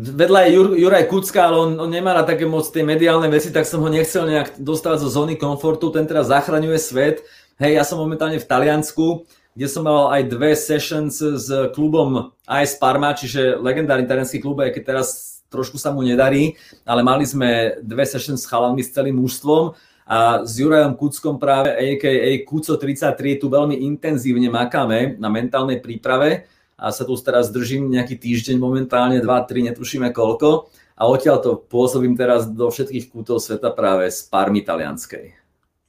vedľa 0.00 0.40
je 0.40 0.50
Jur, 0.56 0.68
Juraj 0.80 1.04
Kucka, 1.12 1.40
ale 1.52 1.56
on, 1.60 1.70
on 1.76 1.90
nemá 1.92 2.16
na 2.16 2.24
také 2.24 2.48
moc 2.48 2.64
tie 2.64 2.80
mediálne 2.80 3.28
veci, 3.28 3.52
tak 3.52 3.68
som 3.68 3.84
ho 3.84 3.90
nechcel 3.92 4.24
nejak 4.24 4.56
dostávať 4.56 5.04
zo 5.04 5.12
zóny 5.12 5.36
komfortu, 5.36 5.92
ten 5.92 6.08
teraz 6.08 6.32
zachraňuje 6.32 6.80
svet. 6.80 7.20
Hej, 7.60 7.76
ja 7.76 7.84
som 7.84 8.00
momentálne 8.00 8.40
v 8.40 8.48
Taliansku, 8.48 9.28
kde 9.58 9.66
som 9.66 9.82
mal 9.82 10.14
aj 10.14 10.30
dve 10.30 10.54
sessions 10.54 11.18
s 11.18 11.50
klubom 11.74 12.30
AS 12.46 12.78
Parma, 12.78 13.10
čiže 13.10 13.58
legendárny 13.58 14.06
talianský 14.06 14.38
klub, 14.38 14.62
aj 14.62 14.70
keď 14.70 14.82
teraz 14.86 15.08
trošku 15.50 15.82
sa 15.82 15.90
mu 15.90 16.06
nedarí, 16.06 16.54
ale 16.86 17.02
mali 17.02 17.26
sme 17.26 17.74
dve 17.82 18.06
sessions 18.06 18.46
s 18.46 18.46
chalami 18.46 18.86
s 18.86 18.94
celým 18.94 19.18
mužstvom 19.18 19.74
a 20.06 20.46
s 20.46 20.62
Jurajom 20.62 20.94
Kuckom 20.94 21.42
práve, 21.42 21.74
a.k.a. 21.74 22.30
Kuco 22.46 22.78
33, 22.78 23.42
tu 23.42 23.50
veľmi 23.50 23.82
intenzívne 23.82 24.46
makáme 24.46 25.18
na 25.18 25.26
mentálnej 25.26 25.82
príprave 25.82 26.46
a 26.78 26.94
sa 26.94 27.02
tu 27.02 27.18
teraz 27.18 27.50
držím 27.50 27.90
nejaký 27.90 28.14
týždeň 28.14 28.62
momentálne, 28.62 29.18
2-3, 29.18 29.74
netušíme 29.74 30.14
koľko 30.14 30.70
a 30.94 31.02
odtiaľ 31.10 31.42
to 31.42 31.58
pôsobím 31.58 32.14
teraz 32.14 32.46
do 32.46 32.70
všetkých 32.70 33.10
kútov 33.10 33.42
sveta 33.42 33.74
práve 33.74 34.06
z 34.06 34.22
Parmy 34.30 34.62
talianskej. 34.62 35.34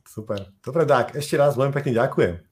Super. 0.09 0.57
Dobre, 0.57 0.89
tak 0.89 1.13
ešte 1.13 1.37
raz 1.37 1.53
veľmi 1.53 1.69
pekne 1.69 1.93
ďakujem. 1.93 2.48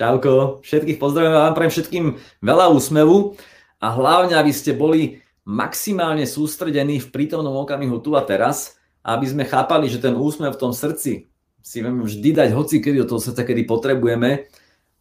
Čauko, 0.00 0.64
všetkých 0.64 0.96
pozdravujem 0.96 1.36
vám 1.36 1.52
prajem 1.52 1.72
všetkým 1.76 2.04
veľa 2.40 2.72
úsmevu 2.72 3.36
a 3.84 3.92
hlavne, 3.92 4.32
aby 4.32 4.48
ste 4.48 4.72
boli 4.72 5.20
maximálne 5.44 6.24
sústredení 6.24 7.04
v 7.04 7.12
prítomnom 7.12 7.52
okamihu 7.60 8.00
tu 8.00 8.16
a 8.16 8.24
teraz, 8.24 8.80
aby 9.04 9.28
sme 9.28 9.44
chápali, 9.44 9.92
že 9.92 10.00
ten 10.00 10.16
úsmev 10.16 10.56
v 10.56 10.60
tom 10.64 10.72
srdci 10.72 11.28
si 11.60 11.76
vieme 11.84 12.00
vždy 12.00 12.32
dať 12.32 12.48
hoci 12.56 12.80
kedy 12.80 13.04
do 13.04 13.12
toho 13.12 13.20
srdca, 13.20 13.44
kedy 13.44 13.68
potrebujeme 13.68 14.48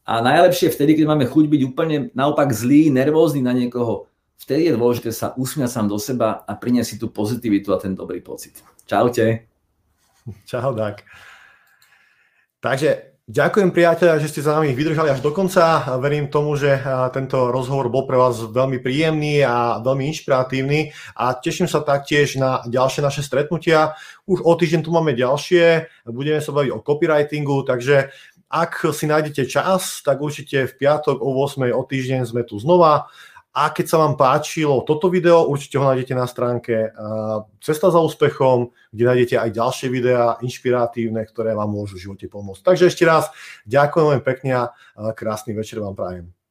a 0.03 0.19
najlepšie 0.19 0.67
vtedy, 0.67 0.99
keď 0.99 1.15
máme 1.15 1.31
chuť 1.31 1.45
byť 1.47 1.61
úplne 1.63 2.11
naopak 2.11 2.51
zlý, 2.51 2.91
nervózny 2.91 3.39
na 3.39 3.55
niekoho, 3.55 4.11
vtedy 4.35 4.67
je 4.67 4.75
dôležité 4.75 5.15
sa 5.15 5.31
usmiať 5.39 5.79
sám 5.79 5.87
do 5.87 5.95
seba 5.95 6.43
a 6.43 6.51
priniesť 6.59 6.89
si 6.91 6.95
tú 6.99 7.07
pozitivitu 7.07 7.71
a 7.71 7.79
ten 7.79 7.95
dobrý 7.95 8.19
pocit. 8.19 8.59
Čaute. 8.83 9.47
Čau, 10.43 10.75
tak. 10.75 11.07
Takže 12.59 13.08
Ďakujem 13.29 13.69
priateľa, 13.69 14.25
že 14.25 14.33
ste 14.33 14.41
za 14.41 14.57
nami 14.57 14.73
vydržali 14.73 15.13
až 15.13 15.21
do 15.21 15.29
konca. 15.29 15.85
Verím 16.01 16.33
tomu, 16.33 16.57
že 16.57 16.81
tento 17.13 17.53
rozhovor 17.53 17.85
bol 17.93 18.09
pre 18.09 18.17
vás 18.17 18.41
veľmi 18.41 18.81
príjemný 18.81 19.45
a 19.45 19.77
veľmi 19.85 20.09
inšpiratívny 20.09 20.89
a 21.13 21.37
teším 21.37 21.69
sa 21.69 21.85
taktiež 21.85 22.41
na 22.41 22.65
ďalšie 22.65 23.05
naše 23.05 23.21
stretnutia. 23.21 23.93
Už 24.25 24.41
o 24.41 24.57
týždeň 24.57 24.81
tu 24.81 24.89
máme 24.89 25.13
ďalšie, 25.13 25.85
budeme 26.09 26.41
sa 26.41 26.49
baviť 26.49 26.73
o 26.73 26.81
copywritingu, 26.81 27.69
takže 27.69 28.09
ak 28.49 28.89
si 28.97 29.05
nájdete 29.05 29.45
čas, 29.45 30.01
tak 30.01 30.25
určite 30.25 30.65
v 30.65 30.73
piatok 30.73 31.21
o 31.21 31.29
8. 31.45 31.69
o 31.69 31.85
týždeň 31.85 32.25
sme 32.25 32.41
tu 32.49 32.57
znova. 32.57 33.13
A 33.49 33.73
keď 33.73 33.85
sa 33.89 33.97
vám 33.97 34.13
páčilo 34.13 34.85
toto 34.85 35.09
video, 35.09 35.49
určite 35.49 35.81
ho 35.81 35.83
nájdete 35.83 36.13
na 36.13 36.29
stránke 36.29 36.93
Cesta 37.59 37.89
za 37.89 37.99
úspechom, 37.99 38.69
kde 38.93 39.03
nájdete 39.09 39.35
aj 39.41 39.49
ďalšie 39.57 39.87
videá 39.89 40.37
inšpiratívne, 40.39 41.25
ktoré 41.27 41.57
vám 41.57 41.73
môžu 41.73 41.97
v 41.97 42.07
živote 42.07 42.29
pomôcť. 42.29 42.61
Takže 42.61 42.87
ešte 42.87 43.03
raz 43.09 43.27
ďakujem 43.65 44.05
veľmi 44.05 44.23
pekne 44.23 44.51
a 44.53 44.63
krásny 45.17 45.57
večer 45.57 45.81
vám 45.81 45.97
prajem. 45.97 46.38